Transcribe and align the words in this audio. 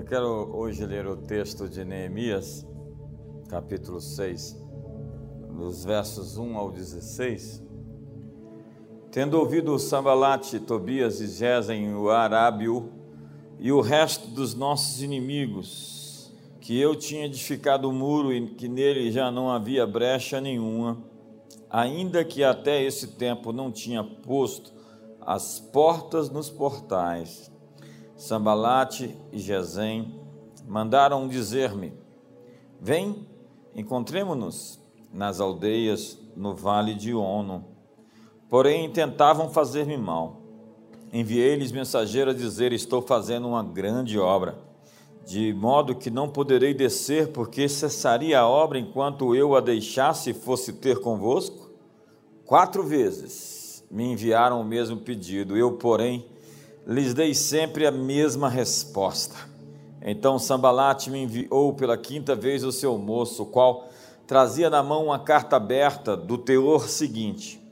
Eu 0.00 0.06
quero 0.06 0.56
hoje 0.56 0.86
ler 0.86 1.06
o 1.06 1.14
texto 1.14 1.68
de 1.68 1.84
Neemias, 1.84 2.66
capítulo 3.50 4.00
6, 4.00 4.56
dos 5.54 5.84
versos 5.84 6.38
1 6.38 6.56
ao 6.56 6.72
16. 6.72 7.62
Tendo 9.12 9.38
ouvido 9.38 9.78
Sambalate, 9.78 10.58
Tobias 10.58 11.20
e 11.20 11.26
Gesem, 11.26 11.94
o 11.94 12.08
Arábio 12.08 12.90
e 13.58 13.70
o 13.70 13.82
resto 13.82 14.28
dos 14.28 14.54
nossos 14.54 15.02
inimigos, 15.02 16.32
que 16.62 16.80
eu 16.80 16.96
tinha 16.96 17.26
edificado 17.26 17.86
o 17.86 17.92
muro 17.92 18.32
e 18.32 18.46
que 18.54 18.68
nele 18.70 19.12
já 19.12 19.30
não 19.30 19.50
havia 19.50 19.86
brecha 19.86 20.40
nenhuma, 20.40 20.96
ainda 21.68 22.24
que 22.24 22.42
até 22.42 22.82
esse 22.82 23.06
tempo 23.06 23.52
não 23.52 23.70
tinha 23.70 24.02
posto 24.02 24.72
as 25.20 25.60
portas 25.60 26.30
nos 26.30 26.48
portais, 26.48 27.49
Sambalate 28.20 29.16
e 29.32 29.38
Gesem 29.38 30.14
mandaram 30.68 31.26
dizer-me: 31.26 31.94
Vem, 32.78 33.26
encontremo-nos 33.74 34.78
nas 35.10 35.40
aldeias 35.40 36.18
no 36.36 36.54
vale 36.54 36.92
de 36.92 37.14
Ono. 37.14 37.64
Porém, 38.46 38.90
tentavam 38.90 39.48
fazer-me 39.48 39.96
mal. 39.96 40.42
Enviei-lhes 41.10 41.72
mensageiro 41.72 42.30
a 42.30 42.34
dizer: 42.34 42.74
Estou 42.74 43.00
fazendo 43.00 43.48
uma 43.48 43.62
grande 43.62 44.18
obra, 44.18 44.58
de 45.24 45.54
modo 45.54 45.94
que 45.94 46.10
não 46.10 46.28
poderei 46.28 46.74
descer, 46.74 47.28
porque 47.28 47.70
cessaria 47.70 48.38
a 48.38 48.46
obra 48.46 48.78
enquanto 48.78 49.34
eu 49.34 49.56
a 49.56 49.60
deixasse 49.60 50.28
e 50.30 50.34
fosse 50.34 50.74
ter 50.74 51.00
convosco? 51.00 51.70
Quatro 52.44 52.82
vezes 52.82 53.82
me 53.90 54.12
enviaram 54.12 54.60
o 54.60 54.64
mesmo 54.64 54.98
pedido, 54.98 55.56
eu, 55.56 55.72
porém, 55.78 56.29
lhes 56.90 57.14
dei 57.14 57.32
sempre 57.34 57.86
a 57.86 57.92
mesma 57.92 58.48
resposta. 58.48 59.36
Então 60.02 60.40
Sambalate 60.40 61.08
me 61.08 61.22
enviou 61.22 61.72
pela 61.72 61.96
quinta 61.96 62.34
vez 62.34 62.64
o 62.64 62.72
seu 62.72 62.98
moço, 62.98 63.44
o 63.44 63.46
qual 63.46 63.88
trazia 64.26 64.68
na 64.68 64.82
mão 64.82 65.04
uma 65.04 65.20
carta 65.20 65.54
aberta 65.54 66.16
do 66.16 66.36
teor 66.36 66.88
seguinte: 66.88 67.62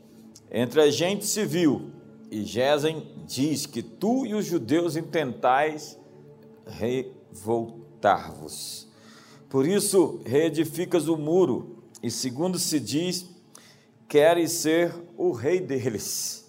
Entre 0.53 0.81
a 0.81 0.89
gente 0.89 1.27
civil 1.27 1.91
e 2.31 2.45
Gesem 2.45 3.09
diz 3.27 3.67
que 3.67 3.83
tu 3.83 4.25
e 4.25 4.35
os 4.35 4.47
judeus 4.47 4.95
intentais 4.95 5.99
revoltar-vos. 6.65 8.87
Por 9.49 9.67
isso 9.67 10.21
reedificas 10.25 11.09
o 11.09 11.17
muro, 11.17 11.83
e 12.01 12.09
segundo 12.09 12.57
se 12.57 12.79
diz, 12.79 13.29
queres 14.07 14.53
ser 14.53 14.95
o 15.17 15.33
rei 15.33 15.59
deles 15.59 16.47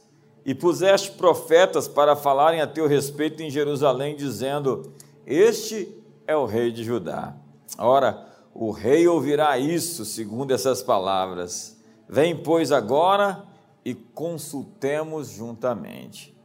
e 0.50 0.55
puseste 0.55 1.11
profetas 1.11 1.88
para 1.88 2.16
falarem 2.16 2.59
a 2.59 2.66
teu 2.66 2.88
respeito 2.88 3.44
em 3.44 3.52
Jerusalém, 3.52 4.16
dizendo: 4.16 4.91
Este 5.23 5.95
é 6.25 6.36
o 6.36 6.47
rei 6.47 6.72
de 6.72 6.83
Judá. 6.83 7.36
Ora, 7.78 8.28
o 8.52 8.72
rei 8.72 9.08
ouvirá 9.08 9.59
isso, 9.59 10.03
segundo 10.03 10.52
essas 10.52 10.81
palavras. 10.81 11.80
Vem, 12.09 12.36
pois, 12.36 12.72
agora 12.72 13.45
e 13.86 13.94
consultemos 13.94 15.28
juntamente. 15.28 16.36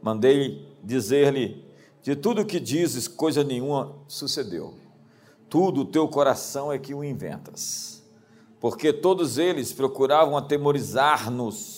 Mandei 0.00 0.68
dizer-lhe: 0.84 1.66
De 2.00 2.14
tudo 2.14 2.46
que 2.46 2.60
dizes, 2.60 3.08
coisa 3.08 3.42
nenhuma 3.42 3.96
sucedeu. 4.06 4.74
Tudo 5.48 5.80
o 5.80 5.86
teu 5.86 6.06
coração 6.06 6.72
é 6.72 6.78
que 6.78 6.94
o 6.94 7.02
inventas. 7.02 8.00
Porque 8.60 8.92
todos 8.92 9.38
eles 9.38 9.72
procuravam 9.72 10.36
atemorizar-nos 10.36 11.77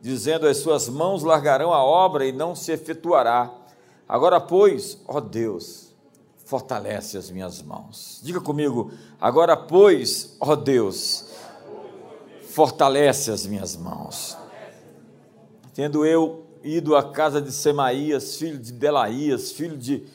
dizendo: 0.00 0.46
As 0.46 0.58
suas 0.58 0.88
mãos 0.88 1.22
largarão 1.22 1.72
a 1.72 1.82
obra 1.82 2.26
e 2.26 2.32
não 2.32 2.54
se 2.54 2.72
efetuará. 2.72 3.52
Agora, 4.08 4.40
pois, 4.40 4.98
ó 5.06 5.20
Deus, 5.20 5.94
fortalece 6.44 7.18
as 7.18 7.30
minhas 7.30 7.62
mãos. 7.62 8.20
Diga 8.22 8.40
comigo: 8.40 8.90
Agora, 9.20 9.56
pois, 9.56 10.36
ó 10.40 10.56
Deus, 10.56 11.26
fortalece 12.48 13.30
as 13.30 13.46
minhas 13.46 13.76
mãos. 13.76 14.36
Tendo 15.74 16.04
eu 16.04 16.46
ido 16.62 16.96
à 16.96 17.12
casa 17.12 17.40
de 17.40 17.52
Semaías, 17.52 18.36
filho 18.36 18.58
de 18.58 18.72
Delaías, 18.72 19.52
filho 19.52 19.76
de 19.76 20.06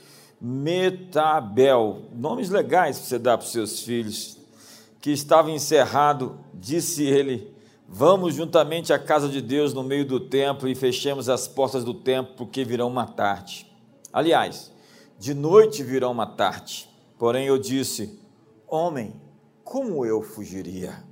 Metabel, 0.42 2.02
nomes 2.14 2.50
legais 2.50 2.98
para 2.98 3.08
você 3.08 3.20
dar 3.20 3.38
para 3.38 3.46
os 3.46 3.52
seus 3.54 3.80
filhos, 3.80 4.38
que 5.00 5.12
estava 5.12 5.50
encerrado, 5.52 6.38
disse 6.54 7.04
ele: 7.04 7.53
Vamos 7.88 8.36
juntamente 8.36 8.92
à 8.92 9.00
casa 9.00 9.30
de 9.30 9.42
Deus 9.42 9.74
no 9.74 9.84
meio 9.84 10.06
do 10.06 10.20
templo 10.20 10.68
e 10.68 10.76
fechemos 10.76 11.30
as 11.30 11.48
portas 11.48 11.84
do 11.84 11.94
templo, 11.94 12.34
porque 12.36 12.64
virão 12.64 12.90
matar-te. 12.90 13.72
Aliás, 14.12 14.72
de 15.20 15.34
noite 15.34 15.84
virão 15.84 16.14
matar-te. 16.14 16.90
Porém 17.18 17.46
eu 17.46 17.58
disse: 17.58 18.20
Homem, 18.68 19.14
como 19.64 20.06
eu 20.06 20.22
fugiria? 20.22 21.04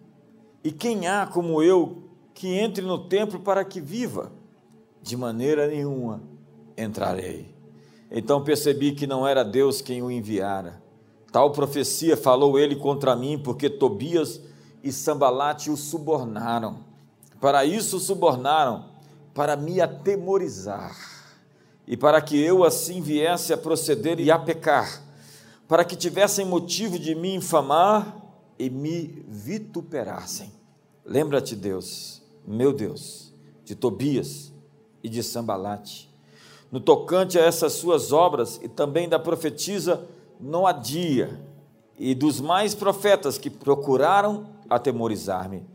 E 0.63 0.71
quem 0.71 1.07
há 1.07 1.25
como 1.25 1.61
eu 1.61 2.03
que 2.33 2.47
entre 2.47 2.83
no 2.83 3.07
templo 3.07 3.39
para 3.39 3.63
que 3.63 3.79
viva? 3.79 4.31
De 5.01 5.15
maneira 5.17 5.67
nenhuma 5.67 6.21
entrarei. 6.77 7.53
Então 8.09 8.43
percebi 8.43 8.91
que 8.91 9.07
não 9.07 9.27
era 9.27 9.43
Deus 9.43 9.81
quem 9.81 10.01
o 10.01 10.11
enviara. 10.11 10.81
Tal 11.31 11.51
profecia 11.51 12.17
falou 12.17 12.59
ele 12.59 12.75
contra 12.75 13.15
mim, 13.15 13.39
porque 13.39 13.69
Tobias 13.69 14.41
e 14.83 14.91
Sambalate 14.91 15.69
o 15.69 15.77
subornaram. 15.77 16.79
Para 17.39 17.65
isso 17.65 17.99
subornaram, 17.99 18.85
para 19.33 19.55
me 19.55 19.79
atemorizar, 19.79 20.95
e 21.87 21.97
para 21.97 22.21
que 22.21 22.39
eu 22.39 22.63
assim 22.63 23.01
viesse 23.01 23.53
a 23.53 23.57
proceder 23.57 24.19
e 24.19 24.29
a 24.29 24.37
pecar, 24.37 25.01
para 25.67 25.85
que 25.85 25.95
tivessem 25.95 26.45
motivo 26.45 26.99
de 26.99 27.15
me 27.15 27.33
infamar 27.33 28.15
e 28.59 28.69
me 28.69 29.25
vituperassem. 29.27 30.51
Lembra-te, 31.05 31.55
Deus, 31.55 32.21
meu 32.45 32.71
Deus, 32.71 33.33
de 33.65 33.73
Tobias 33.73 34.51
e 35.01 35.09
de 35.09 35.23
Sambalate, 35.23 36.09
no 36.71 36.79
tocante 36.79 37.39
a 37.39 37.43
essas 37.43 37.73
suas 37.73 38.11
obras 38.11 38.59
e 38.61 38.67
também 38.67 39.09
da 39.09 39.17
profetisa 39.17 40.07
Noadia 40.39 41.39
e 41.97 42.15
dos 42.15 42.39
mais 42.39 42.73
profetas 42.73 43.37
que 43.37 43.49
procuraram 43.49 44.47
atemorizar-me. 44.71 45.65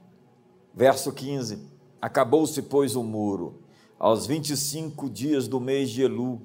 Verso 0.74 1.12
15: 1.12 1.58
Acabou-se, 2.00 2.62
pois, 2.62 2.96
o 2.96 3.02
muro, 3.02 3.60
aos 3.98 4.26
25 4.26 5.10
dias 5.10 5.46
do 5.46 5.60
mês 5.60 5.90
de 5.90 6.02
Elu, 6.02 6.40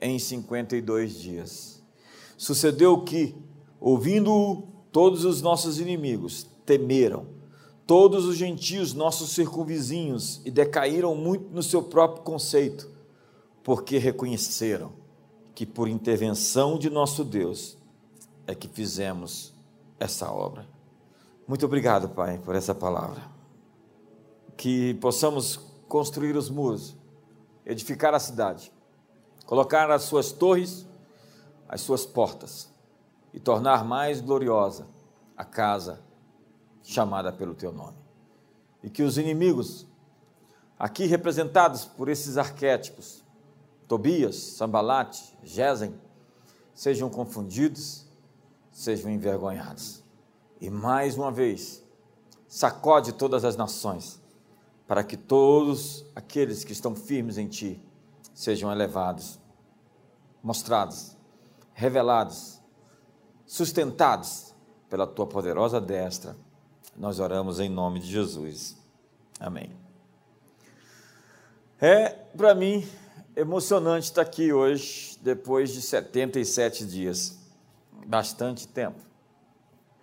em 0.00 0.18
52 0.18 1.14
dias. 1.14 1.82
Sucedeu 2.36 3.02
que, 3.02 3.34
ouvindo-o, 3.78 4.62
todos 4.90 5.24
os 5.26 5.42
nossos 5.42 5.78
inimigos 5.78 6.46
temeram, 6.64 7.26
todos 7.86 8.24
os 8.24 8.36
gentios, 8.36 8.94
nossos 8.94 9.30
circunvizinhos, 9.30 10.40
e 10.44 10.50
decaíram 10.50 11.14
muito 11.14 11.52
no 11.52 11.62
seu 11.62 11.82
próprio 11.82 12.22
conceito, 12.22 12.88
porque 13.62 13.98
reconheceram 13.98 14.92
que 15.54 15.66
por 15.66 15.86
intervenção 15.86 16.78
de 16.78 16.88
nosso 16.88 17.24
Deus 17.24 17.76
é 18.46 18.54
que 18.54 18.68
fizemos 18.68 19.52
essa 19.98 20.32
obra. 20.32 20.79
Muito 21.50 21.66
obrigado, 21.66 22.08
Pai, 22.10 22.38
por 22.38 22.54
essa 22.54 22.72
palavra. 22.72 23.20
Que 24.56 24.94
possamos 24.94 25.56
construir 25.88 26.36
os 26.36 26.48
muros, 26.48 26.96
edificar 27.66 28.14
a 28.14 28.20
cidade, 28.20 28.72
colocar 29.46 29.90
as 29.90 30.02
suas 30.02 30.30
torres, 30.30 30.86
as 31.68 31.80
suas 31.80 32.06
portas 32.06 32.72
e 33.34 33.40
tornar 33.40 33.84
mais 33.84 34.20
gloriosa 34.20 34.86
a 35.36 35.44
casa 35.44 36.00
chamada 36.84 37.32
pelo 37.32 37.56
teu 37.56 37.72
nome. 37.72 37.98
E 38.80 38.88
que 38.88 39.02
os 39.02 39.18
inimigos, 39.18 39.88
aqui 40.78 41.04
representados 41.04 41.84
por 41.84 42.08
esses 42.08 42.38
arquétipos, 42.38 43.24
Tobias, 43.88 44.36
Sambalate, 44.36 45.36
Gesem, 45.42 46.00
sejam 46.72 47.10
confundidos, 47.10 48.06
sejam 48.70 49.10
envergonhados 49.10 49.99
e 50.60 50.68
mais 50.68 51.16
uma 51.16 51.32
vez, 51.32 51.82
sacode 52.46 53.12
todas 53.12 53.44
as 53.44 53.56
nações, 53.56 54.20
para 54.86 55.02
que 55.02 55.16
todos 55.16 56.04
aqueles 56.14 56.64
que 56.64 56.72
estão 56.72 56.94
firmes 56.94 57.38
em 57.38 57.48
ti 57.48 57.80
sejam 58.34 58.70
elevados, 58.70 59.38
mostrados, 60.42 61.16
revelados, 61.72 62.60
sustentados 63.46 64.54
pela 64.88 65.06
tua 65.06 65.26
poderosa 65.26 65.80
destra. 65.80 66.36
Nós 66.96 67.20
oramos 67.20 67.60
em 67.60 67.68
nome 67.68 68.00
de 68.00 68.08
Jesus. 68.08 68.76
Amém. 69.38 69.70
É, 71.80 72.10
para 72.36 72.54
mim, 72.54 72.86
emocionante 73.34 74.06
estar 74.06 74.22
aqui 74.22 74.52
hoje, 74.52 75.18
depois 75.22 75.70
de 75.72 75.80
77 75.80 76.84
dias. 76.84 77.38
Bastante 78.06 78.68
tempo. 78.68 79.09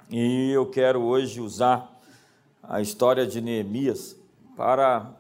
E 0.09 0.51
eu 0.51 0.65
quero 0.65 1.01
hoje 1.01 1.41
usar 1.41 1.93
a 2.63 2.79
história 2.79 3.27
de 3.27 3.41
Neemias 3.41 4.15
para 4.55 5.13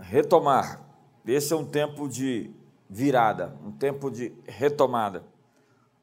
retomar. 0.00 0.80
Esse 1.26 1.52
é 1.52 1.56
um 1.56 1.64
tempo 1.64 2.08
de 2.08 2.48
virada, 2.88 3.56
um 3.66 3.72
tempo 3.72 4.12
de 4.12 4.32
retomada. 4.46 5.24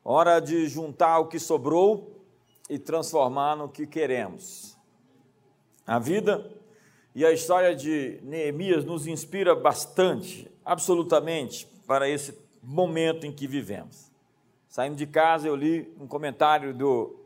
Hora 0.03 0.41
de 0.41 0.67
juntar 0.67 1.19
o 1.19 1.27
que 1.27 1.39
sobrou 1.39 2.21
e 2.69 2.77
transformar 2.77 3.55
no 3.55 3.69
que 3.69 3.87
queremos. 3.87 4.77
A 5.87 5.97
vida 5.97 6.45
e 7.15 7.25
a 7.25 7.31
história 7.31 7.73
de 7.73 8.19
Neemias 8.21 8.83
nos 8.83 9.07
inspira 9.07 9.55
bastante, 9.55 10.51
absolutamente, 10.65 11.65
para 11.87 12.09
esse 12.09 12.37
momento 12.61 13.25
em 13.25 13.31
que 13.31 13.47
vivemos. 13.47 14.11
Saindo 14.67 14.97
de 14.97 15.07
casa, 15.07 15.47
eu 15.47 15.55
li 15.55 15.89
um 15.97 16.05
comentário 16.05 16.73
do 16.73 17.18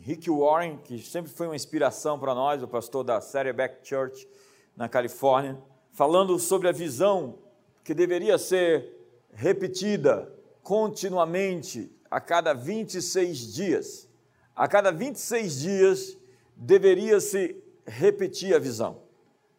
Rick 0.00 0.30
Warren, 0.30 0.78
que 0.78 0.98
sempre 1.00 1.30
foi 1.30 1.46
uma 1.46 1.56
inspiração 1.56 2.18
para 2.18 2.34
nós, 2.34 2.62
o 2.62 2.68
pastor 2.68 3.04
da 3.04 3.20
Saddleback 3.20 3.86
Church 3.86 4.28
na 4.76 4.88
Califórnia, 4.88 5.58
falando 5.92 6.38
sobre 6.38 6.68
a 6.68 6.72
visão 6.72 7.38
que 7.82 7.94
deveria 7.94 8.38
ser 8.38 8.92
repetida 9.32 10.32
continuamente 10.62 11.90
a 12.10 12.20
cada 12.20 12.52
26 12.52 13.54
dias. 13.54 14.08
A 14.54 14.66
cada 14.66 14.90
26 14.90 15.60
dias 15.60 16.18
deveria 16.56 17.20
se 17.20 17.62
repetir 17.86 18.54
a 18.54 18.58
visão. 18.58 19.02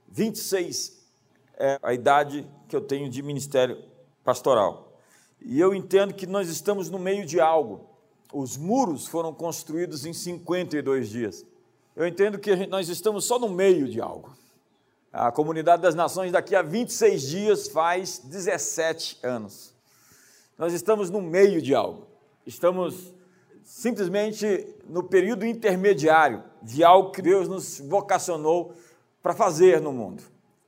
26 0.09 1.05
é 1.57 1.79
a 1.81 1.93
idade 1.93 2.47
que 2.67 2.75
eu 2.75 2.81
tenho 2.81 3.09
de 3.09 3.21
ministério 3.21 3.83
pastoral. 4.23 4.99
E 5.41 5.59
eu 5.59 5.75
entendo 5.75 6.13
que 6.13 6.25
nós 6.25 6.49
estamos 6.49 6.89
no 6.89 6.97
meio 6.97 7.25
de 7.25 7.39
algo. 7.39 7.94
Os 8.33 8.57
muros 8.57 9.07
foram 9.07 9.33
construídos 9.33 10.05
em 10.05 10.13
52 10.13 11.09
dias. 11.09 11.45
Eu 11.95 12.05
entendo 12.05 12.37
que 12.37 12.67
nós 12.67 12.89
estamos 12.89 13.25
só 13.25 13.39
no 13.39 13.49
meio 13.49 13.87
de 13.87 14.01
algo. 14.01 14.35
A 15.11 15.31
Comunidade 15.31 15.81
das 15.81 15.95
Nações, 15.95 16.31
daqui 16.31 16.55
a 16.55 16.61
26 16.61 17.21
dias, 17.21 17.67
faz 17.69 18.19
17 18.19 19.19
anos. 19.23 19.73
Nós 20.57 20.73
estamos 20.73 21.09
no 21.09 21.21
meio 21.21 21.61
de 21.61 21.73
algo. 21.73 22.07
Estamos 22.45 23.13
simplesmente 23.63 24.67
no 24.87 25.03
período 25.03 25.45
intermediário 25.45 26.43
de 26.61 26.83
algo 26.83 27.11
que 27.11 27.21
Deus 27.21 27.47
nos 27.47 27.79
vocacionou 27.79 28.73
para 29.23 29.33
fazer 29.33 29.81
no 29.81 29.91
mundo. 29.91 30.21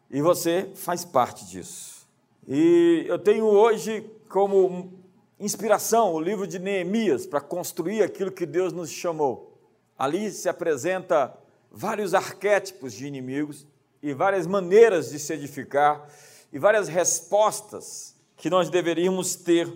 E 0.10 0.22
você 0.22 0.72
faz 0.76 1.04
parte 1.06 1.46
disso. 1.46 2.08
E 2.48 3.06
eu 3.08 3.20
tenho 3.20 3.46
hoje 3.46 4.10
como 4.30 4.94
inspiração 5.40 6.14
o 6.14 6.20
livro 6.20 6.48
de 6.48 6.60
Neemias 6.60 7.26
para 7.26 7.42
construir 7.42 8.02
aquilo 8.02 8.32
que 8.32 8.46
Deus 8.46 8.74
nos 8.74 8.90
chamou. 8.90 9.58
Ali 9.98 10.32
se 10.32 10.50
apresenta 10.50 11.36
vários 11.72 12.14
arquétipos 12.14 12.94
de 12.94 13.06
inimigos 13.06 13.66
e 14.02 14.14
várias 14.14 14.48
maneiras 14.48 15.10
de 15.10 15.20
se 15.20 15.34
edificar 15.34 16.08
e 16.52 16.60
várias 16.60 16.88
respostas 16.88 18.16
que 18.36 18.50
nós 18.50 18.70
deveríamos 18.70 19.36
ter 19.36 19.72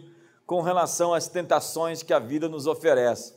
com 0.45 0.61
relação 0.61 1.13
às 1.13 1.27
tentações 1.27 2.03
que 2.03 2.13
a 2.13 2.19
vida 2.19 2.47
nos 2.49 2.67
oferece. 2.67 3.33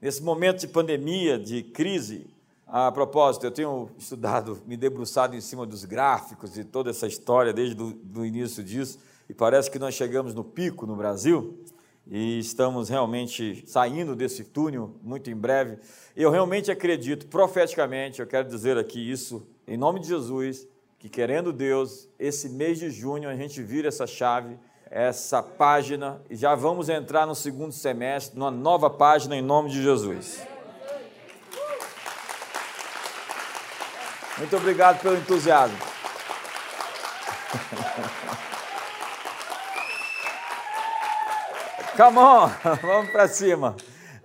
Nesse 0.00 0.22
momento 0.22 0.60
de 0.60 0.68
pandemia, 0.68 1.38
de 1.38 1.62
crise, 1.62 2.26
a 2.66 2.90
propósito, 2.90 3.46
eu 3.46 3.50
tenho 3.50 3.90
estudado, 3.96 4.60
me 4.66 4.76
debruçado 4.76 5.36
em 5.36 5.40
cima 5.40 5.64
dos 5.64 5.84
gráficos 5.84 6.58
e 6.58 6.64
toda 6.64 6.90
essa 6.90 7.06
história 7.06 7.52
desde 7.52 7.80
o 7.80 8.24
início 8.24 8.62
disso, 8.62 8.98
e 9.28 9.34
parece 9.34 9.70
que 9.70 9.78
nós 9.78 9.94
chegamos 9.94 10.34
no 10.34 10.44
pico 10.44 10.86
no 10.86 10.96
Brasil 10.96 11.64
e 12.06 12.38
estamos 12.38 12.88
realmente 12.88 13.64
saindo 13.66 14.14
desse 14.14 14.44
túnel 14.44 14.94
muito 15.02 15.28
em 15.28 15.34
breve. 15.34 15.78
Eu 16.14 16.30
realmente 16.30 16.70
acredito, 16.70 17.26
profeticamente, 17.26 18.20
eu 18.20 18.26
quero 18.26 18.48
dizer 18.48 18.78
aqui 18.78 19.10
isso, 19.10 19.46
em 19.66 19.76
nome 19.76 19.98
de 20.00 20.06
Jesus, 20.06 20.68
que 20.98 21.08
querendo 21.08 21.52
Deus, 21.52 22.08
esse 22.18 22.48
mês 22.48 22.78
de 22.78 22.90
junho 22.90 23.28
a 23.28 23.34
gente 23.34 23.60
vira 23.60 23.88
essa 23.88 24.06
chave, 24.06 24.56
essa 24.88 25.42
página, 25.42 26.22
e 26.30 26.36
já 26.36 26.54
vamos 26.54 26.88
entrar 26.88 27.26
no 27.26 27.34
segundo 27.34 27.72
semestre, 27.72 28.38
numa 28.38 28.52
nova 28.52 28.88
página 28.88 29.36
em 29.36 29.42
nome 29.42 29.70
de 29.70 29.82
Jesus. 29.82 30.40
Muito 34.38 34.56
obrigado 34.56 35.00
pelo 35.00 35.16
entusiasmo. 35.16 35.76
Come 41.96 42.18
on, 42.18 42.48
vamos 42.82 43.10
para 43.10 43.26
cima. 43.26 43.74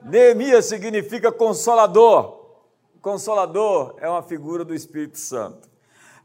Neemias 0.04 0.66
significa 0.66 1.32
consolador. 1.32 2.60
Consolador 3.02 3.96
é 4.00 4.10
uma 4.10 4.22
figura 4.22 4.66
do 4.66 4.76
Espírito 4.76 5.18
Santo. 5.18 5.70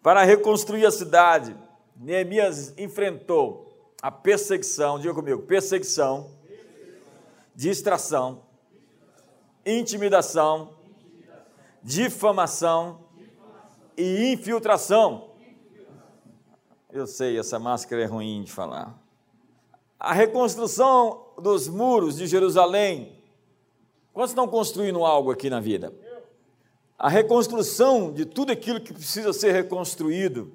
Para 0.03 0.25
reconstruir 0.25 0.85
a 0.85 0.91
cidade, 0.91 1.57
Neemias 1.97 2.75
enfrentou 2.77 3.95
a 4.03 4.11
perseguição, 4.11 4.99
diga 4.99 5.15
comigo, 5.15 5.43
perseguição, 5.43 6.31
distração, 7.55 8.43
intimidação, 9.65 10.75
difamação 11.81 13.05
e 13.97 14.33
infiltração. 14.33 15.31
Eu 16.91 17.07
sei, 17.07 17.39
essa 17.39 17.59
máscara 17.59 18.03
é 18.03 18.07
ruim 18.07 18.43
de 18.43 18.51
falar. 18.51 19.06
A 19.99 20.13
reconstrução 20.13 21.33
dos 21.39 21.69
muros 21.69 22.17
de 22.17 22.27
Jerusalém. 22.27 23.23
Quantos 24.13 24.31
estão 24.31 24.47
construindo 24.47 25.05
algo 25.05 25.31
aqui 25.31 25.49
na 25.49 25.61
vida? 25.61 25.93
A 26.99 27.09
reconstrução 27.09 28.13
de 28.13 28.25
tudo 28.25 28.53
aquilo 28.53 28.81
que 28.81 28.93
precisa 28.93 29.33
ser 29.33 29.53
reconstruído 29.53 30.53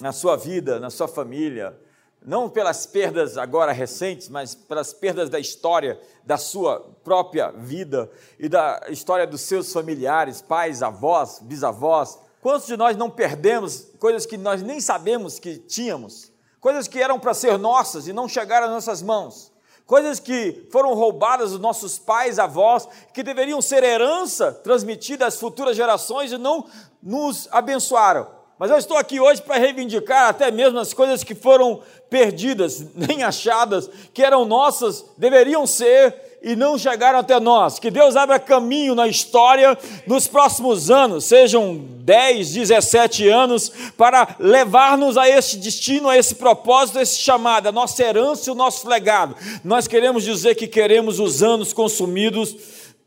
na 0.00 0.12
sua 0.12 0.36
vida, 0.36 0.78
na 0.78 0.90
sua 0.90 1.08
família, 1.08 1.76
não 2.24 2.48
pelas 2.48 2.86
perdas 2.86 3.38
agora 3.38 3.72
recentes, 3.72 4.28
mas 4.28 4.54
pelas 4.54 4.92
perdas 4.92 5.30
da 5.30 5.38
história 5.38 6.00
da 6.24 6.36
sua 6.36 6.80
própria 7.02 7.50
vida 7.50 8.10
e 8.38 8.48
da 8.48 8.86
história 8.88 9.26
dos 9.26 9.40
seus 9.40 9.72
familiares, 9.72 10.42
pais, 10.42 10.82
avós, 10.82 11.40
bisavós. 11.40 12.18
Quantos 12.42 12.66
de 12.66 12.76
nós 12.76 12.96
não 12.96 13.10
perdemos 13.10 13.90
coisas 13.98 14.26
que 14.26 14.36
nós 14.36 14.62
nem 14.62 14.80
sabemos 14.80 15.38
que 15.38 15.58
tínhamos? 15.58 16.29
Coisas 16.60 16.86
que 16.86 17.00
eram 17.00 17.18
para 17.18 17.34
ser 17.34 17.58
nossas 17.58 18.06
e 18.06 18.12
não 18.12 18.28
chegaram 18.28 18.66
às 18.66 18.72
nossas 18.72 19.02
mãos 19.02 19.50
coisas 19.90 20.20
que 20.20 20.68
foram 20.70 20.94
roubadas 20.94 21.50
dos 21.50 21.58
nossos 21.58 21.98
pais, 21.98 22.38
avós, 22.38 22.86
que 23.12 23.24
deveriam 23.24 23.60
ser 23.60 23.82
herança 23.82 24.52
transmitida 24.52 25.26
às 25.26 25.34
futuras 25.34 25.76
gerações 25.76 26.30
e 26.30 26.38
não 26.38 26.64
nos 27.02 27.48
abençoaram. 27.50 28.28
Mas 28.56 28.70
eu 28.70 28.76
estou 28.76 28.96
aqui 28.96 29.18
hoje 29.18 29.42
para 29.42 29.56
reivindicar 29.56 30.28
até 30.28 30.48
mesmo 30.52 30.78
as 30.78 30.94
coisas 30.94 31.24
que 31.24 31.34
foram 31.34 31.82
perdidas, 32.08 32.86
nem 32.94 33.24
achadas, 33.24 33.90
que 34.14 34.22
eram 34.22 34.44
nossas, 34.44 35.04
deveriam 35.18 35.66
ser 35.66 36.29
e 36.42 36.56
não 36.56 36.78
chegaram 36.78 37.18
até 37.18 37.38
nós. 37.38 37.78
Que 37.78 37.90
Deus 37.90 38.16
abra 38.16 38.38
caminho 38.38 38.94
na 38.94 39.06
história 39.06 39.76
nos 40.06 40.26
próximos 40.26 40.90
anos, 40.90 41.24
sejam 41.24 41.76
10, 41.76 42.54
17 42.54 43.28
anos, 43.28 43.70
para 43.96 44.36
levar-nos 44.38 45.16
a 45.16 45.28
esse 45.28 45.58
destino, 45.58 46.08
a 46.08 46.16
esse 46.16 46.34
propósito, 46.34 46.98
a 46.98 47.02
esse 47.02 47.18
chamado, 47.18 47.68
a 47.68 47.72
nossa 47.72 48.02
herança 48.02 48.48
e 48.48 48.52
o 48.52 48.56
nosso 48.56 48.88
legado. 48.88 49.36
Nós 49.62 49.86
queremos 49.86 50.24
dizer 50.24 50.54
que 50.54 50.66
queremos 50.66 51.20
os 51.20 51.42
anos 51.42 51.72
consumidos 51.72 52.56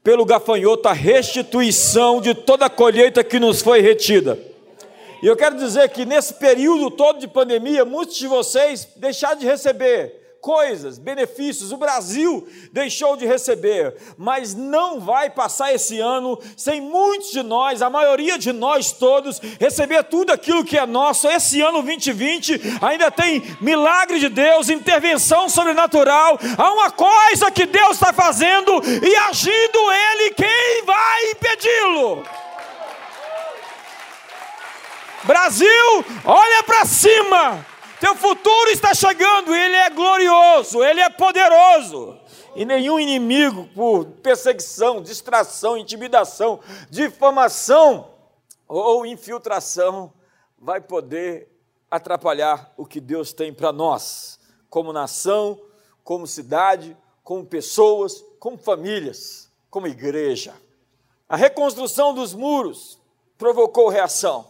pelo 0.04 0.26
gafanhoto, 0.26 0.88
a 0.90 0.94
restituição 0.94 2.20
de 2.20 2.36
toda 2.36 2.66
a 2.66 2.70
colheita 2.70 3.24
que 3.24 3.40
nos 3.40 3.62
foi 3.62 3.82
retida. 3.82 4.38
E 5.22 5.28
eu 5.28 5.38
quero 5.38 5.56
dizer 5.56 5.88
que 5.90 6.06
nesse 6.06 6.34
período 6.34 6.92
todo 6.92 7.20
de 7.20 7.28
pandemia, 7.30 7.86
muitos 7.86 8.18
de 8.18 8.28
vocês 8.28 8.86
deixaram 8.98 9.40
de 9.40 9.46
receber 9.46 10.23
coisas, 10.44 11.00
benefícios, 11.00 11.72
o 11.72 11.78
Brasil 11.78 12.46
deixou 12.70 13.16
de 13.16 13.26
receber, 13.26 13.96
mas 14.18 14.54
não 14.54 15.00
vai 15.00 15.30
passar 15.30 15.74
esse 15.74 16.02
ano 16.02 16.38
sem 16.58 16.82
muitos 16.82 17.32
de 17.32 17.42
nós, 17.42 17.82
a 17.82 17.90
maioria 17.90 18.38
de 18.38 18.52
nós 18.52 18.92
todos, 18.92 19.40
receber 19.58 20.04
tudo 20.04 20.34
aquilo 20.34 20.66
que 20.66 20.78
é 20.78 20.86
nosso. 20.86 21.30
Esse 21.30 21.62
ano 21.62 21.82
2020 21.82 22.60
ainda 22.82 23.10
tem 23.10 23.42
milagre 23.62 24.20
de 24.20 24.28
Deus, 24.28 24.70
intervenção 24.70 25.48
sobrenatural. 25.48 26.38
Há 26.58 26.74
uma 26.74 26.92
coisa 26.92 27.50
que 27.50 27.66
Deus 27.66 27.92
está 27.92 28.12
fazendo 28.12 28.82
e 29.02 29.16
agindo 29.16 29.80
Ele, 29.94 30.32
quem 30.32 30.86
vai 30.86 31.32
impedi-lo? 31.32 32.24
Brasil, 35.24 36.06
olha 36.26 36.64
para 36.64 36.84
cima. 36.84 37.73
Teu 38.04 38.18
futuro 38.18 38.70
está 38.70 38.94
chegando, 38.94 39.56
ele 39.56 39.78
é 39.78 39.90
glorioso, 39.90 40.84
ele 40.84 41.00
é 41.00 41.10
poderoso. 41.10 42.20
E 42.54 42.66
nenhum 42.66 43.00
inimigo, 43.00 43.70
por 43.74 44.04
perseguição, 44.22 45.02
distração, 45.02 45.78
intimidação, 45.78 46.60
difamação 46.90 48.14
ou 48.68 49.06
infiltração, 49.06 50.12
vai 50.60 50.82
poder 50.82 51.48
atrapalhar 51.90 52.74
o 52.76 52.86
que 52.86 53.00
Deus 53.00 53.32
tem 53.32 53.54
para 53.54 53.72
nós, 53.72 54.38
como 54.70 54.92
nação, 54.92 55.58
como 56.04 56.28
cidade, 56.28 56.98
como 57.24 57.46
pessoas, 57.46 58.22
como 58.38 58.58
famílias, 58.58 59.50
como 59.70 59.88
igreja. 59.88 60.54
A 61.30 61.38
reconstrução 61.38 62.14
dos 62.14 62.34
muros 62.34 63.00
provocou 63.38 63.88
reação. 63.88 64.46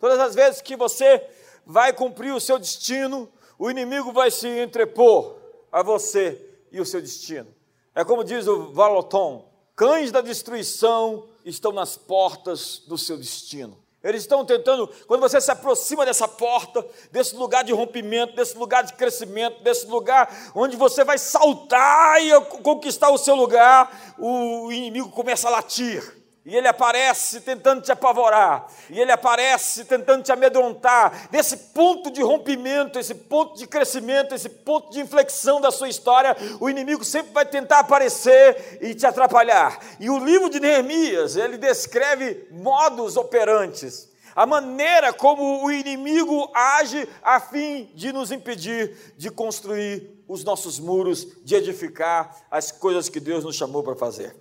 Todas 0.00 0.18
as 0.18 0.34
vezes 0.34 0.60
que 0.60 0.74
você 0.74 1.24
vai 1.68 1.92
cumprir 1.92 2.34
o 2.34 2.40
seu 2.40 2.58
destino, 2.58 3.30
o 3.58 3.70
inimigo 3.70 4.10
vai 4.10 4.30
se 4.30 4.48
entrepor 4.48 5.38
a 5.70 5.82
você 5.82 6.40
e 6.72 6.80
o 6.80 6.86
seu 6.86 7.02
destino. 7.02 7.54
É 7.94 8.02
como 8.02 8.24
diz 8.24 8.46
o 8.46 8.72
Valoton: 8.72 9.52
cães 9.76 10.10
da 10.10 10.22
destruição 10.22 11.28
estão 11.44 11.70
nas 11.70 11.94
portas 11.94 12.78
do 12.88 12.96
seu 12.96 13.18
destino. 13.18 13.76
Eles 14.02 14.22
estão 14.22 14.44
tentando, 14.44 14.88
quando 15.08 15.20
você 15.20 15.40
se 15.40 15.50
aproxima 15.50 16.06
dessa 16.06 16.28
porta, 16.28 16.86
desse 17.10 17.34
lugar 17.34 17.64
de 17.64 17.72
rompimento, 17.72 18.34
desse 18.34 18.56
lugar 18.56 18.84
de 18.84 18.92
crescimento, 18.94 19.60
desse 19.62 19.86
lugar 19.86 20.52
onde 20.54 20.76
você 20.76 21.04
vai 21.04 21.18
saltar 21.18 22.22
e 22.22 22.30
conquistar 22.62 23.10
o 23.10 23.18
seu 23.18 23.34
lugar, 23.34 24.14
o 24.16 24.70
inimigo 24.70 25.10
começa 25.10 25.48
a 25.48 25.50
latir. 25.50 26.17
E 26.48 26.56
ele 26.56 26.66
aparece 26.66 27.42
tentando 27.42 27.82
te 27.82 27.92
apavorar, 27.92 28.68
e 28.88 28.98
ele 28.98 29.12
aparece 29.12 29.84
tentando 29.84 30.22
te 30.22 30.32
amedrontar. 30.32 31.28
Nesse 31.30 31.58
ponto 31.74 32.10
de 32.10 32.22
rompimento, 32.22 32.98
esse 32.98 33.14
ponto 33.14 33.58
de 33.58 33.66
crescimento, 33.66 34.34
esse 34.34 34.48
ponto 34.48 34.90
de 34.90 34.98
inflexão 34.98 35.60
da 35.60 35.70
sua 35.70 35.90
história, 35.90 36.34
o 36.58 36.70
inimigo 36.70 37.04
sempre 37.04 37.34
vai 37.34 37.44
tentar 37.44 37.80
aparecer 37.80 38.78
e 38.80 38.94
te 38.94 39.06
atrapalhar. 39.06 39.78
E 40.00 40.08
o 40.08 40.18
livro 40.18 40.48
de 40.48 40.58
Neemias, 40.58 41.36
ele 41.36 41.58
descreve 41.58 42.48
modos 42.50 43.18
operantes, 43.18 44.08
a 44.34 44.46
maneira 44.46 45.12
como 45.12 45.62
o 45.62 45.70
inimigo 45.70 46.50
age 46.54 47.06
a 47.22 47.40
fim 47.40 47.90
de 47.94 48.10
nos 48.10 48.32
impedir 48.32 49.14
de 49.18 49.30
construir 49.30 50.24
os 50.26 50.42
nossos 50.44 50.80
muros, 50.80 51.26
de 51.44 51.56
edificar 51.56 52.34
as 52.50 52.72
coisas 52.72 53.10
que 53.10 53.20
Deus 53.20 53.44
nos 53.44 53.54
chamou 53.54 53.82
para 53.82 53.96
fazer. 53.96 54.34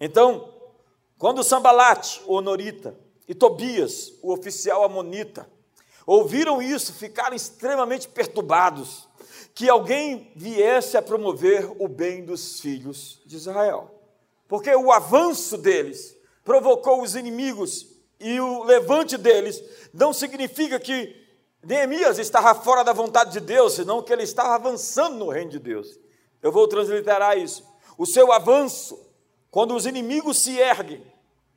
Então, 0.00 0.51
quando 1.22 1.44
Sambalate, 1.44 2.20
o 2.26 2.34
honorita, 2.34 2.98
e 3.28 3.32
Tobias, 3.32 4.12
o 4.22 4.32
oficial 4.32 4.82
amonita, 4.82 5.48
ouviram 6.04 6.60
isso, 6.60 6.92
ficaram 6.92 7.36
extremamente 7.36 8.08
perturbados 8.08 9.08
que 9.54 9.70
alguém 9.70 10.32
viesse 10.34 10.96
a 10.96 11.00
promover 11.00 11.80
o 11.80 11.86
bem 11.86 12.24
dos 12.24 12.58
filhos 12.58 13.22
de 13.24 13.36
Israel. 13.36 14.02
Porque 14.48 14.74
o 14.74 14.90
avanço 14.90 15.56
deles 15.56 16.18
provocou 16.42 17.00
os 17.00 17.14
inimigos 17.14 17.86
e 18.18 18.40
o 18.40 18.64
levante 18.64 19.16
deles 19.16 19.62
não 19.94 20.12
significa 20.12 20.80
que 20.80 21.14
Neemias 21.62 22.18
estava 22.18 22.52
fora 22.52 22.82
da 22.82 22.92
vontade 22.92 23.30
de 23.30 23.38
Deus, 23.38 23.74
senão 23.74 24.02
que 24.02 24.12
ele 24.12 24.24
estava 24.24 24.56
avançando 24.56 25.18
no 25.18 25.30
reino 25.30 25.52
de 25.52 25.60
Deus. 25.60 26.00
Eu 26.42 26.50
vou 26.50 26.66
transliterar 26.66 27.38
isso. 27.38 27.64
O 27.96 28.06
seu 28.06 28.32
avanço, 28.32 28.98
quando 29.52 29.76
os 29.76 29.86
inimigos 29.86 30.38
se 30.38 30.58
erguem, 30.58 31.11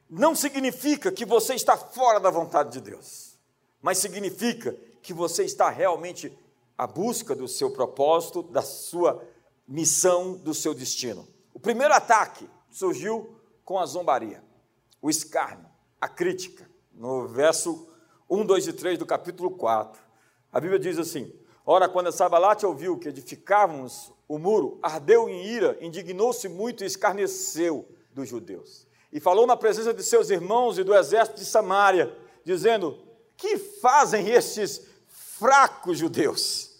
não 0.09 0.35
significa 0.35 1.11
que 1.11 1.25
você 1.25 1.55
está 1.55 1.75
fora 1.75 2.19
da 2.19 2.29
vontade 2.29 2.71
de 2.71 2.81
Deus, 2.81 3.37
mas 3.81 3.97
significa 3.97 4.75
que 5.01 5.13
você 5.13 5.43
está 5.43 5.69
realmente 5.69 6.37
à 6.77 6.85
busca 6.85 7.35
do 7.35 7.47
seu 7.47 7.71
propósito, 7.71 8.43
da 8.43 8.61
sua 8.61 9.23
missão, 9.67 10.33
do 10.33 10.53
seu 10.53 10.73
destino. 10.73 11.27
O 11.53 11.59
primeiro 11.59 11.93
ataque 11.93 12.47
surgiu 12.69 13.39
com 13.63 13.79
a 13.79 13.85
zombaria, 13.85 14.43
o 15.01 15.09
escárnio, 15.09 15.65
a 15.99 16.07
crítica. 16.07 16.69
No 16.93 17.27
verso 17.27 17.89
1, 18.29 18.45
2 18.45 18.67
e 18.67 18.73
3 18.73 18.99
do 18.99 19.05
capítulo 19.05 19.51
4, 19.51 20.01
a 20.51 20.59
Bíblia 20.59 20.79
diz 20.79 20.97
assim: 20.97 21.33
Ora, 21.65 21.89
quando 21.89 22.11
Sabalate 22.11 22.65
ouviu 22.65 22.97
que 22.97 23.09
edificávamos 23.09 24.13
o 24.27 24.37
muro, 24.37 24.79
ardeu 24.81 25.27
em 25.27 25.45
ira, 25.45 25.77
indignou-se 25.81 26.47
muito 26.47 26.83
e 26.83 26.87
escarneceu 26.87 27.87
dos 28.13 28.29
judeus 28.29 28.85
e 29.11 29.19
falou 29.19 29.47
na 29.47 29.55
presença 29.55 29.93
de 29.93 30.03
seus 30.03 30.29
irmãos 30.29 30.77
e 30.77 30.83
do 30.83 30.95
exército 30.95 31.39
de 31.39 31.45
Samaria, 31.45 32.15
dizendo: 32.43 32.97
Que 33.37 33.57
fazem 33.57 34.29
estes 34.29 34.81
fracos 35.07 35.97
judeus? 35.97 36.71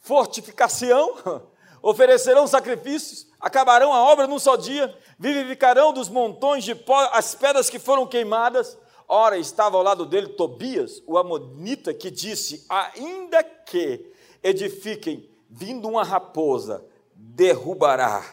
Fortificação? 0.00 1.42
Oferecerão 1.82 2.46
sacrifícios? 2.46 3.26
Acabarão 3.40 3.92
a 3.92 4.02
obra 4.04 4.26
num 4.26 4.38
só 4.38 4.56
dia? 4.56 4.96
Vivificarão 5.18 5.92
dos 5.92 6.08
montões 6.08 6.64
de 6.64 6.74
pó 6.74 7.10
as 7.12 7.34
pedras 7.34 7.68
que 7.68 7.78
foram 7.78 8.06
queimadas? 8.06 8.78
Ora, 9.08 9.36
estava 9.36 9.76
ao 9.76 9.82
lado 9.82 10.06
dele 10.06 10.28
Tobias, 10.28 11.02
o 11.06 11.18
amonita, 11.18 11.92
que 11.92 12.10
disse: 12.10 12.64
Ainda 12.68 13.42
que 13.42 14.10
edifiquem, 14.42 15.28
vindo 15.50 15.88
uma 15.88 16.04
raposa, 16.04 16.84
derrubará 17.14 18.24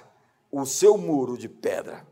o 0.51 0.65
seu 0.65 0.97
muro 0.97 1.37
de 1.37 1.49
pedra. 1.49 2.07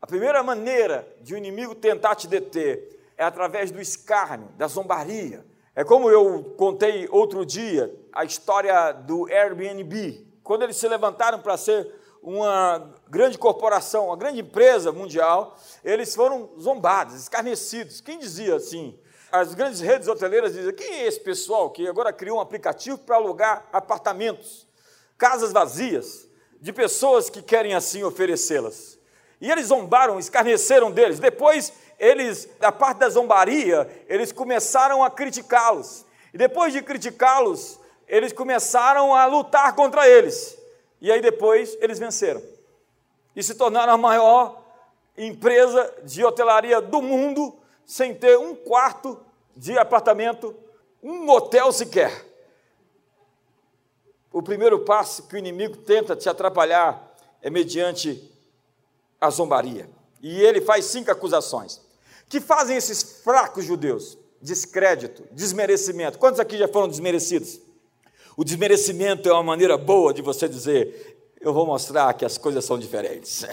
A 0.00 0.06
primeira 0.06 0.42
maneira 0.42 1.06
de 1.20 1.34
o 1.34 1.36
um 1.36 1.38
inimigo 1.38 1.74
tentar 1.74 2.14
te 2.14 2.26
deter 2.26 2.98
é 3.18 3.24
através 3.24 3.70
do 3.70 3.80
escárnio, 3.80 4.48
da 4.56 4.66
zombaria. 4.66 5.44
É 5.74 5.84
como 5.84 6.10
eu 6.10 6.54
contei 6.56 7.06
outro 7.10 7.44
dia 7.44 7.94
a 8.12 8.24
história 8.24 8.92
do 8.92 9.26
Airbnb. 9.26 10.26
Quando 10.42 10.62
eles 10.62 10.76
se 10.76 10.88
levantaram 10.88 11.40
para 11.40 11.56
ser 11.58 11.86
uma 12.22 12.94
grande 13.08 13.36
corporação, 13.36 14.06
uma 14.06 14.16
grande 14.16 14.40
empresa 14.40 14.90
mundial, 14.90 15.56
eles 15.84 16.14
foram 16.14 16.50
zombados, 16.58 17.14
escarnecidos. 17.14 18.00
Quem 18.00 18.18
dizia 18.18 18.56
assim? 18.56 18.98
As 19.30 19.54
grandes 19.54 19.80
redes 19.80 20.08
hoteleiras 20.08 20.54
dizem: 20.54 20.74
quem 20.74 20.94
é 20.94 21.06
esse 21.06 21.20
pessoal 21.20 21.70
que 21.70 21.86
agora 21.86 22.10
criou 22.12 22.38
um 22.38 22.40
aplicativo 22.40 22.98
para 22.98 23.16
alugar 23.16 23.68
apartamentos, 23.70 24.66
casas 25.18 25.52
vazias, 25.52 26.26
de 26.58 26.72
pessoas 26.72 27.28
que 27.28 27.42
querem 27.42 27.74
assim 27.74 28.02
oferecê-las? 28.02 28.99
E 29.40 29.50
eles 29.50 29.66
zombaram, 29.66 30.18
escarneceram 30.18 30.90
deles. 30.90 31.18
Depois, 31.18 31.72
eles, 31.98 32.48
da 32.58 32.70
parte 32.70 32.98
da 32.98 33.08
zombaria, 33.08 33.88
eles 34.08 34.32
começaram 34.32 35.02
a 35.02 35.10
criticá-los. 35.10 36.04
E 36.32 36.38
depois 36.38 36.72
de 36.72 36.82
criticá-los, 36.82 37.80
eles 38.06 38.32
começaram 38.32 39.14
a 39.14 39.24
lutar 39.26 39.74
contra 39.74 40.08
eles. 40.08 40.58
E 41.00 41.10
aí 41.10 41.20
depois 41.20 41.76
eles 41.80 41.98
venceram. 41.98 42.42
E 43.34 43.42
se 43.42 43.54
tornaram 43.54 43.94
a 43.94 43.98
maior 43.98 44.62
empresa 45.16 45.92
de 46.04 46.24
hotelaria 46.24 46.80
do 46.80 47.00
mundo, 47.00 47.56
sem 47.86 48.14
ter 48.14 48.38
um 48.38 48.54
quarto 48.54 49.18
de 49.56 49.78
apartamento, 49.78 50.54
um 51.02 51.28
hotel 51.28 51.72
sequer. 51.72 52.26
O 54.32 54.42
primeiro 54.42 54.80
passo 54.80 55.26
que 55.26 55.34
o 55.34 55.38
inimigo 55.38 55.76
tenta 55.78 56.14
te 56.14 56.28
atrapalhar 56.28 57.14
é 57.42 57.50
mediante 57.50 58.30
a 59.20 59.30
zombaria. 59.30 59.88
E 60.22 60.40
ele 60.40 60.60
faz 60.60 60.86
cinco 60.86 61.10
acusações. 61.10 61.80
Que 62.28 62.40
fazem 62.40 62.76
esses 62.76 63.02
fracos 63.24 63.64
judeus? 63.64 64.16
Descrédito, 64.40 65.24
desmerecimento. 65.32 66.18
Quantos 66.18 66.40
aqui 66.40 66.56
já 66.56 66.68
foram 66.68 66.88
desmerecidos? 66.88 67.60
O 68.36 68.44
desmerecimento 68.44 69.28
é 69.28 69.32
uma 69.32 69.42
maneira 69.42 69.76
boa 69.76 70.14
de 70.14 70.22
você 70.22 70.48
dizer: 70.48 71.20
eu 71.40 71.52
vou 71.52 71.66
mostrar 71.66 72.14
que 72.14 72.24
as 72.24 72.38
coisas 72.38 72.64
são 72.64 72.78
diferentes. 72.78 73.44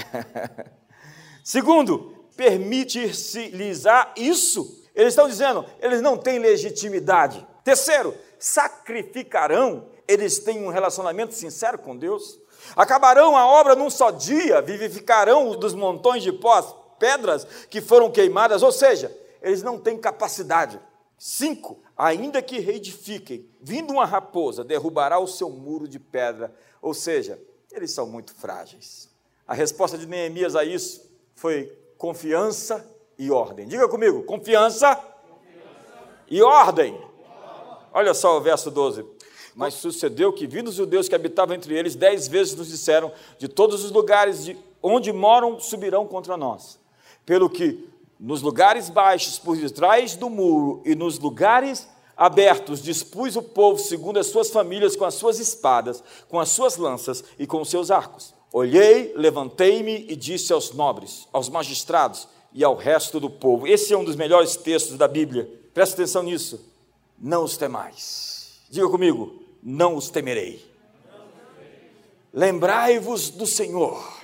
Segundo, 1.44 2.14
permitir-se-lhes 2.36 3.84
isso. 4.16 4.84
Eles 4.94 5.14
estão 5.14 5.28
dizendo, 5.28 5.66
eles 5.82 6.02
não 6.02 6.18
têm 6.18 6.40
legitimidade. 6.40 7.46
Terceiro, 7.64 8.16
sacrificarão. 8.40 9.90
Eles 10.08 10.40
têm 10.40 10.64
um 10.64 10.70
relacionamento 10.70 11.34
sincero 11.34 11.78
com 11.78 11.96
Deus. 11.96 12.40
Acabarão 12.76 13.36
a 13.36 13.48
obra 13.48 13.76
num 13.76 13.90
só 13.90 14.12
dia, 14.12 14.62
vivificarão 14.62 15.56
dos 15.56 15.74
montões 15.74 16.24
de 16.24 16.32
pós, 16.32 16.74
pedras 17.00 17.46
que 17.70 17.82
foram 17.82 18.12
queimadas, 18.12 18.64
ou 18.64 18.72
seja, 18.72 19.16
eles 19.42 19.64
não 19.64 19.80
têm 19.80 19.98
capacidade. 19.98 20.80
Cinco, 21.18 21.80
ainda 21.98 22.42
que 22.42 22.60
reedifiquem, 22.60 23.50
vindo 23.62 23.92
uma 23.92 24.06
raposa, 24.06 24.64
derrubará 24.64 25.20
o 25.20 25.28
seu 25.28 25.50
muro 25.50 25.88
de 25.88 26.00
pedra, 26.00 26.54
ou 26.82 26.94
seja, 26.94 27.40
eles 27.72 27.92
são 27.92 28.06
muito 28.06 28.34
frágeis. 28.34 29.10
A 29.48 29.54
resposta 29.54 29.98
de 29.98 30.06
Neemias 30.06 30.56
a 30.56 30.64
isso 30.64 31.10
foi 31.34 31.72
confiança 31.98 32.86
e 33.18 33.32
ordem. 33.32 33.68
Diga 33.68 33.88
comigo, 33.88 34.24
confiança, 34.24 34.96
confiança. 34.96 36.24
e 36.30 36.42
ordem. 36.42 37.02
Olha 37.92 38.14
só 38.14 38.38
o 38.38 38.42
verso 38.42 38.70
12. 38.70 39.17
Mas 39.58 39.74
sucedeu 39.74 40.32
que, 40.32 40.46
vindo 40.46 40.68
os 40.68 40.76
judeus 40.76 41.10
que 41.10 41.16
habitavam 41.16 41.56
entre 41.56 41.76
eles, 41.76 41.96
dez 41.96 42.28
vezes 42.28 42.54
nos 42.54 42.68
disseram: 42.68 43.12
De 43.40 43.48
todos 43.48 43.84
os 43.84 43.90
lugares 43.90 44.46
de 44.46 44.56
onde 44.84 45.12
moram 45.12 45.60
subirão 45.60 46.06
contra 46.06 46.38
nós. 46.38 46.80
Pelo 47.26 47.50
que 47.50 47.90
nos 48.20 48.44
lugares 48.44 48.88
baixos, 48.88 49.40
por 49.40 49.58
detrás 49.58 50.16
do 50.16 50.30
muro, 50.30 50.84
e 50.86 50.94
nos 50.94 51.18
lugares 51.18 51.90
abertos, 52.16 52.84
dispus 52.84 53.36
o 53.36 53.42
povo 53.42 53.80
segundo 53.80 54.20
as 54.20 54.28
suas 54.28 54.52
famílias, 54.52 54.96
com 54.96 55.06
as 55.06 55.16
suas 55.16 55.40
espadas, 55.40 56.04
com 56.30 56.40
as 56.40 56.50
suas 56.50 56.78
lanças 56.78 57.24
e 57.40 57.48
com 57.48 57.60
os 57.60 57.70
seus 57.72 57.90
arcos. 57.90 58.36
Olhei, 58.54 59.12
levantei-me 59.16 60.06
e 60.08 60.16
disse 60.16 60.54
aos 60.54 60.72
nobres, 60.72 61.28
aos 61.34 61.50
magistrados 61.50 62.28
e 62.54 62.64
ao 62.64 62.76
resto 62.76 63.20
do 63.20 63.28
povo: 63.30 63.66
Esse 63.66 63.92
é 63.92 63.98
um 63.98 64.06
dos 64.06 64.16
melhores 64.16 64.56
textos 64.56 65.00
da 65.00 65.08
Bíblia, 65.08 65.50
presta 65.74 65.96
atenção 65.96 66.22
nisso. 66.22 66.64
Não 67.20 67.44
os 67.44 67.58
temais. 67.58 68.62
Diga 68.70 68.88
comigo, 68.88 69.47
não 69.62 69.96
os 69.96 70.10
temerei. 70.10 70.66
Lembrai-vos 72.34 73.30
do 73.30 73.46
Senhor. 73.48 74.22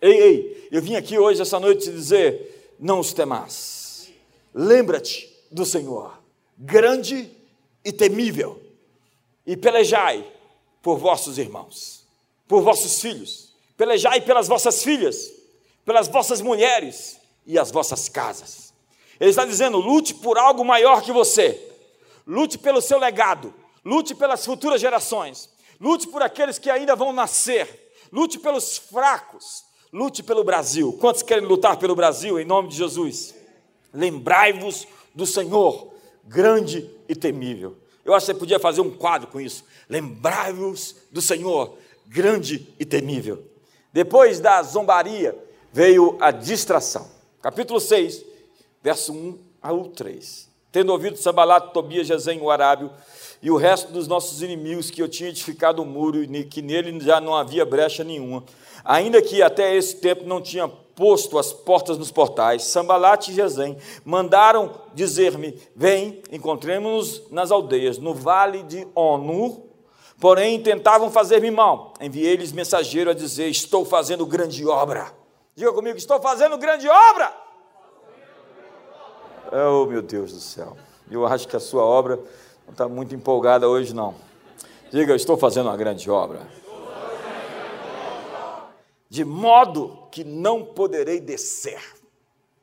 Ei, 0.00 0.12
ei, 0.12 0.68
eu 0.70 0.82
vim 0.82 0.96
aqui 0.96 1.18
hoje, 1.18 1.40
essa 1.40 1.58
noite, 1.58 1.84
te 1.84 1.92
dizer: 1.92 2.74
não 2.78 3.00
os 3.00 3.12
temais. 3.12 4.10
Lembra-te 4.52 5.34
do 5.50 5.64
Senhor, 5.64 6.18
grande 6.56 7.30
e 7.84 7.92
temível, 7.92 8.60
e 9.46 9.56
pelejai 9.56 10.26
por 10.82 10.98
vossos 10.98 11.38
irmãos, 11.38 12.06
por 12.46 12.62
vossos 12.62 13.00
filhos, 13.00 13.46
Pelejai 13.76 14.22
pelas 14.22 14.48
vossas 14.48 14.82
filhas, 14.82 15.32
pelas 15.84 16.08
vossas 16.08 16.40
mulheres 16.40 17.18
e 17.46 17.58
as 17.58 17.70
vossas 17.70 18.08
casas. 18.08 18.72
Ele 19.20 19.30
está 19.30 19.44
dizendo: 19.44 19.78
lute 19.78 20.14
por 20.14 20.38
algo 20.38 20.64
maior 20.64 21.02
que 21.02 21.12
você, 21.12 21.60
lute 22.26 22.56
pelo 22.58 22.80
seu 22.80 22.98
legado, 22.98 23.52
lute 23.86 24.16
pelas 24.16 24.44
futuras 24.44 24.80
gerações, 24.80 25.48
lute 25.80 26.08
por 26.08 26.20
aqueles 26.20 26.58
que 26.58 26.68
ainda 26.68 26.96
vão 26.96 27.12
nascer, 27.12 27.92
lute 28.12 28.36
pelos 28.36 28.76
fracos, 28.76 29.64
lute 29.92 30.24
pelo 30.24 30.42
Brasil. 30.42 30.92
Quantos 31.00 31.22
querem 31.22 31.46
lutar 31.46 31.76
pelo 31.76 31.94
Brasil 31.94 32.40
em 32.40 32.44
nome 32.44 32.68
de 32.68 32.76
Jesus? 32.76 33.32
Lembrai-vos 33.94 34.88
do 35.14 35.24
Senhor, 35.24 35.92
grande 36.24 36.90
e 37.08 37.14
temível. 37.14 37.76
Eu 38.04 38.12
acho 38.12 38.26
que 38.26 38.32
você 38.32 38.38
podia 38.38 38.58
fazer 38.58 38.80
um 38.80 38.90
quadro 38.90 39.28
com 39.28 39.40
isso. 39.40 39.64
Lembrai-vos 39.88 40.96
do 41.12 41.22
Senhor, 41.22 41.78
grande 42.08 42.68
e 42.80 42.84
temível. 42.84 43.44
Depois 43.92 44.40
da 44.40 44.64
zombaria 44.64 45.38
veio 45.72 46.16
a 46.20 46.32
distração. 46.32 47.08
Capítulo 47.40 47.78
6, 47.78 48.24
verso 48.82 49.12
1 49.12 49.38
ao 49.62 49.84
3. 49.90 50.55
Tendo 50.76 50.92
ouvido 50.92 51.16
Sambalat, 51.16 51.72
Tobias, 51.72 52.06
Jezem, 52.06 52.38
o 52.42 52.50
Arábio, 52.50 52.90
e 53.40 53.50
o 53.50 53.56
resto 53.56 53.90
dos 53.90 54.06
nossos 54.06 54.42
inimigos, 54.42 54.90
que 54.90 55.00
eu 55.00 55.08
tinha 55.08 55.30
edificado 55.30 55.80
o 55.80 55.86
muro, 55.86 56.22
e 56.22 56.44
que 56.44 56.60
nele 56.60 57.00
já 57.00 57.18
não 57.18 57.34
havia 57.34 57.64
brecha 57.64 58.04
nenhuma, 58.04 58.44
ainda 58.84 59.22
que 59.22 59.40
até 59.40 59.74
esse 59.74 59.96
tempo 59.96 60.24
não 60.26 60.38
tinha 60.38 60.68
posto 60.68 61.38
as 61.38 61.50
portas 61.50 61.96
nos 61.96 62.10
portais, 62.10 62.64
Sambalat 62.64 63.26
e 63.28 63.32
Jezem 63.32 63.78
mandaram 64.04 64.70
dizer-me: 64.92 65.58
Vem, 65.74 66.22
encontremos-nos 66.30 67.22
nas 67.30 67.50
aldeias, 67.50 67.96
no 67.96 68.12
vale 68.12 68.62
de 68.62 68.86
Onu. 68.94 69.64
Porém, 70.20 70.60
tentavam 70.60 71.10
fazer-me 71.10 71.50
mal. 71.50 71.94
Enviei-lhes 72.02 72.52
mensageiro 72.52 73.08
a 73.08 73.14
dizer: 73.14 73.48
Estou 73.48 73.82
fazendo 73.86 74.26
grande 74.26 74.66
obra. 74.66 75.10
Diga 75.54 75.72
comigo: 75.72 75.96
Estou 75.96 76.20
fazendo 76.20 76.58
grande 76.58 76.86
obra. 76.86 77.45
Oh, 79.52 79.86
meu 79.86 80.02
Deus 80.02 80.32
do 80.32 80.40
céu. 80.40 80.76
Eu 81.10 81.26
acho 81.26 81.46
que 81.46 81.56
a 81.56 81.60
sua 81.60 81.82
obra 81.82 82.16
não 82.64 82.72
está 82.72 82.88
muito 82.88 83.14
empolgada 83.14 83.68
hoje, 83.68 83.94
não. 83.94 84.14
Diga: 84.90 85.14
Estou 85.14 85.36
fazendo 85.36 85.66
uma 85.66 85.76
grande 85.76 86.10
obra 86.10 86.46
de 89.08 89.24
modo 89.24 90.08
que 90.10 90.24
não 90.24 90.64
poderei 90.64 91.20
descer, 91.20 91.80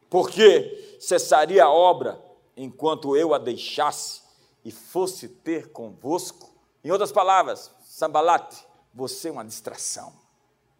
porque 0.09 0.97
cessaria 0.99 1.63
a 1.63 1.71
obra 1.71 2.21
enquanto 2.55 3.15
eu 3.15 3.33
a 3.33 3.37
deixasse 3.37 4.21
e 4.63 4.71
fosse 4.71 5.27
ter 5.27 5.71
convosco. 5.71 6.53
Em 6.83 6.91
outras 6.91 7.11
palavras, 7.11 7.71
Sambalate, 7.83 8.65
você 8.93 9.29
é 9.29 9.31
uma 9.31 9.45
distração. 9.45 10.13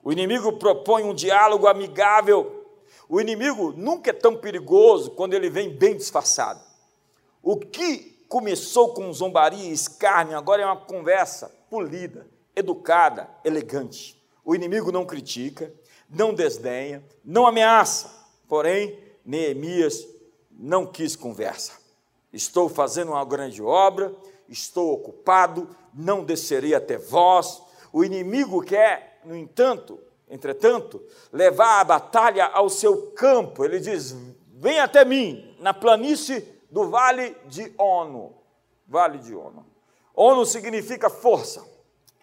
O 0.04 0.12
inimigo 0.12 0.54
propõe 0.54 1.04
um 1.04 1.14
diálogo 1.14 1.66
amigável. 1.66 2.63
O 3.08 3.20
inimigo 3.20 3.74
nunca 3.74 4.10
é 4.10 4.14
tão 4.14 4.36
perigoso 4.36 5.12
quando 5.12 5.34
ele 5.34 5.50
vem 5.50 5.70
bem 5.70 5.96
disfarçado. 5.96 6.62
O 7.42 7.58
que 7.58 8.26
começou 8.30 8.94
com 8.94 9.12
zombaria 9.14 9.70
e 9.70 9.74
escárnio 9.74 10.38
agora 10.38 10.64
é 10.64 10.66
uma 10.66 10.78
conversa 10.78 11.54
polida, 11.70 12.26
educada, 12.56 13.30
elegante. 13.44 14.20
O 14.44 14.56
inimigo 14.56 14.92
não 14.92 15.06
critica, 15.06 15.74
não 16.10 16.34
desdenha, 16.34 17.04
não 17.24 17.46
ameaça. 17.46 18.10
Porém, 18.48 18.98
Neemias 19.26 20.08
não 20.52 20.86
quis 20.86 21.16
conversa. 21.16 21.74
Estou 22.32 22.68
fazendo 22.68 23.10
uma 23.10 23.26
grande 23.26 23.62
obra, 23.62 24.14
estou 24.50 24.92
ocupado, 24.94 25.70
não 25.94 26.24
descerei 26.24 26.74
até 26.74 26.98
vós. 26.98 27.62
O 27.92 28.04
inimigo 28.04 28.64
quer, 28.64 29.20
no 29.24 29.36
entanto, 29.36 30.00
entretanto, 30.34 31.02
levar 31.32 31.80
a 31.80 31.84
batalha 31.84 32.46
ao 32.48 32.68
seu 32.68 33.12
campo. 33.12 33.64
Ele 33.64 33.80
diz: 33.80 34.16
Vem 34.48 34.80
até 34.80 35.06
mim, 35.06 35.56
na 35.60 35.74
planície 35.74 36.42
do 36.72 36.90
vale 36.90 37.38
de 37.46 37.72
Ono. 37.78 38.34
Vale 38.88 39.20
de 39.20 39.36
Ono. 39.36 39.66
Ono 40.16 40.46
significa 40.46 41.10
força. 41.10 41.64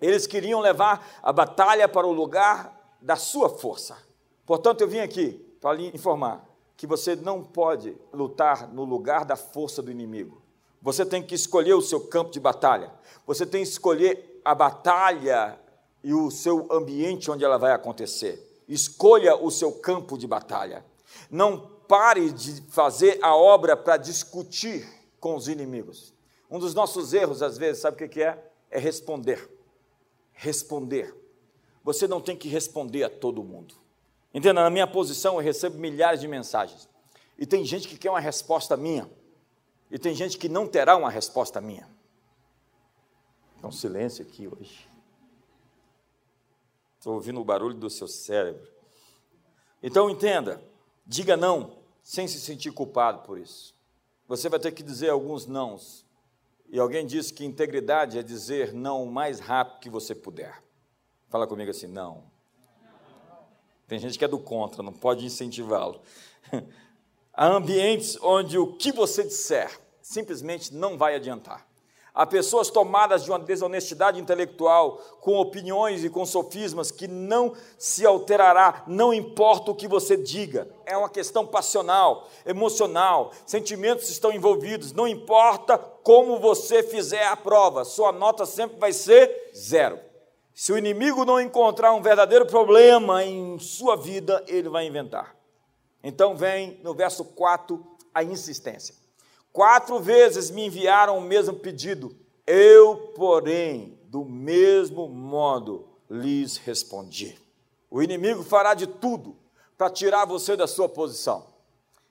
Eles 0.00 0.26
queriam 0.26 0.60
levar 0.60 1.06
a 1.22 1.32
batalha 1.32 1.88
para 1.88 2.06
o 2.06 2.12
lugar 2.12 2.96
da 3.00 3.16
sua 3.16 3.48
força. 3.48 3.96
Portanto, 4.44 4.80
eu 4.80 4.88
vim 4.88 4.98
aqui 4.98 5.32
para 5.60 5.74
lhe 5.74 5.88
informar 5.94 6.44
que 6.76 6.86
você 6.86 7.14
não 7.14 7.44
pode 7.44 7.96
lutar 8.12 8.66
no 8.68 8.84
lugar 8.84 9.24
da 9.24 9.36
força 9.36 9.82
do 9.82 9.90
inimigo. 9.90 10.42
Você 10.82 11.04
tem 11.04 11.22
que 11.22 11.34
escolher 11.34 11.74
o 11.74 11.82
seu 11.82 12.00
campo 12.00 12.30
de 12.30 12.40
batalha. 12.40 12.90
Você 13.26 13.44
tem 13.44 13.62
que 13.62 13.68
escolher 13.68 14.40
a 14.44 14.54
batalha 14.54 15.60
e 16.02 16.14
o 16.14 16.30
seu 16.30 16.66
ambiente 16.70 17.30
onde 17.30 17.44
ela 17.44 17.58
vai 17.58 17.72
acontecer. 17.72 18.62
Escolha 18.68 19.36
o 19.36 19.50
seu 19.50 19.72
campo 19.72 20.16
de 20.16 20.26
batalha. 20.26 20.84
Não 21.30 21.58
pare 21.88 22.30
de 22.30 22.62
fazer 22.70 23.18
a 23.22 23.34
obra 23.34 23.76
para 23.76 23.96
discutir 23.96 24.88
com 25.18 25.34
os 25.34 25.48
inimigos. 25.48 26.14
Um 26.50 26.58
dos 26.58 26.74
nossos 26.74 27.12
erros, 27.12 27.42
às 27.42 27.58
vezes, 27.58 27.82
sabe 27.82 28.04
o 28.04 28.08
que 28.08 28.22
é? 28.22 28.42
É 28.70 28.78
responder 28.78 29.48
responder. 30.40 31.14
Você 31.84 32.08
não 32.08 32.18
tem 32.18 32.34
que 32.34 32.48
responder 32.48 33.04
a 33.04 33.10
todo 33.10 33.44
mundo. 33.44 33.74
Entenda, 34.32 34.62
na 34.62 34.70
minha 34.70 34.86
posição 34.86 35.34
eu 35.34 35.40
recebo 35.40 35.78
milhares 35.78 36.20
de 36.20 36.26
mensagens. 36.26 36.88
E 37.38 37.44
tem 37.44 37.62
gente 37.62 37.86
que 37.86 37.98
quer 37.98 38.08
uma 38.08 38.20
resposta 38.20 38.74
minha. 38.74 39.08
E 39.90 39.98
tem 39.98 40.14
gente 40.14 40.38
que 40.38 40.48
não 40.48 40.66
terá 40.66 40.96
uma 40.96 41.10
resposta 41.10 41.60
minha. 41.60 41.86
Então, 43.58 43.70
silêncio 43.70 44.24
aqui 44.24 44.48
hoje. 44.48 44.88
Estou 47.00 47.14
ouvindo 47.14 47.40
o 47.40 47.44
barulho 47.44 47.72
do 47.72 47.88
seu 47.88 48.06
cérebro. 48.06 48.70
Então, 49.82 50.10
entenda, 50.10 50.62
diga 51.06 51.34
não, 51.34 51.78
sem 52.02 52.28
se 52.28 52.38
sentir 52.38 52.72
culpado 52.72 53.22
por 53.22 53.38
isso. 53.38 53.74
Você 54.28 54.50
vai 54.50 54.60
ter 54.60 54.70
que 54.72 54.82
dizer 54.82 55.08
alguns 55.08 55.46
nãos 55.46 56.04
e 56.68 56.78
alguém 56.78 57.06
disse 57.06 57.32
que 57.32 57.42
integridade 57.42 58.18
é 58.18 58.22
dizer 58.22 58.74
não 58.74 59.02
o 59.02 59.10
mais 59.10 59.40
rápido 59.40 59.80
que 59.80 59.88
você 59.88 60.14
puder. 60.14 60.62
Fala 61.30 61.46
comigo 61.46 61.70
assim, 61.70 61.86
não. 61.86 62.22
Tem 63.88 63.98
gente 63.98 64.18
que 64.18 64.24
é 64.26 64.28
do 64.28 64.38
contra, 64.38 64.82
não 64.82 64.92
pode 64.92 65.24
incentivá-lo. 65.24 66.02
Há 67.32 67.46
ambientes 67.46 68.18
onde 68.20 68.58
o 68.58 68.76
que 68.76 68.92
você 68.92 69.24
disser 69.24 69.80
simplesmente 70.02 70.74
não 70.74 70.98
vai 70.98 71.14
adiantar. 71.14 71.66
Há 72.14 72.26
pessoas 72.26 72.70
tomadas 72.70 73.24
de 73.24 73.30
uma 73.30 73.38
desonestidade 73.38 74.20
intelectual, 74.20 74.98
com 75.20 75.38
opiniões 75.38 76.04
e 76.04 76.10
com 76.10 76.26
sofismas 76.26 76.90
que 76.90 77.06
não 77.06 77.54
se 77.78 78.04
alterará, 78.04 78.82
não 78.86 79.14
importa 79.14 79.70
o 79.70 79.74
que 79.74 79.86
você 79.86 80.16
diga. 80.16 80.68
É 80.84 80.96
uma 80.96 81.08
questão 81.08 81.46
passional, 81.46 82.28
emocional, 82.44 83.30
sentimentos 83.46 84.10
estão 84.10 84.32
envolvidos, 84.32 84.92
não 84.92 85.06
importa 85.06 85.78
como 85.78 86.40
você 86.40 86.82
fizer 86.82 87.26
a 87.26 87.36
prova, 87.36 87.84
sua 87.84 88.10
nota 88.10 88.44
sempre 88.44 88.78
vai 88.78 88.92
ser 88.92 89.52
zero. 89.54 89.98
Se 90.52 90.72
o 90.72 90.78
inimigo 90.78 91.24
não 91.24 91.40
encontrar 91.40 91.92
um 91.92 92.02
verdadeiro 92.02 92.44
problema 92.44 93.24
em 93.24 93.58
sua 93.58 93.96
vida, 93.96 94.44
ele 94.48 94.68
vai 94.68 94.86
inventar. 94.86 95.34
Então 96.02 96.36
vem 96.36 96.80
no 96.82 96.92
verso 96.92 97.24
4 97.24 97.82
a 98.12 98.24
insistência. 98.24 98.99
Quatro 99.52 99.98
vezes 99.98 100.50
me 100.50 100.66
enviaram 100.66 101.18
o 101.18 101.22
mesmo 101.22 101.54
pedido. 101.54 102.16
Eu, 102.46 103.12
porém, 103.16 103.98
do 104.04 104.24
mesmo 104.24 105.08
modo 105.08 105.88
lhes 106.08 106.56
respondi. 106.56 107.38
O 107.90 108.02
inimigo 108.02 108.42
fará 108.42 108.74
de 108.74 108.86
tudo 108.86 109.36
para 109.76 109.90
tirar 109.90 110.24
você 110.24 110.56
da 110.56 110.66
sua 110.66 110.88
posição. 110.88 111.46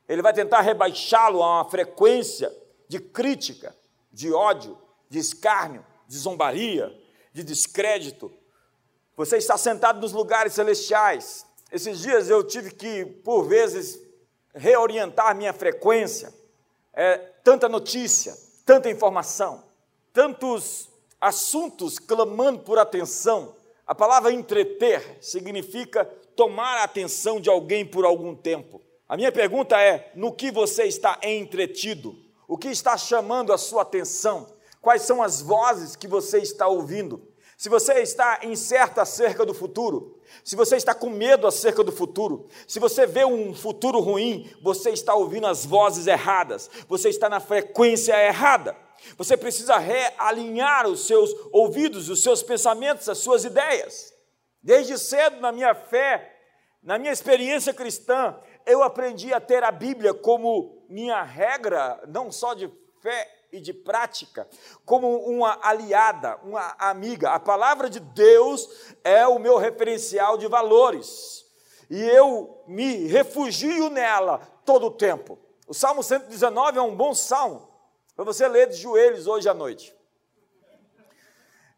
Ele 0.07 0.21
vai 0.21 0.33
tentar 0.33 0.61
rebaixá-lo 0.61 1.41
a 1.41 1.61
uma 1.61 1.69
frequência 1.69 2.51
de 2.87 2.99
crítica, 2.99 3.75
de 4.11 4.33
ódio, 4.33 4.77
de 5.09 5.19
escárnio, 5.19 5.85
de 6.07 6.17
zombaria, 6.17 6.93
de 7.31 7.43
descrédito. 7.43 8.31
Você 9.15 9.37
está 9.37 9.57
sentado 9.57 10.01
nos 10.01 10.11
lugares 10.11 10.53
celestiais. 10.53 11.45
Esses 11.71 11.99
dias 11.99 12.29
eu 12.29 12.43
tive 12.43 12.71
que, 12.71 13.05
por 13.05 13.43
vezes, 13.43 13.99
reorientar 14.53 15.35
minha 15.35 15.53
frequência 15.53 16.33
é, 16.99 17.17
tanta 17.45 17.69
notícia, 17.69 18.37
tanta 18.65 18.89
informação, 18.89 19.63
tantos 20.11 20.89
assuntos 21.21 21.97
clamando 21.97 22.59
por 22.59 22.77
atenção. 22.77 23.55
A 23.87 23.95
palavra 23.95 24.33
entreter 24.33 25.17
significa 25.21 26.03
tomar 26.35 26.79
a 26.79 26.83
atenção 26.83 27.39
de 27.39 27.49
alguém 27.49 27.85
por 27.85 28.03
algum 28.03 28.35
tempo. 28.35 28.81
A 29.07 29.15
minha 29.15 29.31
pergunta 29.31 29.81
é: 29.81 30.11
no 30.13 30.33
que 30.33 30.51
você 30.51 30.83
está 30.83 31.17
entretido? 31.23 32.17
O 32.45 32.57
que 32.57 32.67
está 32.67 32.97
chamando 32.97 33.53
a 33.53 33.57
sua 33.57 33.83
atenção? 33.83 34.47
Quais 34.81 35.03
são 35.03 35.23
as 35.23 35.41
vozes 35.41 35.95
que 35.95 36.07
você 36.07 36.39
está 36.39 36.67
ouvindo? 36.67 37.25
Se 37.59 37.67
você 37.67 37.95
está 37.95 38.39
incerto 38.43 39.01
acerca 39.01 39.45
do 39.45 39.53
futuro, 39.53 40.17
se 40.45 40.55
você 40.55 40.77
está 40.77 40.95
com 40.95 41.09
medo 41.09 41.45
acerca 41.45 41.83
do 41.83 41.91
futuro, 41.91 42.47
se 42.65 42.79
você 42.79 43.05
vê 43.05 43.25
um 43.25 43.53
futuro 43.53 43.99
ruim, 43.99 44.49
você 44.61 44.91
está 44.91 45.13
ouvindo 45.13 45.45
as 45.45 45.65
vozes 45.65 46.07
erradas, 46.07 46.71
você 46.87 47.09
está 47.09 47.27
na 47.27 47.41
frequência 47.41 48.13
errada. 48.25 48.77
Você 49.17 49.35
precisa 49.35 49.77
realinhar 49.77 50.87
os 50.87 51.05
seus 51.05 51.35
ouvidos, 51.51 52.07
os 52.07 52.23
seus 52.23 52.41
pensamentos, 52.41 53.09
as 53.09 53.17
suas 53.17 53.43
ideias. 53.43 54.13
Desde 54.63 54.97
cedo, 54.97 55.41
na 55.41 55.51
minha 55.51 55.75
fé, 55.75 56.33
na 56.81 56.97
minha 56.97 57.11
experiência 57.11 57.73
cristã, 57.73 58.39
eu 58.65 58.81
aprendi 58.81 59.33
a 59.33 59.41
ter 59.41 59.65
a 59.65 59.71
Bíblia 59.71 60.13
como 60.13 60.85
minha 60.87 61.21
regra, 61.23 62.01
não 62.07 62.31
só 62.31 62.53
de 62.53 62.71
fé 63.01 63.38
e 63.51 63.59
de 63.59 63.73
prática, 63.73 64.47
como 64.85 65.17
uma 65.25 65.59
aliada, 65.61 66.37
uma 66.43 66.75
amiga. 66.77 67.31
A 67.31 67.39
palavra 67.39 67.89
de 67.89 67.99
Deus 67.99 68.69
é 69.03 69.27
o 69.27 69.39
meu 69.39 69.57
referencial 69.57 70.37
de 70.37 70.47
valores. 70.47 71.45
E 71.89 71.99
eu 71.99 72.63
me 72.67 73.07
refugio 73.07 73.89
nela 73.89 74.39
todo 74.63 74.87
o 74.87 74.91
tempo. 74.91 75.39
O 75.67 75.73
Salmo 75.73 76.03
119 76.03 76.77
é 76.77 76.81
um 76.81 76.95
bom 76.95 77.13
salmo 77.13 77.67
para 78.15 78.25
você 78.25 78.47
ler 78.47 78.67
de 78.67 78.75
joelhos 78.75 79.27
hoje 79.27 79.47
à 79.47 79.53
noite. 79.53 79.95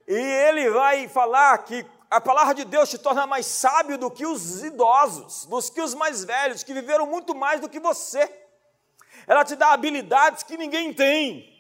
E 0.08 0.14
ele 0.14 0.70
vai 0.72 1.08
falar 1.08 1.58
que 1.60 1.86
a 2.10 2.20
palavra 2.20 2.54
de 2.54 2.66
Deus 2.66 2.90
te 2.90 2.98
torna 2.98 3.26
mais 3.26 3.46
sábio 3.46 3.98
do 3.98 4.12
que 4.12 4.26
os 4.26 4.62
idosos, 4.64 5.46
do 5.46 5.62
que 5.72 5.80
os 5.80 5.94
mais 5.94 6.26
velhos, 6.26 6.64
que 6.64 6.74
viveram 6.74 7.06
muito 7.06 7.34
mais 7.34 7.62
do 7.62 7.70
que 7.70 7.80
você. 7.80 8.30
Ela 9.26 9.46
te 9.46 9.56
dá 9.56 9.72
habilidades 9.72 10.44
que 10.44 10.58
ninguém 10.58 10.94
tem. 10.94 11.51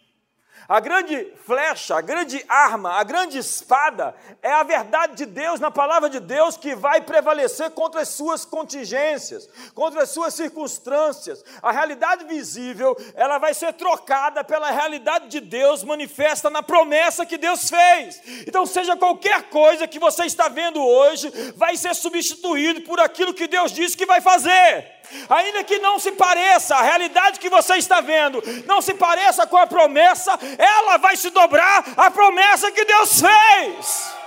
A 0.71 0.79
grande 0.79 1.33
flecha, 1.45 1.97
a 1.97 2.01
grande 2.01 2.45
arma, 2.47 2.93
a 2.93 3.03
grande 3.03 3.37
espada 3.37 4.15
é 4.41 4.53
a 4.53 4.63
verdade 4.63 5.17
de 5.17 5.25
Deus 5.25 5.59
na 5.59 5.69
palavra 5.69 6.09
de 6.09 6.17
Deus 6.17 6.55
que 6.55 6.73
vai 6.73 7.01
prevalecer 7.01 7.71
contra 7.71 7.99
as 7.99 8.07
suas 8.07 8.45
contingências, 8.45 9.49
contra 9.75 10.03
as 10.03 10.11
suas 10.11 10.33
circunstâncias. 10.33 11.43
A 11.61 11.73
realidade 11.73 12.23
visível, 12.23 12.95
ela 13.15 13.37
vai 13.37 13.53
ser 13.53 13.73
trocada 13.73 14.45
pela 14.45 14.71
realidade 14.71 15.27
de 15.27 15.41
Deus 15.41 15.83
manifesta 15.83 16.49
na 16.49 16.63
promessa 16.63 17.25
que 17.25 17.37
Deus 17.37 17.69
fez. 17.69 18.21
Então, 18.47 18.65
seja 18.65 18.95
qualquer 18.95 19.49
coisa 19.49 19.85
que 19.89 19.99
você 19.99 20.23
está 20.23 20.47
vendo 20.47 20.81
hoje, 20.81 21.29
vai 21.57 21.75
ser 21.75 21.93
substituído 21.93 22.79
por 22.83 22.97
aquilo 22.97 23.33
que 23.33 23.45
Deus 23.45 23.73
disse 23.73 23.97
que 23.97 24.05
vai 24.05 24.21
fazer 24.21 25.00
ainda 25.29 25.63
que 25.63 25.79
não 25.79 25.99
se 25.99 26.11
pareça, 26.11 26.75
a 26.75 26.81
realidade 26.81 27.39
que 27.39 27.49
você 27.49 27.77
está 27.77 28.01
vendo, 28.01 28.41
não 28.65 28.81
se 28.81 28.93
pareça 28.93 29.45
com 29.47 29.57
a 29.57 29.67
promessa, 29.67 30.37
ela 30.57 30.97
vai 30.97 31.15
se 31.15 31.29
dobrar 31.29 31.83
a 31.97 32.11
promessa 32.11 32.71
que 32.71 32.85
Deus 32.85 33.21
fez. 33.21 34.21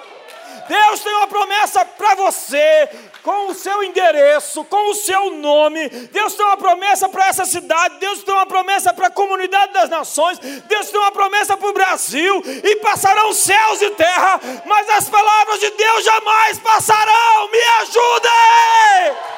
Deus 0.68 1.00
tem 1.00 1.12
uma 1.12 1.26
promessa 1.26 1.84
para 1.84 2.14
você, 2.14 2.88
com 3.22 3.48
o 3.48 3.54
seu 3.54 3.82
endereço, 3.82 4.64
com 4.64 4.90
o 4.90 4.94
seu 4.94 5.30
nome. 5.30 5.88
Deus 5.88 6.34
tem 6.34 6.44
uma 6.44 6.56
promessa 6.56 7.08
para 7.08 7.28
essa 7.28 7.44
cidade, 7.44 7.98
Deus 7.98 8.22
tem 8.22 8.34
uma 8.34 8.46
promessa 8.46 8.92
para 8.92 9.08
a 9.08 9.10
comunidade 9.10 9.72
das 9.72 9.90
nações, 9.90 10.38
Deus 10.38 10.90
tem 10.90 11.00
uma 11.00 11.12
promessa 11.12 11.56
para 11.56 11.68
o 11.68 11.72
Brasil, 11.72 12.42
e 12.62 12.76
passarão 12.76 13.32
céus 13.32 13.82
e 13.82 13.90
terra, 13.90 14.40
mas 14.64 14.88
as 14.90 15.08
palavras 15.08 15.60
de 15.60 15.70
Deus 15.70 16.04
jamais 16.04 16.58
passarão. 16.58 17.48
Me 17.50 17.62
ajudem! 17.82 19.33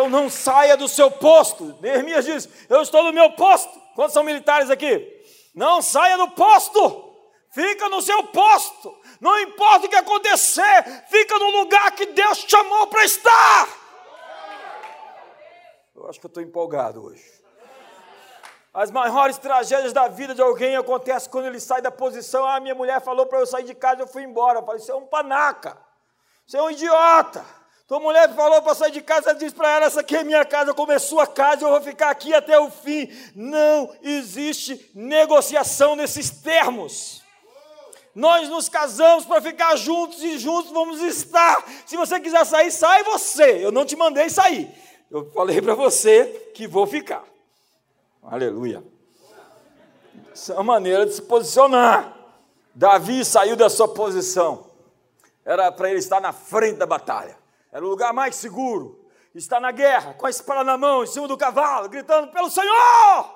Então 0.00 0.08
não 0.08 0.30
saia 0.30 0.78
do 0.78 0.88
seu 0.88 1.10
posto. 1.10 1.76
Neemias 1.78 2.24
diz: 2.24 2.48
Eu 2.70 2.80
estou 2.80 3.02
no 3.02 3.12
meu 3.12 3.32
posto. 3.32 3.78
Quantos 3.94 4.14
são 4.14 4.24
militares 4.24 4.70
aqui? 4.70 5.06
Não 5.54 5.82
saia 5.82 6.16
do 6.16 6.28
posto. 6.28 7.12
Fica 7.50 7.86
no 7.90 8.00
seu 8.00 8.24
posto. 8.28 8.98
Não 9.20 9.38
importa 9.40 9.84
o 9.84 9.90
que 9.90 9.96
acontecer, 9.96 11.04
fica 11.10 11.38
no 11.38 11.50
lugar 11.50 11.90
que 11.92 12.06
Deus 12.06 12.38
te 12.38 12.50
chamou 12.50 12.86
para 12.86 13.04
estar. 13.04 13.68
Eu 15.94 16.08
acho 16.08 16.18
que 16.18 16.24
eu 16.24 16.28
estou 16.28 16.42
empolgado 16.42 17.04
hoje. 17.04 17.22
As 18.72 18.90
maiores 18.90 19.36
tragédias 19.36 19.92
da 19.92 20.08
vida 20.08 20.34
de 20.34 20.40
alguém 20.40 20.76
acontecem 20.76 21.30
quando 21.30 21.44
ele 21.44 21.60
sai 21.60 21.82
da 21.82 21.90
posição. 21.90 22.46
Ah, 22.46 22.58
minha 22.58 22.74
mulher 22.74 23.02
falou 23.02 23.26
para 23.26 23.40
eu 23.40 23.46
sair 23.46 23.64
de 23.64 23.74
casa, 23.74 24.00
eu 24.00 24.08
fui 24.08 24.22
embora. 24.22 24.60
Eu 24.60 24.64
falei, 24.64 24.80
você 24.80 24.92
é 24.92 24.94
um 24.94 25.06
panaca, 25.06 25.76
você 26.46 26.56
é 26.56 26.62
um 26.62 26.70
idiota. 26.70 27.59
Tua 27.90 27.98
mulher 27.98 28.32
falou 28.36 28.62
para 28.62 28.72
sair 28.72 28.92
de 28.92 29.00
casa, 29.00 29.34
diz 29.34 29.52
para 29.52 29.68
ela: 29.68 29.86
essa 29.86 29.98
aqui 29.98 30.14
é 30.14 30.22
minha 30.22 30.44
casa, 30.44 30.72
como 30.72 30.92
é 30.92 30.98
sua 31.00 31.26
casa, 31.26 31.64
eu 31.64 31.70
vou 31.70 31.80
ficar 31.80 32.08
aqui 32.08 32.32
até 32.32 32.56
o 32.56 32.70
fim. 32.70 33.10
Não 33.34 33.92
existe 34.00 34.88
negociação 34.94 35.96
nesses 35.96 36.30
termos. 36.30 37.20
Nós 38.14 38.48
nos 38.48 38.68
casamos 38.68 39.24
para 39.24 39.42
ficar 39.42 39.74
juntos 39.74 40.22
e 40.22 40.38
juntos 40.38 40.70
vamos 40.70 41.00
estar. 41.00 41.64
Se 41.84 41.96
você 41.96 42.20
quiser 42.20 42.46
sair, 42.46 42.70
sai 42.70 43.02
você. 43.02 43.58
Eu 43.64 43.72
não 43.72 43.84
te 43.84 43.96
mandei 43.96 44.30
sair. 44.30 44.72
Eu 45.10 45.28
falei 45.32 45.60
para 45.60 45.74
você 45.74 46.52
que 46.54 46.68
vou 46.68 46.86
ficar. 46.86 47.24
Aleluia. 48.22 48.84
Essa 50.32 50.52
é 50.52 50.54
uma 50.54 50.74
maneira 50.74 51.06
de 51.06 51.12
se 51.12 51.22
posicionar. 51.22 52.16
Davi 52.72 53.24
saiu 53.24 53.56
da 53.56 53.68
sua 53.68 53.88
posição. 53.88 54.70
Era 55.44 55.72
para 55.72 55.90
ele 55.90 55.98
estar 55.98 56.20
na 56.20 56.32
frente 56.32 56.76
da 56.76 56.86
batalha. 56.86 57.39
Era 57.72 57.84
o 57.84 57.88
lugar 57.88 58.12
mais 58.12 58.34
seguro. 58.36 58.98
Está 59.34 59.60
na 59.60 59.70
guerra, 59.70 60.14
com 60.14 60.26
a 60.26 60.30
espada 60.30 60.64
na 60.64 60.76
mão, 60.76 61.04
em 61.04 61.06
cima 61.06 61.28
do 61.28 61.36
cavalo, 61.36 61.88
gritando 61.88 62.32
pelo 62.32 62.50
Senhor, 62.50 63.34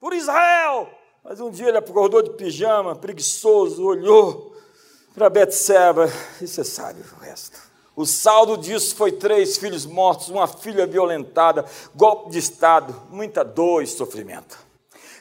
por 0.00 0.12
Israel. 0.12 0.88
Mas 1.22 1.40
um 1.40 1.50
dia 1.50 1.68
ele 1.68 1.78
acordou 1.78 2.22
de 2.22 2.30
pijama, 2.30 2.96
preguiçoso, 2.96 3.84
olhou 3.84 4.56
para 5.14 5.30
Betseba 5.30 6.08
e 6.40 6.46
você 6.46 6.64
sabe 6.64 7.00
o 7.00 7.20
resto. 7.20 7.58
O 7.94 8.04
saldo 8.04 8.58
disso 8.58 8.94
foi 8.94 9.10
três 9.10 9.56
filhos 9.56 9.86
mortos, 9.86 10.28
uma 10.28 10.46
filha 10.46 10.86
violentada, 10.86 11.64
golpe 11.94 12.30
de 12.30 12.38
Estado, 12.38 12.94
muita 13.08 13.42
dor 13.42 13.82
e 13.82 13.86
sofrimento. 13.86 14.58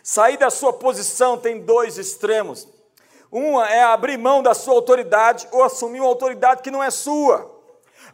Sair 0.03 0.37
da 0.37 0.49
sua 0.49 0.73
posição 0.73 1.37
tem 1.37 1.61
dois 1.61 1.97
extremos. 1.97 2.67
Uma 3.31 3.69
é 3.69 3.83
abrir 3.83 4.17
mão 4.17 4.43
da 4.43 4.53
sua 4.53 4.73
autoridade 4.73 5.47
ou 5.51 5.63
assumir 5.63 6.01
uma 6.01 6.09
autoridade 6.09 6.61
que 6.61 6.69
não 6.69 6.83
é 6.83 6.91
sua. 6.91 7.54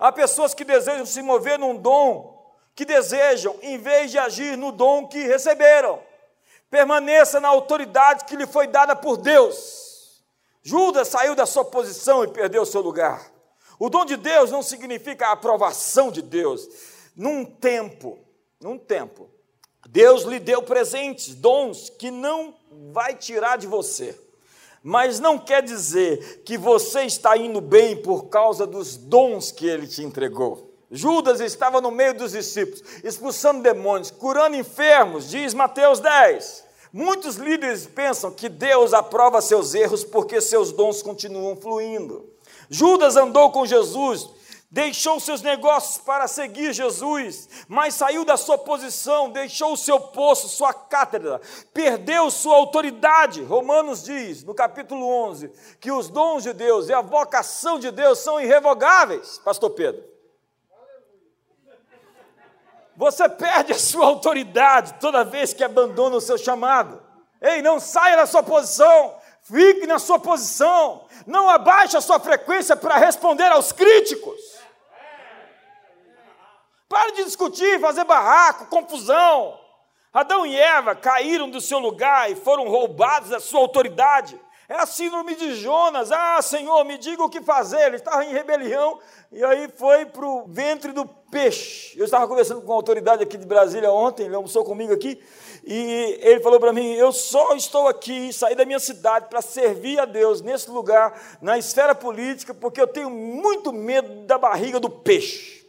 Há 0.01 0.11
pessoas 0.11 0.55
que 0.55 0.65
desejam 0.65 1.05
se 1.05 1.21
mover 1.21 1.59
num 1.59 1.77
dom 1.77 2.43
que 2.73 2.83
desejam, 2.83 3.55
em 3.61 3.77
vez 3.77 4.09
de 4.09 4.17
agir 4.17 4.57
no 4.57 4.71
dom 4.71 5.07
que 5.07 5.27
receberam. 5.27 5.99
Permaneça 6.71 7.39
na 7.39 7.49
autoridade 7.49 8.25
que 8.25 8.35
lhe 8.35 8.47
foi 8.47 8.65
dada 8.65 8.95
por 8.95 9.15
Deus. 9.15 10.23
Judas 10.63 11.09
saiu 11.09 11.35
da 11.35 11.45
sua 11.45 11.63
posição 11.63 12.23
e 12.23 12.27
perdeu 12.29 12.63
o 12.63 12.65
seu 12.65 12.81
lugar. 12.81 13.31
O 13.77 13.91
dom 13.91 14.03
de 14.03 14.17
Deus 14.17 14.49
não 14.49 14.63
significa 14.63 15.27
a 15.27 15.33
aprovação 15.33 16.11
de 16.11 16.23
Deus. 16.23 16.67
Num 17.15 17.45
tempo, 17.45 18.17
num 18.59 18.79
tempo, 18.79 19.29
Deus 19.87 20.23
lhe 20.23 20.39
deu 20.39 20.63
presentes, 20.63 21.35
dons 21.35 21.91
que 21.91 22.09
não 22.09 22.55
vai 22.91 23.13
tirar 23.15 23.55
de 23.55 23.67
você 23.67 24.19
mas 24.83 25.19
não 25.19 25.37
quer 25.37 25.61
dizer 25.61 26.41
que 26.43 26.57
você 26.57 27.03
está 27.03 27.37
indo 27.37 27.61
bem 27.61 27.95
por 27.97 28.25
causa 28.25 28.65
dos 28.65 28.97
dons 28.97 29.51
que 29.51 29.67
ele 29.67 29.87
te 29.87 30.03
entregou. 30.03 30.71
Judas 30.89 31.39
estava 31.39 31.79
no 31.79 31.91
meio 31.91 32.13
dos 32.13 32.33
discípulos, 32.33 32.83
expulsando 33.03 33.63
demônios, 33.63 34.11
curando 34.11 34.57
enfermos, 34.57 35.29
diz 35.29 35.53
Mateus 35.53 35.99
10. 35.99 36.65
Muitos 36.91 37.35
líderes 37.35 37.87
pensam 37.87 38.31
que 38.31 38.49
Deus 38.49 38.93
aprova 38.93 39.41
seus 39.41 39.73
erros 39.73 40.03
porque 40.03 40.41
seus 40.41 40.73
dons 40.73 41.01
continuam 41.01 41.55
fluindo. 41.55 42.29
Judas 42.69 43.15
andou 43.15 43.51
com 43.51 43.65
Jesus 43.65 44.29
deixou 44.71 45.19
seus 45.19 45.41
negócios 45.41 45.97
para 45.97 46.29
seguir 46.29 46.71
Jesus, 46.71 47.49
mas 47.67 47.93
saiu 47.93 48.23
da 48.23 48.37
sua 48.37 48.57
posição, 48.57 49.29
deixou 49.29 49.73
o 49.73 49.77
seu 49.77 49.99
posto, 49.99 50.47
sua 50.47 50.73
cátedra, 50.73 51.41
perdeu 51.73 52.31
sua 52.31 52.55
autoridade. 52.55 53.43
Romanos 53.43 54.03
diz, 54.03 54.45
no 54.45 54.55
capítulo 54.55 55.05
11, 55.05 55.51
que 55.81 55.91
os 55.91 56.09
dons 56.09 56.43
de 56.43 56.53
Deus 56.53 56.87
e 56.87 56.93
a 56.93 57.01
vocação 57.01 57.77
de 57.77 57.91
Deus 57.91 58.19
são 58.19 58.39
irrevogáveis, 58.39 59.39
Pastor 59.43 59.71
Pedro. 59.71 60.09
Você 62.95 63.27
perde 63.27 63.73
a 63.73 63.79
sua 63.79 64.05
autoridade 64.05 64.95
toda 65.01 65.25
vez 65.25 65.53
que 65.53 65.63
abandona 65.63 66.15
o 66.15 66.21
seu 66.21 66.37
chamado. 66.37 67.01
Ei, 67.41 67.61
não 67.61 67.79
saia 67.79 68.15
da 68.15 68.25
sua 68.25 68.43
posição, 68.43 69.15
fique 69.41 69.87
na 69.87 69.97
sua 69.97 70.19
posição, 70.19 71.05
não 71.25 71.49
abaixe 71.49 71.97
a 71.97 72.01
sua 72.01 72.19
frequência 72.19 72.75
para 72.75 72.97
responder 72.97 73.51
aos 73.51 73.71
críticos. 73.71 74.60
Pare 76.91 77.13
de 77.13 77.23
discutir, 77.23 77.79
fazer 77.79 78.03
barraco, 78.03 78.65
confusão. 78.65 79.57
Adão 80.11 80.45
e 80.45 80.59
Eva 80.59 80.93
caíram 80.93 81.49
do 81.49 81.61
seu 81.61 81.79
lugar 81.79 82.29
e 82.29 82.35
foram 82.35 82.67
roubados 82.67 83.29
da 83.29 83.39
sua 83.39 83.61
autoridade. 83.61 84.37
É 84.67 84.75
a 84.75 84.85
síndrome 84.85 85.33
de 85.35 85.55
Jonas. 85.55 86.11
Ah, 86.11 86.41
Senhor, 86.41 86.83
me 86.83 86.97
diga 86.97 87.23
o 87.23 87.29
que 87.29 87.41
fazer. 87.41 87.79
Ele 87.79 87.95
estava 87.95 88.25
em 88.25 88.33
rebelião 88.33 88.99
e 89.31 89.41
aí 89.41 89.69
foi 89.73 90.05
para 90.05 90.25
o 90.25 90.43
ventre 90.49 90.91
do 90.91 91.05
peixe. 91.05 91.97
Eu 91.97 92.03
estava 92.03 92.27
conversando 92.27 92.59
com 92.59 92.67
uma 92.67 92.75
autoridade 92.75 93.23
aqui 93.23 93.37
de 93.37 93.45
Brasília 93.45 93.89
ontem, 93.89 94.25
ele 94.25 94.35
almoçou 94.35 94.65
comigo 94.65 94.91
aqui, 94.91 95.17
e 95.63 96.19
ele 96.21 96.41
falou 96.41 96.59
para 96.59 96.73
mim: 96.73 96.91
Eu 96.95 97.13
só 97.13 97.55
estou 97.55 97.87
aqui, 97.87 98.33
saí 98.33 98.53
da 98.53 98.65
minha 98.65 98.79
cidade 98.79 99.27
para 99.29 99.41
servir 99.41 99.97
a 99.97 100.03
Deus 100.03 100.41
nesse 100.41 100.69
lugar, 100.69 101.37
na 101.41 101.57
esfera 101.57 101.95
política, 101.95 102.53
porque 102.53 102.81
eu 102.81 102.87
tenho 102.87 103.09
muito 103.09 103.71
medo 103.71 104.25
da 104.25 104.37
barriga 104.37 104.77
do 104.77 104.89
peixe. 104.89 105.60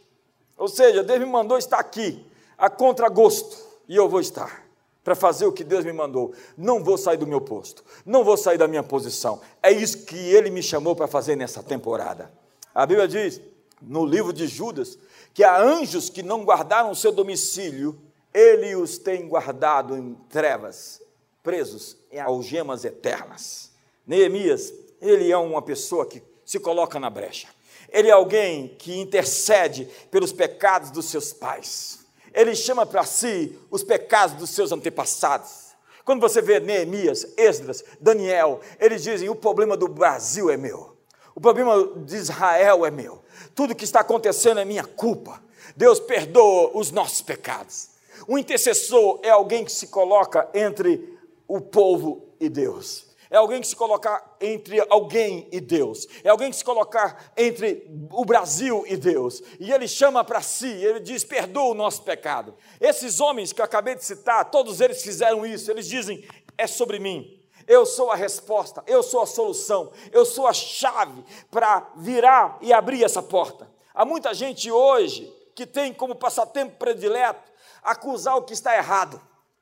Ou 0.63 0.69
seja, 0.69 1.03
Deus 1.03 1.19
me 1.19 1.25
mandou 1.25 1.57
estar 1.57 1.77
aqui, 1.77 2.25
a 2.57 2.69
contragosto, 2.69 3.57
e 3.85 3.97
eu 3.97 4.07
vou 4.07 4.21
estar. 4.21 4.65
para 5.03 5.13
fazer 5.13 5.45
o 5.45 5.51
que 5.51 5.61
Deus 5.61 5.83
me 5.83 5.91
mandou. 5.91 6.33
Não 6.57 6.81
vou 6.81 6.97
sair 6.97 7.17
do 7.17 7.27
meu 7.27 7.41
posto, 7.41 7.83
não 8.05 8.23
vou 8.23 8.37
sair 8.37 8.57
da 8.57 8.65
minha 8.65 8.81
posição. 8.81 9.41
É 9.61 9.69
isso 9.69 10.05
que 10.05 10.15
ele 10.15 10.49
me 10.49 10.63
chamou 10.63 10.95
para 10.95 11.05
fazer 11.05 11.35
nessa 11.35 11.61
temporada. 11.61 12.31
A 12.73 12.85
Bíblia 12.85 13.09
diz, 13.09 13.41
no 13.81 14.05
livro 14.05 14.31
de 14.31 14.47
Judas, 14.47 14.97
que 15.33 15.43
há 15.43 15.61
anjos 15.61 16.09
que 16.09 16.23
não 16.23 16.45
guardaram 16.45 16.91
o 16.91 16.95
seu 16.95 17.11
domicílio, 17.11 17.99
ele 18.33 18.73
os 18.73 18.97
tem 18.97 19.27
guardado 19.27 19.97
em 19.97 20.13
trevas, 20.29 21.01
presos 21.43 21.97
em 22.09 22.21
algemas 22.21 22.85
eternas. 22.85 23.69
Neemias, 24.07 24.73
ele 25.01 25.29
é 25.29 25.37
uma 25.37 25.61
pessoa 25.61 26.05
que 26.05 26.23
se 26.45 26.59
coloca 26.59 26.99
na 26.99 27.09
brecha. 27.09 27.47
Ele 27.89 28.09
é 28.09 28.11
alguém 28.11 28.69
que 28.79 28.99
intercede 28.99 29.87
pelos 30.09 30.33
pecados 30.33 30.91
dos 30.91 31.05
seus 31.05 31.31
pais 31.31 32.03
ele 32.33 32.55
chama 32.55 32.85
para 32.85 33.05
si 33.05 33.57
os 33.69 33.83
pecados 33.83 34.35
dos 34.35 34.49
seus 34.49 34.71
antepassados. 34.71 35.73
Quando 36.03 36.19
você 36.19 36.41
vê 36.41 36.59
Neemias, 36.59 37.25
Esdras, 37.37 37.83
Daniel, 38.01 38.59
eles 38.79 39.03
dizem: 39.03 39.29
o 39.29 39.35
problema 39.35 39.77
do 39.77 39.87
Brasil 39.87 40.49
é 40.49 40.57
meu, 40.57 40.97
o 41.35 41.39
problema 41.39 41.87
de 41.97 42.15
Israel 42.15 42.85
é 42.85 42.91
meu, 42.91 43.23
tudo 43.55 43.75
que 43.75 43.85
está 43.85 43.99
acontecendo 43.99 44.59
é 44.59 44.65
minha 44.65 44.83
culpa. 44.83 45.41
Deus 45.75 45.99
perdoa 45.99 46.71
os 46.77 46.91
nossos 46.91 47.21
pecados. 47.21 47.89
O 48.27 48.37
intercessor 48.37 49.19
é 49.23 49.29
alguém 49.29 49.63
que 49.63 49.71
se 49.71 49.87
coloca 49.87 50.49
entre 50.53 51.17
o 51.47 51.59
povo 51.61 52.27
e 52.39 52.49
Deus 52.49 53.12
é 53.33 53.37
alguém 53.37 53.59
que 53.59 53.67
se 53.67 53.75
colocar 53.75 54.37
entre 54.39 54.79
alguém 54.91 55.49
e 55.51 55.59
Deus, 55.59 56.07
é 56.23 56.29
alguém 56.29 56.51
que 56.51 56.55
se 56.55 56.63
colocar 56.63 57.33
entre 57.35 57.83
o 58.11 58.23
Brasil 58.23 58.85
e 58.87 58.95
Deus, 58.95 59.41
e 59.59 59.71
ele 59.71 59.87
chama 59.87 60.23
para 60.23 60.39
si, 60.39 60.67
ele 60.67 60.99
diz: 60.99 61.23
perdoa 61.23 61.71
o 61.71 61.73
nosso 61.73 62.03
pecado. 62.03 62.53
Esses 62.79 63.19
homens 63.19 63.51
que 63.51 63.59
eu 63.59 63.65
acabei 63.65 63.95
de 63.95 64.05
citar, 64.05 64.51
todos 64.51 64.79
eles 64.79 65.01
fizeram 65.01 65.43
isso, 65.43 65.71
eles 65.71 65.87
dizem: 65.87 66.23
é 66.55 66.67
sobre 66.67 66.99
mim. 66.99 67.41
Eu 67.65 67.87
sou 67.87 68.11
a 68.11 68.15
resposta, 68.15 68.83
eu 68.85 69.01
sou 69.01 69.23
a 69.23 69.25
solução, 69.25 69.91
eu 70.11 70.25
sou 70.25 70.45
a 70.45 70.53
chave 70.53 71.25
para 71.49 71.89
virar 71.95 72.59
e 72.61 72.71
abrir 72.71 73.03
essa 73.03 73.23
porta. 73.23 73.67
Há 73.95 74.05
muita 74.05 74.31
gente 74.35 74.69
hoje 74.69 75.33
que 75.55 75.65
tem 75.65 75.91
como 75.91 76.13
passatempo 76.13 76.77
predileto 76.77 77.51
acusar 77.81 78.37
o 78.37 78.43
que 78.43 78.53
está 78.53 78.77
errado. 78.77 79.19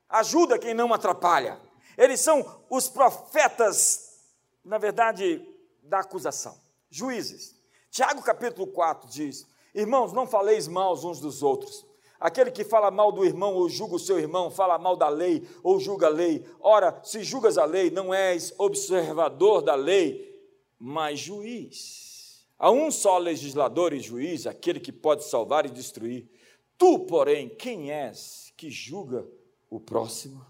Ajuda 0.10 0.60
quem 0.60 0.74
não 0.74 0.94
atrapalha. 0.94 1.71
Eles 1.98 2.20
são 2.20 2.64
os 2.70 2.88
profetas, 2.88 4.22
na 4.64 4.78
verdade, 4.78 5.46
da 5.84 6.00
acusação, 6.00 6.58
juízes. 6.90 7.56
Tiago 7.90 8.22
capítulo 8.22 8.68
4 8.68 9.10
diz: 9.10 9.46
Irmãos, 9.74 10.14
não 10.14 10.28
faleis 10.28 10.68
mal 10.68 10.94
uns 10.94 11.20
dos 11.20 11.44
outros. 11.44 11.86
Aquele 12.20 12.52
que 12.52 12.64
fala 12.64 12.92
mal 12.92 13.12
do 13.12 13.26
irmão 13.26 13.56
ou 13.56 13.68
julga 13.68 13.96
o 13.96 14.00
seu 14.00 14.20
irmão, 14.20 14.52
fala 14.52 14.78
mal 14.78 14.96
da 14.96 15.10
lei 15.10 15.48
ou 15.64 15.80
julga 15.80 16.06
a 16.06 16.10
lei. 16.10 16.46
Ora, 16.60 17.02
se 17.04 17.24
julgas 17.24 17.58
a 17.58 17.66
lei, 17.66 17.90
não 17.90 18.14
és 18.14 18.54
observador 18.60 19.64
da 19.64 19.74
lei, 19.74 20.40
mas 20.78 21.20
juiz. 21.20 22.46
Há 22.60 22.70
um 22.70 22.92
só 22.92 23.18
legislador 23.18 23.92
e 23.92 24.00
juiz, 24.00 24.46
aquele 24.46 24.80
que 24.80 24.92
pode 24.92 25.24
salvar 25.24 25.66
e 25.66 25.70
destruir. 25.70 26.30
Tu, 26.78 27.00
porém, 27.00 27.50
quem 27.50 27.92
és 27.92 28.54
que 28.56 28.70
julga 28.70 29.28
o 29.68 29.80
próximo? 29.80 30.46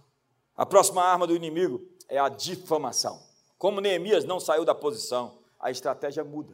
A 0.62 0.66
próxima 0.68 1.04
arma 1.04 1.26
do 1.26 1.36
inimigo 1.36 1.82
é 2.08 2.20
a 2.20 2.30
difamação. 2.30 3.20
Como 3.58 3.82
Neemias 3.82 4.26
não 4.26 4.40
saiu 4.40 4.64
da 4.64 4.76
posição, 4.76 5.40
a 5.60 5.72
estratégia 5.72 6.24
muda. 6.24 6.54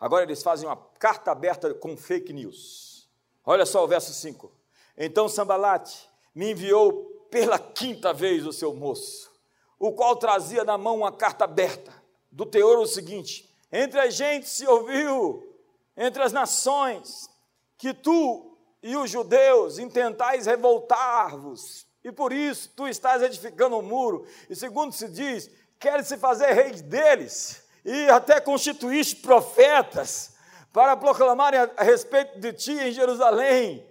Agora 0.00 0.22
eles 0.22 0.42
fazem 0.42 0.66
uma 0.66 0.78
carta 0.98 1.30
aberta 1.30 1.74
com 1.74 1.94
fake 1.94 2.32
news. 2.32 3.06
Olha 3.44 3.66
só 3.66 3.84
o 3.84 3.86
verso 3.86 4.14
5. 4.14 4.50
Então 4.96 5.28
Sambalate 5.28 6.08
me 6.34 6.52
enviou 6.52 7.04
pela 7.30 7.58
quinta 7.58 8.14
vez 8.14 8.46
o 8.46 8.52
seu 8.52 8.72
moço, 8.72 9.30
o 9.78 9.92
qual 9.92 10.16
trazia 10.16 10.64
na 10.64 10.78
mão 10.78 10.96
uma 10.96 11.12
carta 11.12 11.44
aberta, 11.44 11.92
do 12.32 12.46
teor 12.46 12.78
o 12.78 12.86
seguinte: 12.86 13.54
Entre 13.70 14.00
a 14.00 14.08
gente 14.08 14.48
se 14.48 14.66
ouviu, 14.66 15.54
entre 15.94 16.22
as 16.22 16.32
nações, 16.32 17.28
que 17.76 17.92
tu 17.92 18.56
e 18.82 18.96
os 18.96 19.10
judeus 19.10 19.78
intentais 19.78 20.46
revoltar-vos 20.46 21.87
e 22.04 22.12
por 22.12 22.32
isso 22.32 22.70
tu 22.76 22.86
estás 22.86 23.22
edificando 23.22 23.76
um 23.76 23.82
muro, 23.82 24.26
e 24.48 24.56
segundo 24.56 24.92
se 24.92 25.08
diz, 25.08 25.50
queres 25.78 26.06
se 26.06 26.16
fazer 26.16 26.52
rei 26.52 26.72
deles, 26.82 27.62
e 27.84 28.08
até 28.10 28.40
constituíste 28.40 29.16
profetas 29.16 30.36
para 30.72 30.96
proclamarem 30.96 31.60
a, 31.76 31.82
respeito 31.82 32.38
de 32.38 32.52
ti 32.52 32.72
em 32.72 32.92
Jerusalém. 32.92 33.86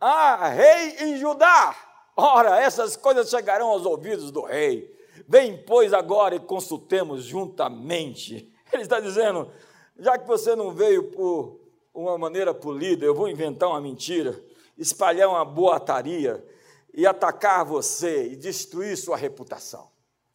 Ah, 0.00 0.48
rei 0.48 0.96
em 1.00 1.16
Judá! 1.18 1.74
Ora, 2.16 2.60
essas 2.60 2.96
coisas 2.96 3.30
chegarão 3.30 3.68
aos 3.68 3.86
ouvidos 3.86 4.30
do 4.30 4.42
rei. 4.42 4.94
Vem, 5.26 5.56
pois, 5.56 5.92
agora 5.92 6.34
e 6.34 6.40
consultemos 6.40 7.24
juntamente. 7.24 8.52
Ele 8.72 8.82
está 8.82 9.00
dizendo: 9.00 9.50
já 9.98 10.18
que 10.18 10.26
você 10.26 10.54
não 10.54 10.72
veio 10.72 11.04
por 11.04 11.60
uma 11.94 12.18
maneira 12.18 12.52
polida, 12.52 13.04
eu 13.04 13.14
vou 13.14 13.28
inventar 13.28 13.68
uma 13.68 13.80
mentira, 13.80 14.38
espalhar 14.76 15.28
uma 15.28 15.44
boataria 15.44 16.44
e 16.94 17.06
atacar 17.06 17.64
você 17.64 18.28
e 18.28 18.36
destruir 18.36 18.96
sua 18.96 19.16
reputação. 19.16 19.90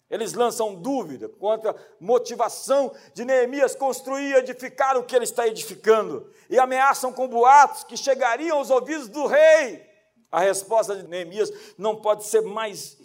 Eles 0.09 0.33
lançam 0.33 0.75
dúvida 0.75 1.27
quanto 1.27 1.67
à 1.67 1.75
motivação 1.99 2.93
de 3.13 3.25
Neemias 3.25 3.75
construir 3.75 4.31
e 4.31 4.35
edificar 4.35 4.97
o 4.97 5.03
que 5.03 5.15
ele 5.15 5.25
está 5.25 5.47
edificando, 5.47 6.29
e 6.49 6.59
ameaçam 6.59 7.11
com 7.11 7.27
boatos 7.27 7.83
que 7.83 7.97
chegariam 7.97 8.57
aos 8.57 8.69
ouvidos 8.69 9.09
do 9.09 9.25
rei. 9.25 9.83
A 10.31 10.39
resposta 10.41 10.95
de 10.95 11.07
Neemias 11.07 11.51
não 11.77 11.95
pode 11.95 12.25
ser 12.25 12.41
mais 12.41 12.97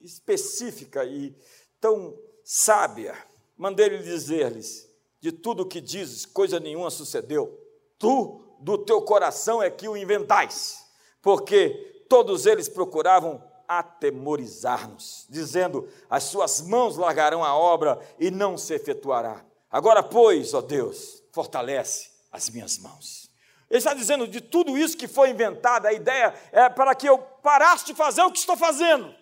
específica 0.00 1.04
e 1.04 1.36
tão 1.80 2.18
sábia. 2.42 3.14
Mandei-lhe 3.56 3.98
dizer-lhes: 3.98 4.88
de 5.20 5.32
tudo 5.32 5.62
o 5.62 5.66
que 5.66 5.80
dizes, 5.80 6.24
coisa 6.24 6.58
nenhuma 6.58 6.90
sucedeu. 6.90 7.60
Tu, 7.98 8.40
do 8.60 8.78
teu 8.78 9.02
coração, 9.02 9.62
é 9.62 9.70
que 9.70 9.88
o 9.88 9.96
inventais, 9.96 10.86
porque 11.20 11.95
todos 12.08 12.46
eles 12.46 12.68
procuravam 12.68 13.42
atemorizar-nos, 13.68 15.26
dizendo: 15.28 15.88
As 16.08 16.24
suas 16.24 16.60
mãos 16.60 16.96
largarão 16.96 17.44
a 17.44 17.56
obra 17.56 17.98
e 18.18 18.30
não 18.30 18.56
se 18.56 18.74
efetuará. 18.74 19.44
Agora, 19.70 20.02
pois, 20.02 20.54
ó 20.54 20.60
Deus, 20.60 21.22
fortalece 21.32 22.10
as 22.32 22.48
minhas 22.48 22.78
mãos. 22.78 23.30
Ele 23.68 23.78
está 23.78 23.94
dizendo: 23.94 24.28
de 24.28 24.40
tudo 24.40 24.78
isso 24.78 24.96
que 24.96 25.08
foi 25.08 25.30
inventado, 25.30 25.86
a 25.86 25.92
ideia 25.92 26.34
é 26.52 26.68
para 26.68 26.94
que 26.94 27.08
eu 27.08 27.18
parasse 27.18 27.86
de 27.86 27.94
fazer 27.94 28.22
o 28.22 28.30
que 28.30 28.38
estou 28.38 28.56
fazendo. 28.56 29.12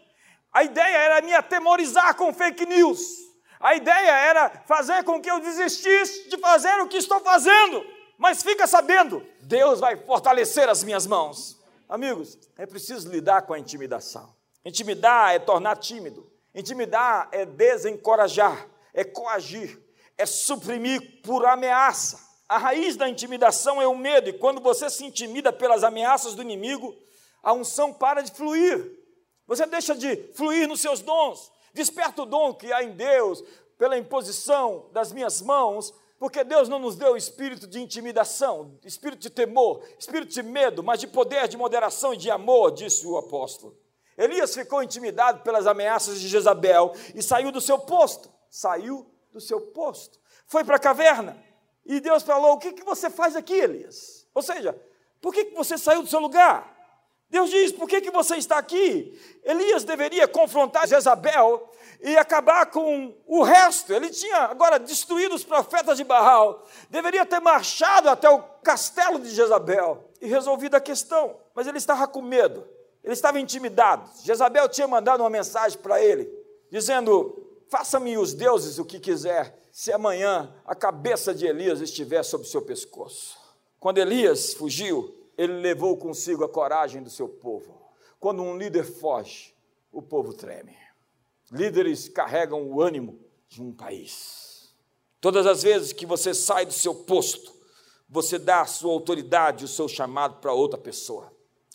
A 0.52 0.62
ideia 0.62 0.96
era 0.96 1.22
me 1.22 1.34
atemorizar 1.34 2.14
com 2.16 2.32
fake 2.32 2.66
news. 2.66 3.00
A 3.58 3.74
ideia 3.74 4.10
era 4.10 4.62
fazer 4.66 5.02
com 5.04 5.20
que 5.20 5.30
eu 5.30 5.40
desistisse 5.40 6.28
de 6.28 6.36
fazer 6.38 6.80
o 6.82 6.86
que 6.86 6.98
estou 6.98 7.18
fazendo. 7.20 7.84
Mas 8.18 8.42
fica 8.42 8.66
sabendo, 8.66 9.26
Deus 9.40 9.80
vai 9.80 9.96
fortalecer 9.96 10.68
as 10.68 10.84
minhas 10.84 11.06
mãos. 11.06 11.58
Amigos, 11.88 12.38
é 12.56 12.66
preciso 12.66 13.10
lidar 13.10 13.42
com 13.42 13.52
a 13.52 13.58
intimidação. 13.58 14.34
Intimidar 14.64 15.34
é 15.34 15.38
tornar 15.38 15.76
tímido. 15.76 16.30
Intimidar 16.54 17.28
é 17.32 17.44
desencorajar, 17.44 18.68
é 18.92 19.04
coagir, 19.04 19.80
é 20.16 20.24
suprimir 20.24 21.20
por 21.22 21.44
ameaça. 21.44 22.18
A 22.48 22.58
raiz 22.58 22.96
da 22.96 23.08
intimidação 23.08 23.82
é 23.82 23.86
o 23.86 23.96
medo, 23.96 24.28
e 24.28 24.32
quando 24.32 24.60
você 24.60 24.88
se 24.88 25.04
intimida 25.04 25.52
pelas 25.52 25.82
ameaças 25.82 26.34
do 26.34 26.42
inimigo, 26.42 26.94
a 27.42 27.52
unção 27.52 27.92
para 27.92 28.22
de 28.22 28.32
fluir. 28.32 28.98
Você 29.46 29.66
deixa 29.66 29.94
de 29.94 30.16
fluir 30.34 30.66
nos 30.66 30.80
seus 30.80 31.00
dons. 31.00 31.52
Desperta 31.74 32.22
o 32.22 32.26
dom 32.26 32.54
que 32.54 32.72
há 32.72 32.82
em 32.82 32.92
Deus 32.92 33.42
pela 33.76 33.98
imposição 33.98 34.88
das 34.92 35.12
minhas 35.12 35.42
mãos 35.42 35.92
porque 36.24 36.42
Deus 36.42 36.70
não 36.70 36.78
nos 36.78 36.96
deu 36.96 37.18
espírito 37.18 37.66
de 37.66 37.78
intimidação, 37.78 38.78
espírito 38.82 39.20
de 39.20 39.28
temor, 39.28 39.84
espírito 39.98 40.32
de 40.32 40.42
medo, 40.42 40.82
mas 40.82 40.98
de 40.98 41.06
poder, 41.06 41.46
de 41.48 41.54
moderação 41.54 42.14
e 42.14 42.16
de 42.16 42.30
amor, 42.30 42.70
disse 42.70 43.06
o 43.06 43.18
apóstolo. 43.18 43.76
Elias 44.16 44.54
ficou 44.54 44.82
intimidado 44.82 45.42
pelas 45.42 45.66
ameaças 45.66 46.18
de 46.18 46.26
Jezabel 46.26 46.94
e 47.14 47.22
saiu 47.22 47.52
do 47.52 47.60
seu 47.60 47.78
posto. 47.78 48.32
Saiu 48.48 49.06
do 49.34 49.38
seu 49.38 49.60
posto. 49.60 50.18
Foi 50.46 50.64
para 50.64 50.76
a 50.76 50.78
caverna. 50.78 51.36
E 51.84 52.00
Deus 52.00 52.22
falou: 52.22 52.54
O 52.54 52.58
que, 52.58 52.72
que 52.72 52.84
você 52.84 53.10
faz 53.10 53.36
aqui, 53.36 53.52
Elias? 53.52 54.26
Ou 54.34 54.40
seja, 54.40 54.74
por 55.20 55.34
que, 55.34 55.44
que 55.44 55.54
você 55.54 55.76
saiu 55.76 56.02
do 56.02 56.08
seu 56.08 56.20
lugar? 56.20 56.74
Deus 57.28 57.50
diz: 57.50 57.70
Por 57.70 57.86
que, 57.86 58.00
que 58.00 58.10
você 58.10 58.36
está 58.36 58.56
aqui? 58.56 59.20
Elias 59.44 59.84
deveria 59.84 60.26
confrontar 60.26 60.88
Jezabel 60.88 61.70
e 62.00 62.16
acabar 62.16 62.66
com 62.66 63.14
o 63.26 63.42
resto. 63.42 63.92
Ele 63.92 64.10
tinha 64.10 64.38
agora 64.38 64.78
destruído 64.78 65.34
os 65.34 65.44
profetas 65.44 65.96
de 65.96 66.04
Baal, 66.04 66.66
deveria 66.90 67.24
ter 67.24 67.40
marchado 67.40 68.08
até 68.08 68.28
o 68.28 68.42
castelo 68.62 69.18
de 69.18 69.30
Jezabel 69.30 70.10
e 70.20 70.26
resolvido 70.26 70.74
a 70.74 70.80
questão, 70.80 71.36
mas 71.54 71.66
ele 71.66 71.78
estava 71.78 72.06
com 72.06 72.22
medo, 72.22 72.66
ele 73.02 73.12
estava 73.12 73.38
intimidado. 73.38 74.08
Jezabel 74.22 74.68
tinha 74.68 74.88
mandado 74.88 75.20
uma 75.20 75.30
mensagem 75.30 75.78
para 75.78 76.02
ele, 76.02 76.30
dizendo: 76.70 77.44
Faça-me 77.68 78.16
os 78.16 78.34
deuses 78.34 78.78
o 78.78 78.84
que 78.84 79.00
quiser, 79.00 79.58
se 79.72 79.92
amanhã 79.92 80.54
a 80.64 80.74
cabeça 80.74 81.34
de 81.34 81.46
Elias 81.46 81.80
estiver 81.80 82.22
sobre 82.22 82.46
o 82.46 82.50
seu 82.50 82.62
pescoço. 82.62 83.38
Quando 83.80 83.98
Elias 83.98 84.54
fugiu, 84.54 85.14
ele 85.36 85.54
levou 85.60 85.96
consigo 85.96 86.44
a 86.44 86.48
coragem 86.48 87.02
do 87.02 87.10
seu 87.10 87.28
povo. 87.28 87.92
Quando 88.20 88.42
um 88.42 88.56
líder 88.56 88.84
foge, 88.84 89.54
o 89.92 90.00
povo 90.00 90.32
treme. 90.32 90.83
Líderes 91.52 92.08
carregam 92.08 92.62
o 92.62 92.80
ânimo 92.80 93.18
de 93.48 93.62
um 93.62 93.72
país. 93.72 94.72
Todas 95.20 95.46
as 95.46 95.62
vezes 95.62 95.92
que 95.92 96.06
você 96.06 96.34
sai 96.34 96.66
do 96.66 96.72
seu 96.72 96.94
posto, 96.94 97.52
você 98.08 98.38
dá 98.38 98.60
a 98.60 98.66
sua 98.66 98.92
autoridade, 98.92 99.64
o 99.64 99.68
seu 99.68 99.88
chamado 99.88 100.40
para 100.40 100.52
outra 100.52 100.78
pessoa. 100.78 101.32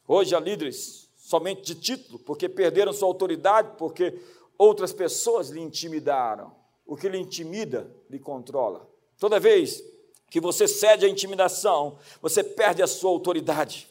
Hoje 0.07 0.35
há 0.35 0.39
líderes 0.39 1.09
somente 1.17 1.61
de 1.61 1.75
título, 1.75 2.19
porque 2.19 2.49
perderam 2.49 2.93
sua 2.93 3.07
autoridade, 3.07 3.75
porque 3.77 4.19
outras 4.57 4.91
pessoas 4.91 5.49
lhe 5.49 5.59
intimidaram. 5.59 6.55
O 6.85 6.95
que 6.95 7.07
lhe 7.07 7.19
intimida, 7.19 7.89
lhe 8.09 8.17
controla. 8.17 8.89
Toda 9.19 9.39
vez 9.39 9.83
que 10.29 10.39
você 10.39 10.67
cede 10.67 11.05
à 11.05 11.09
intimidação, 11.09 11.97
você 12.21 12.43
perde 12.43 12.81
a 12.81 12.87
sua 12.87 13.11
autoridade. 13.11 13.87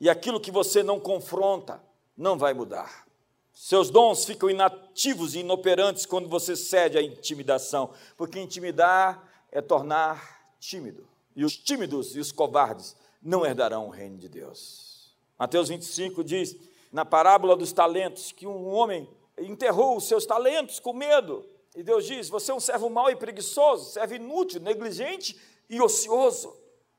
E 0.00 0.10
aquilo 0.10 0.40
que 0.40 0.50
você 0.50 0.82
não 0.82 0.98
confronta 1.00 1.82
não 2.16 2.36
vai 2.36 2.52
mudar. 2.52 3.06
Seus 3.52 3.90
dons 3.90 4.24
ficam 4.24 4.48
inativos 4.48 5.34
e 5.34 5.40
inoperantes 5.40 6.06
quando 6.06 6.28
você 6.28 6.56
cede 6.56 6.96
à 6.96 7.02
intimidação, 7.02 7.90
porque 8.16 8.40
intimidar 8.40 9.28
é 9.50 9.60
tornar 9.60 10.54
tímido. 10.58 11.06
E 11.36 11.44
os 11.44 11.56
tímidos 11.56 12.16
e 12.16 12.20
os 12.20 12.32
covardes 12.32 12.96
não 13.22 13.44
herdarão 13.44 13.86
o 13.86 13.90
reino 13.90 14.16
de 14.18 14.28
Deus. 14.28 15.14
Mateus 15.38 15.68
25 15.68 16.24
diz, 16.24 16.56
na 16.92 17.04
parábola 17.04 17.56
dos 17.56 17.72
talentos, 17.72 18.32
que 18.32 18.46
um 18.46 18.68
homem 18.68 19.08
enterrou 19.38 19.96
os 19.96 20.04
seus 20.04 20.26
talentos 20.26 20.78
com 20.80 20.92
medo. 20.92 21.44
E 21.74 21.82
Deus 21.82 22.06
diz: 22.06 22.28
Você 22.28 22.50
é 22.50 22.54
um 22.54 22.60
servo 22.60 22.90
mau 22.90 23.10
e 23.10 23.16
preguiçoso, 23.16 23.92
servo 23.92 24.14
inútil, 24.14 24.60
negligente 24.60 25.38
e 25.68 25.80
ocioso. 25.80 26.54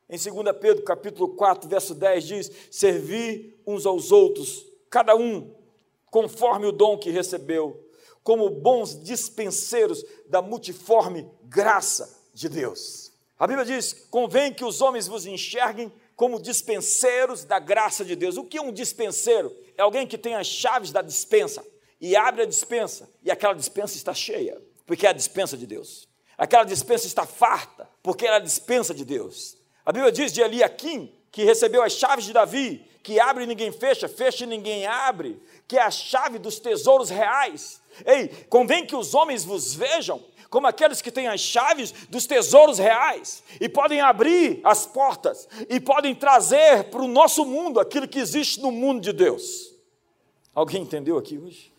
Em 0.10 0.18
2 0.18 0.58
Pedro 0.60 0.84
capítulo 0.84 1.30
4, 1.36 1.70
verso 1.70 1.94
10 1.94 2.24
diz: 2.24 2.52
Servi 2.72 3.56
uns 3.66 3.86
aos 3.86 4.12
outros, 4.12 4.66
cada 4.90 5.16
um 5.16 5.54
conforme 6.14 6.68
o 6.68 6.72
dom 6.72 6.96
que 6.96 7.10
recebeu, 7.10 7.90
como 8.24 8.48
bons 8.48 9.04
dispenseiros 9.04 10.06
da 10.28 10.44
multiforme 10.44 11.28
graça 11.46 12.22
de 12.32 12.48
Deus. 12.48 13.12
A 13.40 13.48
Bíblia 13.48 13.66
diz: 13.66 14.06
convém 14.12 14.54
que 14.54 14.64
os 14.64 14.80
homens 14.80 15.08
vos 15.08 15.26
enxerguem 15.26 15.92
como 16.16 16.40
dispenseiros 16.40 17.44
da 17.44 17.58
graça 17.58 18.06
de 18.06 18.16
Deus. 18.16 18.38
O 18.38 18.44
que 18.44 18.60
é 18.60 18.62
um 18.62 18.72
dispenseiro? 18.72 19.52
É 19.76 19.82
alguém 19.82 20.06
que 20.06 20.16
tem 20.16 20.36
as 20.36 20.46
chaves 20.46 20.92
da 20.92 21.02
dispensa 21.02 21.66
e 22.00 22.16
abre 22.16 22.44
a 22.44 22.46
dispensa, 22.46 23.10
e 23.24 23.32
aquela 23.32 23.56
dispensa 23.56 23.98
está 23.98 24.14
cheia, 24.14 24.62
porque 24.86 25.08
é 25.08 25.10
a 25.10 25.14
dispensa 25.14 25.58
de 25.58 25.66
Deus. 25.66 26.08
Aquela 26.38 26.64
dispensa 26.64 27.08
está 27.08 27.26
farta, 27.26 27.90
porque 28.04 28.28
é 28.28 28.36
a 28.36 28.40
dispensa 28.40 28.94
de 28.94 29.04
Deus. 29.04 29.58
A 29.84 29.92
Bíblia 29.92 30.12
diz 30.12 30.32
de 30.32 30.42
Eliakim, 30.42 31.12
que 31.32 31.44
recebeu 31.44 31.82
as 31.82 31.94
chaves 31.94 32.26
de 32.26 32.34
Davi, 32.34 32.86
que 33.04 33.20
abre 33.20 33.44
e 33.44 33.48
ninguém 33.48 33.72
fecha, 33.72 34.08
fecha 34.08 34.46
e 34.46 34.48
ninguém 34.48 34.88
abre, 34.88 35.38
que 35.68 35.78
é 35.78 35.82
a 35.82 35.92
chave 35.92 36.40
dos 36.40 36.58
tesouros 36.58 37.10
reais. 37.10 37.82
Ei, 38.06 38.30
convém 38.50 38.86
que 38.86 38.96
os 38.96 39.14
homens 39.14 39.44
vos 39.44 39.76
vejam 39.76 40.24
como 40.50 40.68
aqueles 40.68 41.02
que 41.02 41.12
têm 41.12 41.28
as 41.28 41.42
chaves 41.42 41.92
dos 42.10 42.26
tesouros 42.26 42.78
reais 42.78 43.44
e 43.60 43.68
podem 43.68 44.00
abrir 44.00 44.62
as 44.64 44.86
portas 44.86 45.48
e 45.68 45.80
podem 45.80 46.16
trazer 46.16 46.86
para 46.86 47.02
o 47.02 47.08
nosso 47.08 47.44
mundo 47.44 47.80
aquilo 47.80 48.08
que 48.08 48.20
existe 48.20 48.62
no 48.62 48.72
mundo 48.72 49.02
de 49.02 49.12
Deus. 49.12 49.74
Alguém 50.54 50.84
entendeu 50.84 51.18
aqui 51.18 51.38
hoje? 51.38 51.74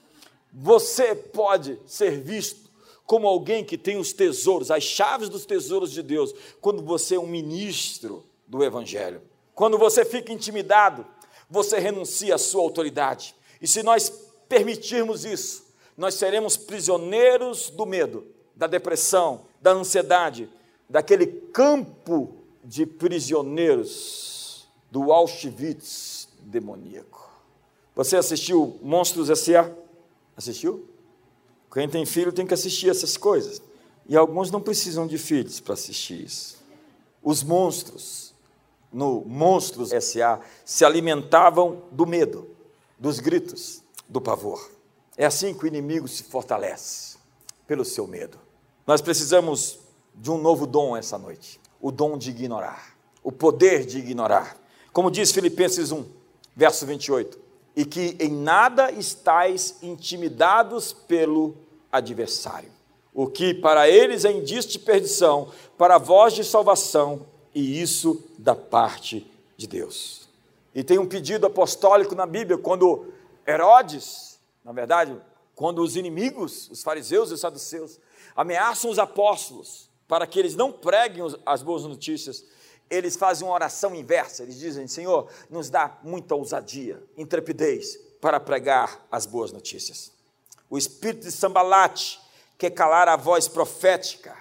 Você 0.53 1.15
pode 1.15 1.79
ser 1.87 2.21
visto 2.21 2.69
como 3.07 3.29
alguém 3.29 3.65
que 3.65 3.79
tem 3.79 3.97
os 3.97 4.13
tesouros, 4.13 4.71
as 4.71 4.83
chaves 4.83 5.29
dos 5.29 5.47
tesouros 5.47 5.93
de 5.93 6.03
Deus, 6.03 6.35
quando 6.61 6.83
você 6.83 7.15
é 7.15 7.21
um 7.21 7.27
ministro 7.27 8.25
do 8.47 8.63
Evangelho. 8.63 9.23
Quando 9.55 9.79
você 9.79 10.05
fica 10.05 10.33
intimidado, 10.33 11.07
você 11.55 11.79
renuncia 11.79 12.35
à 12.35 12.39
sua 12.39 12.61
autoridade. 12.61 13.35
E 13.63 13.69
se 13.69 13.83
nós 13.83 14.13
permitirmos 14.49 15.25
isso, 15.25 15.65
nós 15.97 16.15
seremos 16.15 16.57
prisioneiros 16.57 17.71
do 17.71 17.87
medo, 17.87 18.27
da 18.55 18.67
depressão, 18.67 19.47
da 19.63 19.71
ansiedade, 19.71 20.51
daquele 20.91 21.27
campo 21.27 22.35
de 22.63 22.85
prisioneiros 22.85 24.69
do 24.91 25.13
Auschwitz 25.13 26.29
demoníaco. 26.41 27.31
Você 27.95 28.17
assistiu 28.17 28.79
Monstros 28.83 29.31
S.A.? 29.31 29.71
Assistiu? 30.37 30.89
Quem 31.73 31.89
tem 31.89 32.05
filho 32.05 32.33
tem 32.33 32.47
que 32.47 32.55
assistir 32.55 32.91
essas 32.91 33.17
coisas. 33.17 33.63
E 34.09 34.17
alguns 34.17 34.51
não 34.51 34.61
precisam 34.61 35.07
de 35.07 35.19
filhos 35.19 35.61
para 35.61 35.75
assistir 35.75 36.25
isso. 36.25 36.57
Os 37.23 37.43
monstros 37.43 38.24
no 38.95 39.25
Monstros 39.27 39.93
S.A. 39.93 40.39
se 40.65 40.85
alimentavam 40.85 41.83
do 41.91 42.07
medo, 42.07 42.49
dos 42.97 43.19
gritos, 43.19 43.83
do 44.09 44.21
pavor. 44.21 44.71
É 45.17 45.27
assim 45.27 45.53
que 45.53 45.65
o 45.65 45.67
inimigo 45.67 46.07
se 46.07 46.23
fortalece, 46.23 47.17
pelo 47.67 47.85
seu 47.85 48.07
medo. 48.07 48.39
Nós 48.87 49.01
precisamos 49.01 49.81
de 50.15 50.31
um 50.31 50.39
novo 50.39 50.65
dom 50.65 50.97
essa 50.97 51.19
noite: 51.19 51.61
o 51.81 51.91
dom 51.91 52.17
de 52.17 52.31
ignorar, 52.31 52.97
o 53.23 53.33
poder 53.33 53.85
de 53.85 53.99
ignorar. 53.99 54.57
Como 54.93 55.11
diz 55.11 55.33
Filipenses 55.33 55.91
1, 55.91 56.05
verso 56.55 56.87
28, 56.87 57.37
e 57.75 57.85
que 57.85 58.17
em 58.21 58.31
nada 58.31 58.93
estáis 58.93 59.77
intimidados 59.83 60.93
pelo 60.93 61.57
adversário. 61.91 62.71
O 63.13 63.27
que 63.27 63.55
para 63.55 63.89
eles 63.89 64.25
é 64.25 64.31
indício 64.31 64.71
de 64.71 64.79
perdição, 64.79 65.49
para 65.77 65.99
vós 65.99 66.33
de 66.33 66.45
salvação, 66.45 67.27
e 67.55 67.81
isso 67.81 68.23
da 68.39 68.55
parte 68.55 69.31
de 69.57 69.67
Deus. 69.67 70.29
E 70.75 70.83
tem 70.83 70.99
um 70.99 71.07
pedido 71.07 71.47
apostólico 71.47 72.15
na 72.15 72.27
Bíblia, 72.27 72.59
quando 72.59 73.13
Herodes, 73.47 74.39
na 74.65 74.73
verdade, 74.73 75.17
quando 75.55 75.81
os 75.81 75.97
inimigos, 75.97 76.69
os 76.71 76.83
fariseus 76.83 77.31
e 77.31 77.35
os 77.35 77.41
saduceus, 77.41 78.01
ameaçam 78.35 78.91
os 78.91 78.99
apóstolos 78.99 79.89
para 80.09 80.27
que 80.27 80.39
eles 80.39 80.57
não 80.57 80.73
preguem 80.73 81.23
as 81.47 81.63
boas 81.63 81.85
notícias, 81.85 82.45
eles 82.91 83.17
fazem 83.17 83.47
uma 83.47 83.55
oração 83.55 83.95
inversa. 83.95 84.43
Eles 84.43 84.59
dizem: 84.59 84.87
Senhor, 84.87 85.31
nos 85.49 85.71
dá 85.71 85.99
muita 86.03 86.35
ousadia, 86.35 87.03
intrepidez 87.17 87.99
para 88.21 88.41
pregar 88.41 89.07
as 89.11 89.27
boas 89.27 89.53
notícias. 89.53 90.13
O 90.69 90.77
espírito 90.77 91.25
de 91.25 91.33
Sambalate 91.33 92.21
quer 92.59 92.71
calar 92.71 93.09
a 93.09 93.17
voz 93.17 93.47
profética 93.47 94.37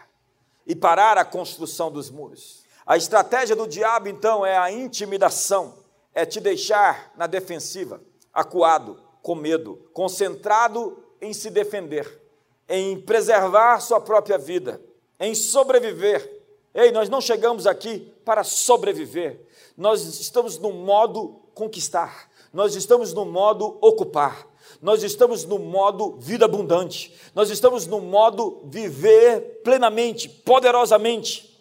e 0.66 0.76
parar 0.76 1.18
a 1.18 1.26
construção 1.26 1.92
dos 1.92 2.10
muros. 2.10 2.63
A 2.86 2.98
estratégia 2.98 3.56
do 3.56 3.68
diabo, 3.68 4.10
então, 4.10 4.46
é 4.46 4.58
a 4.58 4.72
intimidação, 4.72 5.74
é 6.14 6.26
te 6.26 6.40
deixar 6.40 7.14
na 7.16 7.28
defensiva, 7.28 8.02
acuado, 8.34 9.00
com 9.22 9.36
medo, 9.36 9.90
concentrado 9.94 11.02
em 11.22 11.34
se 11.34 11.50
defender, 11.50 12.22
em 12.68 13.00
preservar 13.00 13.80
sua 13.80 14.02
própria 14.02 14.38
vida, 14.38 14.82
em 15.18 15.34
sobreviver. 15.34 16.44
Ei, 16.74 16.92
nós 16.92 17.08
não 17.08 17.22
chegamos 17.22 17.66
aqui 17.66 18.14
para 18.26 18.44
sobreviver, 18.44 19.40
nós 19.78 20.02
estamos 20.20 20.58
no 20.58 20.74
modo 20.74 21.42
conquistar, 21.54 22.30
nós 22.52 22.76
estamos 22.76 23.14
no 23.14 23.24
modo 23.24 23.78
ocupar, 23.80 24.46
nós 24.82 25.04
estamos 25.04 25.46
no 25.46 25.58
modo 25.58 26.18
vida 26.18 26.44
abundante, 26.44 27.16
nós 27.34 27.50
estamos 27.50 27.88
no 27.88 28.02
modo 28.02 28.62
viver 28.66 29.62
plenamente, 29.64 30.28
poderosamente. 30.28 31.53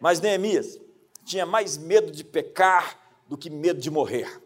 Mas 0.00 0.20
Neemias 0.20 0.78
tinha 1.24 1.44
mais 1.44 1.76
medo 1.76 2.10
de 2.10 2.24
pecar 2.24 2.98
do 3.26 3.36
que 3.36 3.50
medo 3.50 3.80
de 3.80 3.90
morrer. 3.90 4.40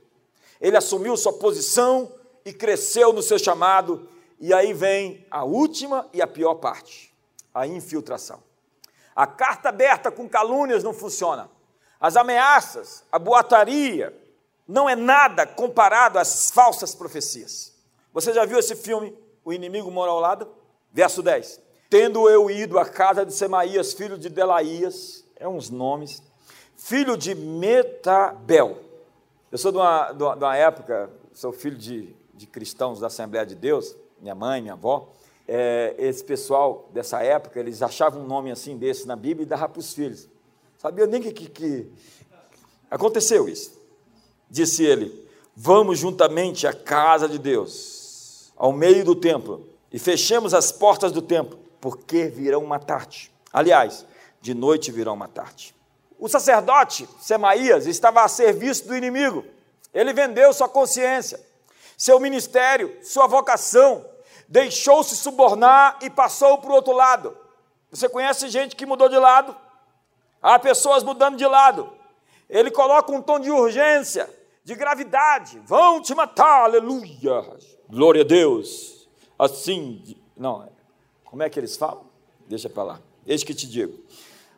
Ele 0.61 0.77
assumiu 0.77 1.17
sua 1.17 1.33
posição 1.33 2.13
e 2.45 2.53
cresceu 2.53 3.13
no 3.13 3.23
seu 3.23 3.39
chamado, 3.39 4.09
e 4.39 4.53
aí 4.53 4.73
vem 4.73 5.27
a 5.31 5.45
última 5.45 6.09
e 6.13 6.21
a 6.21 6.27
pior 6.27 6.55
parte: 6.55 7.15
a 7.55 7.67
infiltração. 7.67 8.43
A 9.15 9.27
carta 9.27 9.69
aberta 9.69 10.11
com 10.11 10.29
calúnias 10.29 10.83
não 10.83 10.95
funciona. 10.95 11.51
As 12.01 12.17
ameaças, 12.17 13.05
a 13.13 13.19
boataria, 13.19 14.17
não 14.67 14.89
é 14.89 14.97
nada 14.97 15.47
comparado 15.47 16.19
às 16.19 16.51
falsas 16.51 16.95
profecias. 16.95 17.73
Você 18.13 18.33
já 18.33 18.45
viu 18.45 18.59
esse 18.59 18.75
filme, 18.75 19.17
O 19.45 19.53
Inimigo 19.53 19.91
Mora 19.91 20.11
ao 20.11 20.19
Lado? 20.19 20.49
Verso 20.93 21.23
10. 21.23 21.61
Tendo 21.89 22.29
eu 22.29 22.51
ido 22.51 22.79
à 22.79 22.87
casa 22.87 23.25
de 23.25 23.33
Semaías, 23.33 23.93
filho 23.93 24.17
de 24.17 24.29
Delaías, 24.29 25.22
é 25.43 25.49
uns 25.49 25.71
nomes, 25.71 26.23
filho 26.77 27.17
de 27.17 27.35
Metabel. 27.35 28.79
Eu 29.51 29.59
sou 29.59 29.73
de 29.73 29.79
uma, 29.79 30.13
de 30.13 30.23
uma 30.23 30.57
época, 30.57 31.11
sou 31.33 31.53
filho 31.53 31.77
de, 31.77 32.15
de 32.33 32.47
cristãos 32.47 33.01
da 33.01 33.09
Assembleia 33.09 33.45
de 33.45 33.57
Deus, 33.57 33.97
minha 34.21 34.37
mãe, 34.37 34.63
minha 34.63 34.75
avó. 34.75 35.09
É, 35.49 35.97
esse 35.99 36.23
pessoal 36.23 36.89
dessa 36.93 37.21
época, 37.25 37.59
eles 37.59 37.83
achavam 37.83 38.23
um 38.23 38.27
nome 38.27 38.53
assim 38.53 38.79
desse 38.79 39.05
na 39.05 39.17
Bíblia 39.17 39.43
e 39.43 39.47
dava 39.47 39.69
para 39.69 39.81
os 39.81 39.93
filhos. 39.93 40.29
Sabia 40.79 41.09
nem 41.09 41.21
que, 41.21 41.33
que, 41.33 41.49
que 41.49 41.91
aconteceu 42.89 43.49
isso. 43.49 43.77
Disse 44.49 44.85
ele: 44.85 45.29
Vamos 45.57 45.99
juntamente 45.99 46.69
à 46.69 46.73
casa 46.73 47.29
de 47.29 47.39
Deus, 47.39 48.53
ao 48.57 48.73
meio 48.73 49.05
do 49.05 49.17
templo, 49.17 49.67
e 49.93 49.99
fechemos 49.99 50.55
as 50.55 50.71
portas 50.71 51.11
do 51.11 51.21
templo, 51.21 51.59
porque 51.81 52.29
virão 52.29 52.65
matar-te. 52.65 53.33
Aliás, 53.53 54.07
de 54.43 54.53
noite 54.53 54.91
virão 54.91 55.15
matar-te. 55.17 55.75
O 56.19 56.29
sacerdote 56.29 57.09
Semaías 57.21 57.87
estava 57.87 58.23
a 58.23 58.29
serviço 58.29 58.87
do 58.87 58.97
inimigo. 58.97 59.45
Ele 59.95 60.13
vendeu 60.13 60.53
sua 60.53 60.69
consciência. 60.69 61.41
seu 61.97 62.19
ministério, 62.19 62.99
sua 63.05 63.29
vocação, 63.29 64.05
deixou-se 64.49 65.17
subornar 65.17 65.99
e 66.03 66.11
passou 66.11 66.59
para 66.59 66.71
o 66.71 66.75
outro 66.75 66.93
lado. 66.93 67.37
Você 67.93 68.09
conhece 68.09 68.49
gente 68.49 68.75
que 68.75 68.85
mudou 68.85 69.09
de 69.09 69.17
lado? 69.17 69.55
Há 70.43 70.59
pessoas 70.59 71.05
mudando 71.05 71.37
de 71.37 71.47
lado. 71.47 71.93
Ele 72.51 72.71
coloca 72.71 73.13
um 73.13 73.23
tom 73.23 73.39
de 73.39 73.51
urgência, 73.51 74.29
de 74.65 74.75
gravidade. 74.75 75.61
Vão 75.65 76.03
te 76.03 76.13
matar, 76.15 76.65
aleluia. 76.65 77.45
Glória 77.89 78.23
a 78.23 78.25
Deus. 78.25 79.09
Assim, 79.39 80.17
não, 80.37 80.69
como 81.25 81.43
é 81.45 81.49
que 81.49 81.61
eles 81.61 81.77
falam? 81.77 82.05
Deixa 82.49 82.69
para 82.69 82.83
lá. 82.83 83.01
Eis 83.25 83.45
que 83.45 83.55
te 83.55 83.69
digo. 83.69 84.03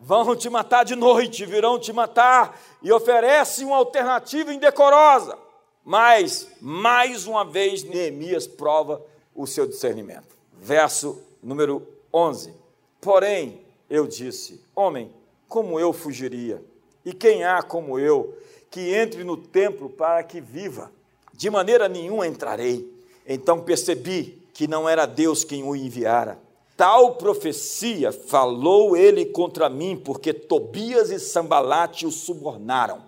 Vão 0.06 0.36
te 0.36 0.50
matar 0.50 0.84
de 0.84 0.94
noite, 0.94 1.46
virão 1.46 1.78
te 1.78 1.90
matar 1.90 2.60
e 2.82 2.92
oferece 2.92 3.64
uma 3.64 3.76
alternativa 3.76 4.52
indecorosa. 4.52 5.38
Mas, 5.82 6.46
mais 6.60 7.26
uma 7.26 7.42
vez, 7.42 7.82
Neemias 7.82 8.46
prova 8.46 9.02
o 9.34 9.46
seu 9.46 9.66
discernimento. 9.66 10.36
Verso 10.60 11.22
número 11.42 11.88
11. 12.12 12.52
Porém, 13.00 13.62
eu 13.88 14.06
disse: 14.06 14.62
Homem, 14.76 15.10
como 15.48 15.80
eu 15.80 15.90
fugiria? 15.90 16.62
E 17.02 17.14
quem 17.14 17.42
há 17.42 17.62
como 17.62 17.98
eu 17.98 18.36
que 18.70 18.94
entre 18.94 19.24
no 19.24 19.38
templo 19.38 19.88
para 19.88 20.22
que 20.22 20.38
viva? 20.38 20.92
De 21.32 21.48
maneira 21.48 21.88
nenhuma 21.88 22.26
entrarei. 22.26 22.92
Então 23.26 23.58
percebi 23.58 24.38
que 24.52 24.68
não 24.68 24.86
era 24.86 25.06
Deus 25.06 25.44
quem 25.44 25.64
o 25.64 25.74
enviara. 25.74 26.43
Tal 26.76 27.14
profecia 27.14 28.10
falou 28.10 28.96
ele 28.96 29.26
contra 29.26 29.68
mim, 29.68 29.96
porque 29.96 30.32
Tobias 30.32 31.10
e 31.10 31.20
Sambalate 31.20 32.06
o 32.06 32.10
subornaram. 32.10 33.02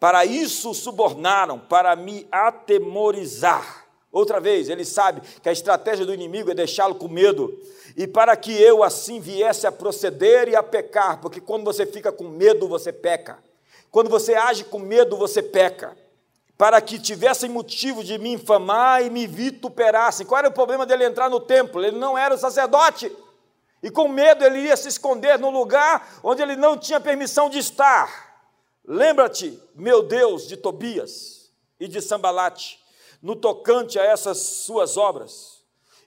Para 0.00 0.24
isso 0.24 0.70
o 0.70 0.74
subornaram, 0.74 1.58
para 1.58 1.94
me 1.94 2.26
atemorizar. 2.30 3.86
Outra 4.10 4.40
vez, 4.40 4.68
ele 4.68 4.84
sabe 4.84 5.20
que 5.42 5.48
a 5.48 5.52
estratégia 5.52 6.04
do 6.04 6.14
inimigo 6.14 6.50
é 6.50 6.54
deixá-lo 6.54 6.94
com 6.94 7.08
medo, 7.08 7.56
e 7.96 8.06
para 8.06 8.36
que 8.36 8.52
eu 8.52 8.82
assim 8.82 9.20
viesse 9.20 9.66
a 9.66 9.72
proceder 9.72 10.48
e 10.48 10.56
a 10.56 10.62
pecar, 10.62 11.20
porque 11.20 11.40
quando 11.40 11.64
você 11.64 11.84
fica 11.84 12.10
com 12.10 12.24
medo, 12.24 12.66
você 12.66 12.92
peca. 12.92 13.38
Quando 13.90 14.10
você 14.10 14.34
age 14.34 14.64
com 14.64 14.78
medo, 14.78 15.16
você 15.16 15.42
peca. 15.42 15.96
Para 16.58 16.80
que 16.80 16.98
tivessem 16.98 17.48
motivo 17.48 18.04
de 18.04 18.18
me 18.18 18.32
infamar 18.32 19.02
e 19.02 19.08
me 19.08 19.26
vituperassem. 19.26 20.26
Qual 20.26 20.40
era 20.40 20.48
o 20.48 20.52
problema 20.52 20.84
dele 20.84 21.04
entrar 21.04 21.30
no 21.30 21.40
templo? 21.40 21.82
Ele 21.82 21.96
não 21.96 22.18
era 22.18 22.34
o 22.34 22.38
sacerdote. 22.38 23.10
E 23.82 23.90
com 23.90 24.08
medo 24.08 24.44
ele 24.44 24.58
ia 24.58 24.76
se 24.76 24.88
esconder 24.88 25.38
no 25.38 25.48
lugar 25.48 26.18
onde 26.22 26.42
ele 26.42 26.56
não 26.56 26.76
tinha 26.76 27.00
permissão 27.00 27.48
de 27.48 27.58
estar. 27.58 28.42
Lembra-te, 28.84 29.58
meu 29.74 30.02
Deus, 30.02 30.48
de 30.48 30.56
Tobias 30.56 31.52
e 31.78 31.86
de 31.86 32.02
Sambalate, 32.02 32.80
no 33.22 33.36
tocante 33.36 33.98
a 33.98 34.02
essas 34.02 34.38
suas 34.38 34.96
obras 34.96 35.58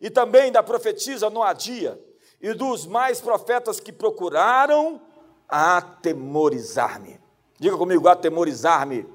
e 0.01 0.09
também 0.09 0.51
da 0.51 0.63
profetisa 0.63 1.29
Noadia, 1.29 1.97
e 2.41 2.53
dos 2.55 2.87
mais 2.87 3.21
profetas 3.21 3.79
que 3.79 3.93
procuraram 3.93 4.99
atemorizar-me. 5.47 7.21
Diga 7.59 7.77
comigo, 7.77 8.07
atemorizar-me. 8.07 9.07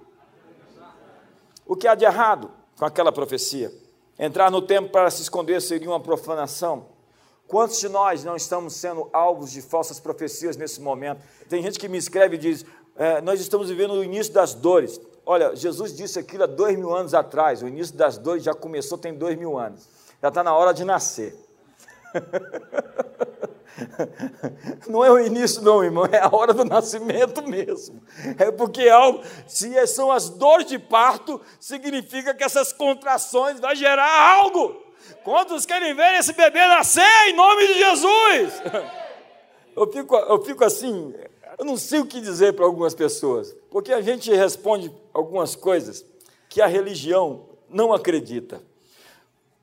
O 1.67 1.77
que 1.77 1.89
há 1.89 1.95
de 1.95 2.05
errado 2.05 2.51
com 2.79 2.85
aquela 2.85 3.13
profecia? 3.13 3.73
Entrar 4.19 4.51
no 4.51 4.63
templo 4.63 4.91
para 4.91 5.11
se 5.11 5.23
esconder 5.23 5.61
seria 5.61 5.89
uma 5.91 6.01
profanação. 6.01 6.87
Quantos 7.47 7.79
de 7.79 7.89
nós 7.89 8.25
não 8.25 8.37
estamos 8.37 8.75
sendo 8.75 9.09
alvos 9.13 9.51
de 9.51 9.61
falsas 9.61 10.01
profecias 10.01 10.57
nesse 10.57 10.81
momento? 10.81 11.21
Tem 11.49 11.63
gente 11.63 11.79
que 11.79 11.89
me 11.89 11.99
escreve 11.99 12.37
e 12.37 12.39
diz: 12.39 12.65
é, 12.97 13.21
Nós 13.21 13.41
estamos 13.41 13.69
vivendo 13.69 13.95
o 13.95 14.03
início 14.03 14.33
das 14.33 14.55
dores. 14.55 15.01
Olha, 15.25 15.55
Jesus 15.55 15.95
disse 15.95 16.19
aquilo 16.19 16.45
há 16.45 16.47
dois 16.47 16.77
mil 16.77 16.95
anos 16.95 17.15
atrás. 17.15 17.63
O 17.63 17.69
início 17.69 17.95
das 17.95 18.17
dores 18.17 18.43
já 18.43 18.55
começou 18.55 18.97
tem 18.97 19.13
dois 19.13 19.37
mil 19.37 19.59
anos 19.59 19.97
já 20.27 20.29
está 20.29 20.43
na 20.43 20.55
hora 20.55 20.73
de 20.73 20.85
nascer. 20.85 21.37
Não 24.89 25.05
é 25.05 25.11
o 25.11 25.19
início, 25.19 25.63
não, 25.63 25.85
irmão, 25.85 26.07
é 26.07 26.19
a 26.19 26.35
hora 26.35 26.55
do 26.55 26.65
nascimento 26.65 27.47
mesmo. 27.47 28.03
É 28.39 28.51
porque 28.51 28.89
algo, 28.89 29.23
se 29.47 29.87
são 29.87 30.11
as 30.11 30.29
dores 30.29 30.67
de 30.67 30.79
parto, 30.79 31.41
significa 31.61 32.35
que 32.35 32.45
essas 32.45 32.73
contrações 32.73 33.61
vão 33.61 33.75
gerar 33.75 34.39
algo. 34.39 34.83
Quantos 35.23 35.67
querem 35.67 35.95
ver 35.95 36.19
esse 36.19 36.33
bebê 36.33 36.67
nascer 36.67 37.29
em 37.29 37.35
nome 37.35 37.67
de 37.67 37.75
Jesus? 37.75 38.63
Eu 39.77 39.93
fico, 39.93 40.17
eu 40.17 40.43
fico 40.43 40.65
assim, 40.65 41.15
eu 41.59 41.65
não 41.67 41.77
sei 41.77 42.01
o 42.01 42.07
que 42.07 42.19
dizer 42.19 42.55
para 42.55 42.65
algumas 42.65 42.95
pessoas, 42.95 43.55
porque 43.71 43.93
a 43.93 44.01
gente 44.01 44.35
responde 44.35 44.91
algumas 45.13 45.55
coisas 45.55 46.03
que 46.49 46.63
a 46.63 46.67
religião 46.67 47.45
não 47.69 47.93
acredita. 47.93 48.63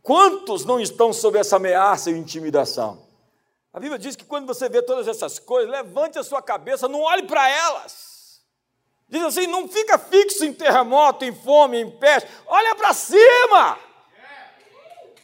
Quantos 0.04 0.66
não 0.66 0.80
estão 0.80 1.12
sob 1.12 1.40
essa 1.40 1.56
ameaça 1.56 2.12
e 2.12 2.14
intimidação? 2.14 3.03
A 3.74 3.80
Bíblia 3.80 3.98
diz 3.98 4.16
que 4.16 4.24
quando 4.24 4.46
você 4.46 4.70
vê 4.70 4.84
todas 4.84 5.08
essas 5.08 5.40
coisas, 5.40 5.72
levante 5.72 6.20
a 6.20 6.24
sua 6.24 6.42
cabeça, 6.44 6.88
não 6.88 7.02
olhe 7.02 7.24
para 7.24 7.50
elas. 7.50 8.44
Diz 9.10 9.24
assim: 9.24 9.48
não 9.48 9.68
fica 9.68 9.98
fixo 9.98 10.46
em 10.46 10.54
terremoto, 10.54 11.26
em 11.26 11.34
fome, 11.34 11.80
em 11.82 11.90
peste, 11.90 12.30
olha 12.46 12.76
para 12.76 12.94
cima. 12.94 13.80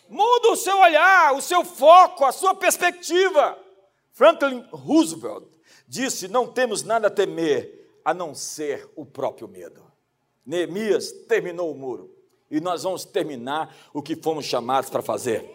Muda 0.10 0.50
o 0.50 0.56
seu 0.56 0.80
olhar, 0.80 1.36
o 1.36 1.42
seu 1.42 1.64
foco, 1.64 2.26
a 2.26 2.32
sua 2.32 2.56
perspectiva. 2.56 3.58
Franklin 4.12 4.68
Roosevelt 4.72 5.46
disse: 5.88 6.28
Não 6.28 6.48
temos 6.48 6.82
nada 6.82 7.08
a 7.08 7.12
temer 7.12 8.00
a 8.04 8.14
não 8.14 8.34
ser 8.34 8.90
o 8.96 9.06
próprio 9.06 9.48
medo. 9.48 9.84
Neemias 10.44 11.12
terminou 11.28 11.72
o 11.72 11.76
muro 11.76 12.16
e 12.50 12.60
nós 12.60 12.82
vamos 12.82 13.06
terminar 13.06 13.76
o 13.94 14.02
que 14.02 14.16
fomos 14.16 14.46
chamados 14.46 14.90
para 14.90 15.04
fazer. 15.04 15.48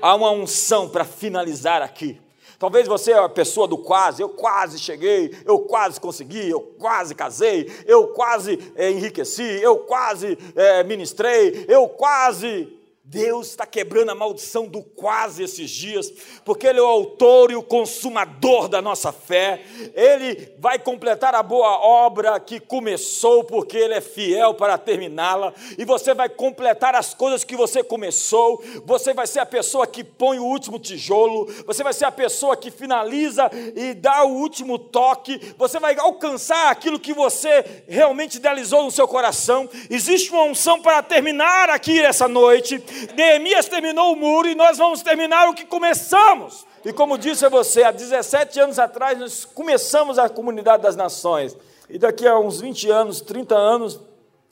Há 0.00 0.14
uma 0.14 0.30
unção 0.30 0.88
para 0.88 1.04
finalizar 1.04 1.82
aqui. 1.82 2.18
Talvez 2.60 2.86
você 2.86 3.12
é 3.12 3.18
a 3.18 3.26
pessoa 3.26 3.66
do 3.66 3.78
quase, 3.78 4.20
eu 4.20 4.28
quase 4.28 4.78
cheguei, 4.78 5.34
eu 5.46 5.60
quase 5.60 5.98
consegui, 5.98 6.46
eu 6.46 6.60
quase 6.60 7.14
casei, 7.14 7.72
eu 7.86 8.08
quase 8.08 8.58
é, 8.76 8.90
enriqueci, 8.90 9.42
eu 9.42 9.78
quase 9.78 10.36
é, 10.54 10.84
ministrei, 10.84 11.64
eu 11.66 11.88
quase 11.88 12.68
Deus 13.02 13.48
está 13.48 13.66
quebrando 13.66 14.10
a 14.10 14.14
maldição 14.14 14.68
do 14.68 14.82
quase 14.82 15.42
esses 15.42 15.70
dias, 15.70 16.12
porque 16.44 16.66
Ele 16.66 16.78
é 16.78 16.82
o 16.82 16.86
autor 16.86 17.50
e 17.50 17.56
o 17.56 17.62
consumador 17.62 18.68
da 18.68 18.82
nossa 18.82 19.10
fé. 19.10 19.62
Ele 19.94 20.52
vai 20.58 20.78
completar 20.78 21.34
a 21.34 21.42
boa 21.42 21.78
obra 21.80 22.38
que 22.38 22.60
começou, 22.60 23.42
porque 23.42 23.76
Ele 23.76 23.94
é 23.94 24.00
fiel 24.02 24.52
para 24.54 24.76
terminá-la. 24.76 25.52
E 25.78 25.84
você 25.84 26.12
vai 26.12 26.28
completar 26.28 26.94
as 26.94 27.14
coisas 27.14 27.42
que 27.42 27.56
você 27.56 27.82
começou. 27.82 28.62
Você 28.84 29.14
vai 29.14 29.26
ser 29.26 29.40
a 29.40 29.46
pessoa 29.46 29.86
que 29.86 30.04
põe 30.04 30.38
o 30.38 30.44
último 30.44 30.78
tijolo. 30.78 31.46
Você 31.66 31.82
vai 31.82 31.94
ser 31.94 32.04
a 32.04 32.12
pessoa 32.12 32.56
que 32.56 32.70
finaliza 32.70 33.50
e 33.74 33.94
dá 33.94 34.24
o 34.24 34.34
último 34.34 34.78
toque. 34.78 35.40
Você 35.56 35.80
vai 35.80 35.96
alcançar 35.98 36.70
aquilo 36.70 37.00
que 37.00 37.14
você 37.14 37.82
realmente 37.88 38.36
idealizou 38.36 38.84
no 38.84 38.90
seu 38.90 39.08
coração. 39.08 39.68
Existe 39.88 40.30
uma 40.30 40.44
unção 40.44 40.80
para 40.80 41.02
terminar 41.02 41.70
aqui 41.70 41.98
essa 41.98 42.28
noite 42.28 42.80
Neemias 43.16 43.68
terminou 43.68 44.12
o 44.12 44.16
muro 44.16 44.48
e 44.48 44.54
nós 44.54 44.78
vamos 44.78 45.02
terminar 45.02 45.48
o 45.48 45.54
que 45.54 45.64
começamos. 45.64 46.66
E 46.84 46.92
como 46.92 47.18
disse 47.18 47.44
a 47.44 47.48
você, 47.48 47.82
há 47.82 47.90
17 47.90 48.60
anos 48.60 48.78
atrás 48.78 49.18
nós 49.18 49.44
começamos 49.44 50.18
a 50.18 50.28
comunidade 50.28 50.82
das 50.82 50.96
nações. 50.96 51.56
E 51.88 51.98
daqui 51.98 52.26
a 52.26 52.38
uns 52.38 52.60
20 52.60 52.90
anos, 52.90 53.20
30 53.20 53.54
anos, 53.54 54.00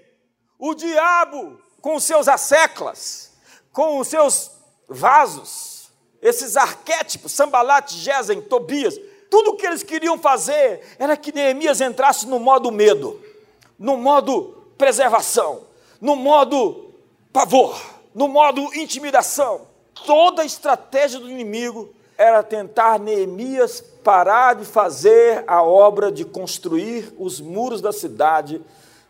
O 0.57 0.73
diabo, 0.73 1.61
com 1.81 1.99
seus 1.99 2.29
asseclas, 2.29 3.33
com 3.73 3.99
os 3.99 4.07
seus 4.07 4.53
vasos, 4.89 5.91
esses 6.23 6.57
arquétipos, 6.57 7.33
Sambalat, 7.33 7.93
Gesem, 7.93 8.41
Tobias, 8.41 8.97
tudo 9.29 9.51
o 9.51 9.57
que 9.57 9.67
eles 9.67 9.83
queriam 9.83 10.17
fazer 10.17 10.97
era 10.97 11.17
que 11.17 11.35
Neemias 11.35 11.81
entrasse 11.81 12.25
no 12.27 12.39
modo 12.39 12.71
medo, 12.71 13.21
no 13.77 13.97
modo 13.97 14.73
preservação, 14.79 15.67
no 16.01 16.15
modo 16.15 16.95
pavor, 17.33 17.77
no 18.15 18.29
modo 18.29 18.73
intimidação. 18.77 19.67
Toda 20.07 20.43
a 20.43 20.47
estratégia 20.47 21.19
do 21.19 21.29
inimigo 21.29 21.98
era 22.19 22.43
tentar 22.43 22.99
Neemias 22.99 23.81
parar 23.81 24.57
de 24.57 24.65
fazer 24.65 25.45
a 25.47 25.63
obra 25.63 26.11
de 26.11 26.25
construir 26.25 27.15
os 27.17 27.41
muros 27.41 27.81
da 27.81 27.93
cidade, 27.93 28.61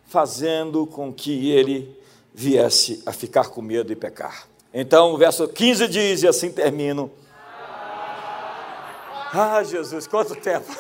fazendo 0.07 0.87
com 0.87 1.11
que 1.11 1.51
ele 1.51 1.99
viesse 2.35 3.03
a 3.07 3.13
ficar 3.13 3.49
com 3.49 3.63
medo 3.63 3.91
e 3.91 3.97
pecar. 3.97 4.47
Então 4.75 5.15
o 5.15 5.17
verso 5.17 5.49
15 5.49 5.89
diz, 5.89 6.23
e 6.23 6.29
assim 6.29 6.53
termino. 6.53 7.11
Ah, 9.33 9.63
Jesus, 9.63 10.07
quanto 10.07 10.37
tempo! 10.37 10.71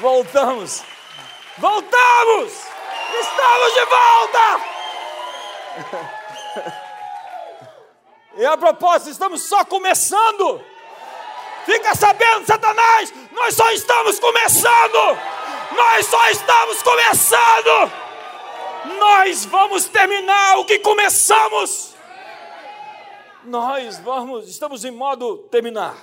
Voltamos! 0.00 0.84
Voltamos! 1.58 2.52
Estamos 3.20 3.74
de 3.74 3.84
volta! 3.84 4.38
E 8.38 8.46
a 8.46 8.56
propósito, 8.56 9.10
estamos 9.10 9.42
só 9.42 9.64
começando. 9.64 10.64
Fica 11.66 11.92
sabendo, 11.96 12.46
Satanás, 12.46 13.12
nós 13.32 13.52
só 13.52 13.68
estamos 13.72 14.20
começando. 14.20 15.18
Nós 15.76 16.06
só 16.06 16.30
estamos 16.30 16.80
começando. 16.80 17.92
Nós 18.96 19.44
vamos 19.44 19.86
terminar 19.86 20.56
o 20.58 20.64
que 20.64 20.78
começamos. 20.78 21.96
Nós 23.42 23.98
vamos, 23.98 24.48
estamos 24.48 24.84
em 24.84 24.92
modo 24.92 25.38
terminar. 25.50 25.96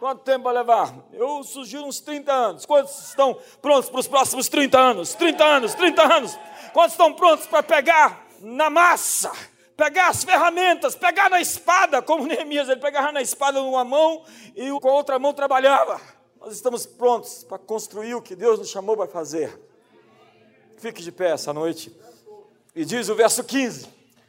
Quanto 0.00 0.24
tempo 0.24 0.42
vai 0.42 0.54
levar? 0.54 0.92
Eu 1.12 1.44
sugiro 1.44 1.84
uns 1.84 2.00
30 2.00 2.32
anos. 2.32 2.66
Quantos 2.66 3.10
estão 3.10 3.38
prontos 3.60 3.88
para 3.88 4.00
os 4.00 4.08
próximos 4.08 4.48
30 4.48 4.80
anos? 4.80 5.14
30 5.14 5.44
anos, 5.44 5.74
30 5.74 6.02
anos. 6.12 6.38
Quantos 6.72 6.94
estão 6.94 7.12
prontos 7.12 7.46
para 7.46 7.62
pegar 7.62 8.26
na 8.40 8.68
massa? 8.68 9.51
Pegar 9.82 10.10
as 10.10 10.22
ferramentas, 10.22 10.94
pegar 10.94 11.28
na 11.28 11.40
espada, 11.40 12.00
como 12.00 12.22
Neemias, 12.28 12.68
ele 12.68 12.78
pegava 12.78 13.10
na 13.10 13.20
espada 13.20 13.60
numa 13.60 13.84
mão 13.84 14.22
e 14.54 14.70
com 14.78 14.88
a 14.88 14.92
outra 14.92 15.18
mão 15.18 15.34
trabalhava. 15.34 16.00
Nós 16.40 16.54
estamos 16.54 16.86
prontos 16.86 17.42
para 17.42 17.58
construir 17.58 18.14
o 18.14 18.22
que 18.22 18.36
Deus 18.36 18.60
nos 18.60 18.68
chamou 18.68 18.96
para 18.96 19.08
fazer. 19.08 19.60
Fique 20.76 21.02
de 21.02 21.10
pé 21.10 21.32
essa 21.32 21.52
noite. 21.52 21.92
E 22.76 22.84
diz 22.84 23.08
o 23.08 23.16
verso 23.16 23.42
15: 23.42 23.88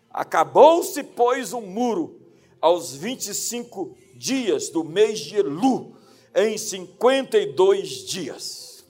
Acabou-se, 0.10 1.04
pois, 1.04 1.54
um 1.54 1.62
muro 1.62 2.20
aos 2.60 2.96
25 2.96 3.96
dias 4.16 4.70
do 4.70 4.84
mês 4.84 5.20
de 5.20 5.36
Elu, 5.36 5.96
em 6.34 6.58
52 6.58 7.90
dias. 8.08 8.84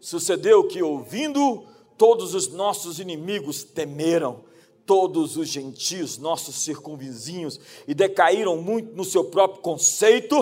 Sucedeu 0.00 0.66
que, 0.66 0.82
ouvindo, 0.82 1.66
todos 1.98 2.34
os 2.34 2.48
nossos 2.48 2.98
inimigos 2.98 3.62
temeram, 3.62 4.50
todos 4.86 5.36
os 5.36 5.48
gentios, 5.48 6.18
nossos 6.18 6.56
circunvizinhos, 6.56 7.60
e 7.86 7.94
decaíram 7.94 8.60
muito 8.60 8.94
no 8.94 9.04
seu 9.04 9.24
próprio 9.24 9.62
conceito, 9.62 10.36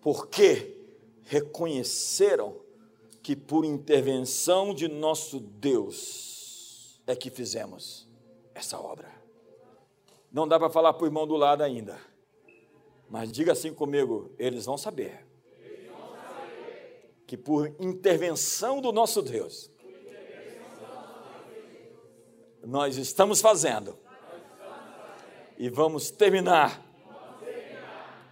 porque 0.00 0.76
reconheceram 1.22 2.56
que 3.22 3.36
por 3.36 3.64
intervenção 3.64 4.74
de 4.74 4.88
nosso 4.88 5.38
Deus 5.38 7.00
é 7.06 7.14
que 7.14 7.30
fizemos 7.30 8.08
essa 8.54 8.78
obra. 8.78 9.10
Não 10.32 10.48
dá 10.48 10.58
para 10.58 10.70
falar 10.70 10.92
para 10.92 11.04
o 11.04 11.06
irmão 11.06 11.26
do 11.26 11.36
lado 11.36 11.62
ainda 11.62 12.12
mas 13.12 13.30
diga 13.30 13.52
assim 13.52 13.74
comigo: 13.74 14.32
eles 14.38 14.64
vão 14.64 14.78
saber, 14.78 15.26
que 17.26 17.36
por 17.36 17.68
intervenção 17.78 18.80
do 18.80 18.90
nosso 18.90 19.20
Deus, 19.20 19.70
nós 22.64 22.96
estamos 22.96 23.40
fazendo 23.40 23.98
e 25.58 25.68
vamos 25.68 26.10
terminar 26.10 26.80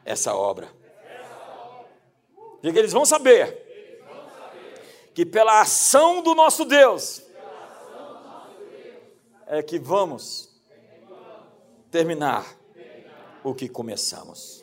essa 0.05 0.35
obra. 0.35 0.69
Diga, 2.63 2.79
eles 2.79 2.93
vão 2.93 3.05
saber 3.05 3.69
que 5.15 5.25
pela 5.25 5.61
ação 5.61 6.23
do 6.23 6.35
nosso 6.35 6.65
Deus 6.65 7.23
é 9.47 9.63
que 9.63 9.79
vamos 9.79 10.51
terminar 11.91 12.47
o 13.43 13.55
que 13.55 13.69
começamos. 13.69 14.63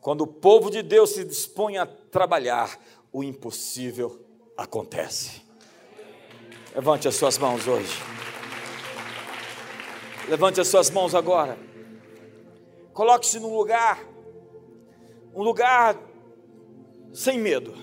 Quando 0.00 0.22
o 0.22 0.26
povo 0.26 0.70
de 0.70 0.82
Deus 0.82 1.10
se 1.10 1.24
dispõe 1.24 1.76
a 1.76 1.86
trabalhar, 1.86 2.78
o 3.12 3.22
impossível 3.22 4.24
acontece. 4.56 5.42
Levante 6.74 7.06
as 7.08 7.14
suas 7.14 7.36
mãos 7.38 7.66
hoje. 7.66 8.17
Levante 10.28 10.60
as 10.60 10.68
suas 10.68 10.90
mãos 10.90 11.14
agora. 11.14 11.58
Coloque-se 12.92 13.40
num 13.40 13.56
lugar, 13.56 14.04
um 15.34 15.42
lugar 15.42 15.98
sem 17.14 17.38
medo. 17.38 17.74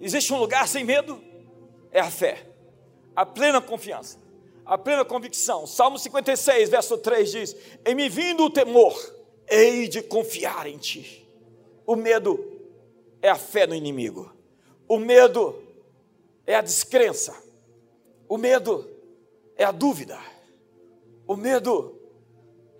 Existe 0.00 0.32
um 0.32 0.38
lugar 0.38 0.66
sem 0.66 0.84
medo? 0.84 1.22
É 1.92 2.00
a 2.00 2.10
fé, 2.10 2.46
a 3.14 3.24
plena 3.24 3.60
confiança, 3.60 4.18
a 4.66 4.76
plena 4.76 5.04
convicção. 5.04 5.68
Salmo 5.68 5.98
56, 5.98 6.68
verso 6.68 6.98
3 6.98 7.30
diz: 7.30 7.56
Em 7.86 7.94
me 7.94 8.08
vindo 8.08 8.42
o 8.44 8.50
temor, 8.50 8.96
hei 9.48 9.86
de 9.86 10.02
confiar 10.02 10.66
em 10.66 10.78
ti. 10.78 11.28
O 11.86 11.94
medo 11.94 12.44
é 13.22 13.28
a 13.28 13.36
fé 13.36 13.68
no 13.68 13.74
inimigo, 13.74 14.34
o 14.88 14.98
medo 14.98 15.62
é 16.44 16.56
a 16.56 16.60
descrença, 16.60 17.40
o 18.28 18.36
medo 18.36 18.88
é 19.56 19.64
a 19.64 19.70
dúvida, 19.70 20.18
o 21.28 21.36
medo 21.36 22.00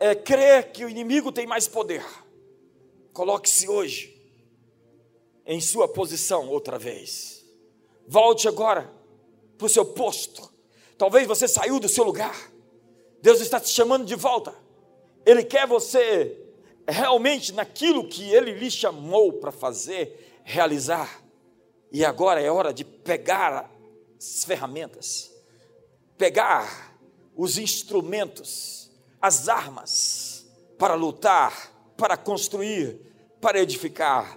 é 0.00 0.14
crer 0.14 0.72
que 0.72 0.82
o 0.82 0.88
inimigo 0.88 1.30
tem 1.30 1.46
mais 1.46 1.68
poder. 1.68 2.04
Coloque-se 3.12 3.68
hoje 3.68 4.18
em 5.44 5.60
sua 5.60 5.86
posição 5.86 6.48
outra 6.48 6.78
vez. 6.78 7.44
Volte 8.06 8.48
agora 8.48 8.90
para 9.58 9.66
o 9.66 9.68
seu 9.68 9.84
posto. 9.84 10.50
Talvez 10.96 11.26
você 11.26 11.46
saiu 11.46 11.78
do 11.78 11.90
seu 11.90 12.04
lugar. 12.04 12.50
Deus 13.20 13.42
está 13.42 13.60
te 13.60 13.68
chamando 13.68 14.06
de 14.06 14.14
volta. 14.14 14.54
Ele 15.26 15.44
quer 15.44 15.66
você 15.66 16.42
realmente 16.88 17.52
naquilo 17.52 18.08
que 18.08 18.30
ele 18.30 18.52
lhe 18.52 18.70
chamou 18.70 19.34
para 19.34 19.52
fazer, 19.52 20.40
realizar. 20.42 21.22
E 21.92 22.02
agora 22.02 22.40
é 22.40 22.50
hora 22.50 22.72
de 22.72 22.82
pegar 22.82 23.70
as 24.18 24.44
ferramentas, 24.44 25.30
pegar 26.16 26.97
os 27.38 27.56
instrumentos, 27.56 28.90
as 29.22 29.48
armas 29.48 30.44
para 30.76 30.94
lutar, 30.94 31.72
para 31.96 32.16
construir, 32.16 33.00
para 33.40 33.60
edificar. 33.60 34.36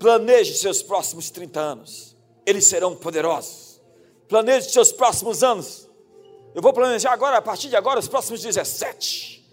Planeje 0.00 0.56
seus 0.56 0.82
próximos 0.82 1.30
30 1.30 1.60
anos, 1.60 2.16
eles 2.44 2.66
serão 2.66 2.96
poderosos. 2.96 3.80
Planeje 4.26 4.70
seus 4.70 4.90
próximos 4.90 5.44
anos. 5.44 5.88
Eu 6.52 6.60
vou 6.60 6.72
planejar 6.72 7.12
agora, 7.12 7.36
a 7.36 7.42
partir 7.42 7.68
de 7.68 7.76
agora, 7.76 8.00
os 8.00 8.08
próximos 8.08 8.42
17. 8.42 9.44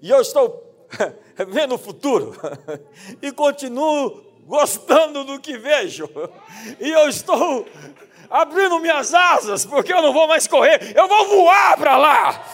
E 0.00 0.08
eu 0.08 0.20
estou 0.22 0.86
vendo 1.48 1.74
o 1.74 1.78
futuro 1.78 2.34
e 3.20 3.30
continuo 3.32 4.24
gostando 4.46 5.24
do 5.24 5.40
que 5.40 5.56
vejo. 5.56 6.08
E 6.80 6.90
eu 6.90 7.08
estou 7.08 7.66
abrindo 8.30 8.78
minhas 8.80 9.14
asas, 9.14 9.64
porque 9.64 9.92
eu 9.92 10.02
não 10.02 10.12
vou 10.12 10.26
mais 10.26 10.46
correr, 10.46 10.92
eu 10.96 11.06
vou 11.06 11.28
voar 11.28 11.76
para 11.76 11.96
lá. 11.96 12.44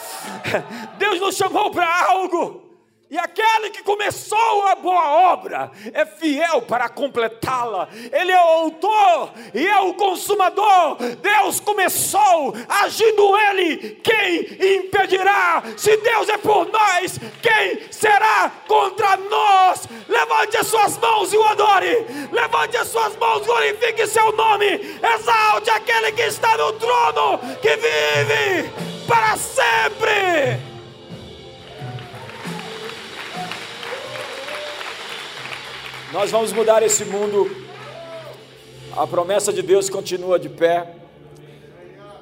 Deus 0.97 1.19
nos 1.19 1.35
chamou 1.35 1.71
para 1.71 2.09
algo 2.09 2.60
e 3.11 3.17
aquele 3.17 3.71
que 3.71 3.83
começou 3.83 4.67
a 4.67 4.75
boa 4.75 5.33
obra 5.33 5.69
é 5.93 6.05
fiel 6.05 6.61
para 6.61 6.87
completá-la. 6.87 7.89
Ele 8.09 8.31
é 8.31 8.37
o 8.37 8.47
autor 8.47 9.33
e 9.53 9.67
é 9.67 9.81
o 9.81 9.93
consumador. 9.95 10.95
Deus 11.21 11.59
começou, 11.59 12.55
agindo 12.69 13.37
ele, 13.37 13.99
quem 14.01 14.77
impedirá? 14.77 15.61
Se 15.75 15.97
Deus 15.97 16.29
é 16.29 16.37
por 16.37 16.71
nós, 16.71 17.19
quem 17.41 17.91
será 17.91 18.49
contra 18.65 19.17
nós? 19.17 19.89
Levante 20.07 20.55
as 20.55 20.67
suas 20.67 20.97
mãos 20.97 21.33
e 21.33 21.37
o 21.37 21.43
adore. 21.43 22.05
Levante 22.31 22.77
as 22.77 22.87
suas 22.87 23.13
mãos, 23.17 23.45
glorifique 23.45 24.07
seu 24.07 24.31
nome. 24.31 24.67
Exalte 25.15 25.69
aquele 25.69 26.13
que 26.13 26.21
está 26.21 26.55
no 26.55 26.71
trono, 26.79 27.39
que 27.61 27.75
vive 27.75 28.71
para 29.05 29.35
sempre. 29.35 30.70
Nós 36.11 36.29
vamos 36.29 36.51
mudar 36.51 36.83
esse 36.83 37.05
mundo. 37.05 37.49
A 38.97 39.07
promessa 39.07 39.53
de 39.53 39.61
Deus 39.61 39.89
continua 39.89 40.37
de 40.37 40.49
pé. 40.49 40.93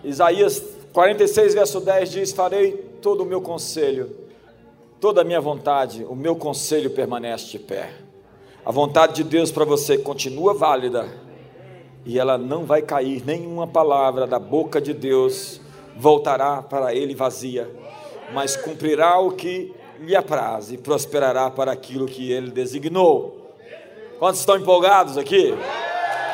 Isaías 0.04 0.64
46, 0.94 1.56
verso 1.56 1.82
10 1.82 2.12
diz: 2.12 2.32
Farei 2.32 2.74
todo 3.02 3.24
o 3.24 3.26
meu 3.26 3.42
conselho, 3.42 4.16
toda 5.00 5.22
a 5.22 5.24
minha 5.24 5.42
vontade, 5.42 6.06
o 6.08 6.16
meu 6.16 6.36
conselho 6.36 6.92
permanece 6.92 7.48
de 7.48 7.58
pé. 7.58 7.90
A 8.64 8.72
vontade 8.72 9.16
de 9.16 9.24
Deus 9.24 9.52
para 9.52 9.66
você 9.66 9.98
continua 9.98 10.54
válida 10.54 11.10
e 12.06 12.20
ela 12.20 12.38
não 12.38 12.66
vai 12.66 12.84
cair, 12.84 13.26
nenhuma 13.26 13.66
palavra 13.66 14.28
da 14.28 14.38
boca 14.38 14.80
de 14.80 14.94
Deus 14.94 15.60
voltará 15.98 16.62
para 16.62 16.94
ele 16.94 17.16
vazia, 17.16 17.68
mas 18.34 18.56
cumprirá 18.56 19.20
o 19.20 19.32
que 19.32 19.74
lhe 20.00 20.16
apraz 20.16 20.72
e 20.72 20.78
prosperará 20.78 21.50
para 21.50 21.72
aquilo 21.72 22.06
que 22.06 22.32
ele 22.32 22.52
designou. 22.52 23.49
Quantos 24.20 24.42
estão 24.42 24.58
empolgados 24.58 25.18
aqui? 25.18 25.58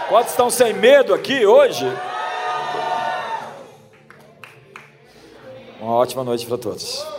Quantos 0.09 0.31
estão 0.31 0.49
sem 0.49 0.73
medo 0.73 1.13
aqui 1.13 1.45
hoje? 1.45 1.85
Uma 5.79 5.93
ótima 5.93 6.23
noite 6.23 6.47
para 6.47 6.57
todos. 6.57 7.14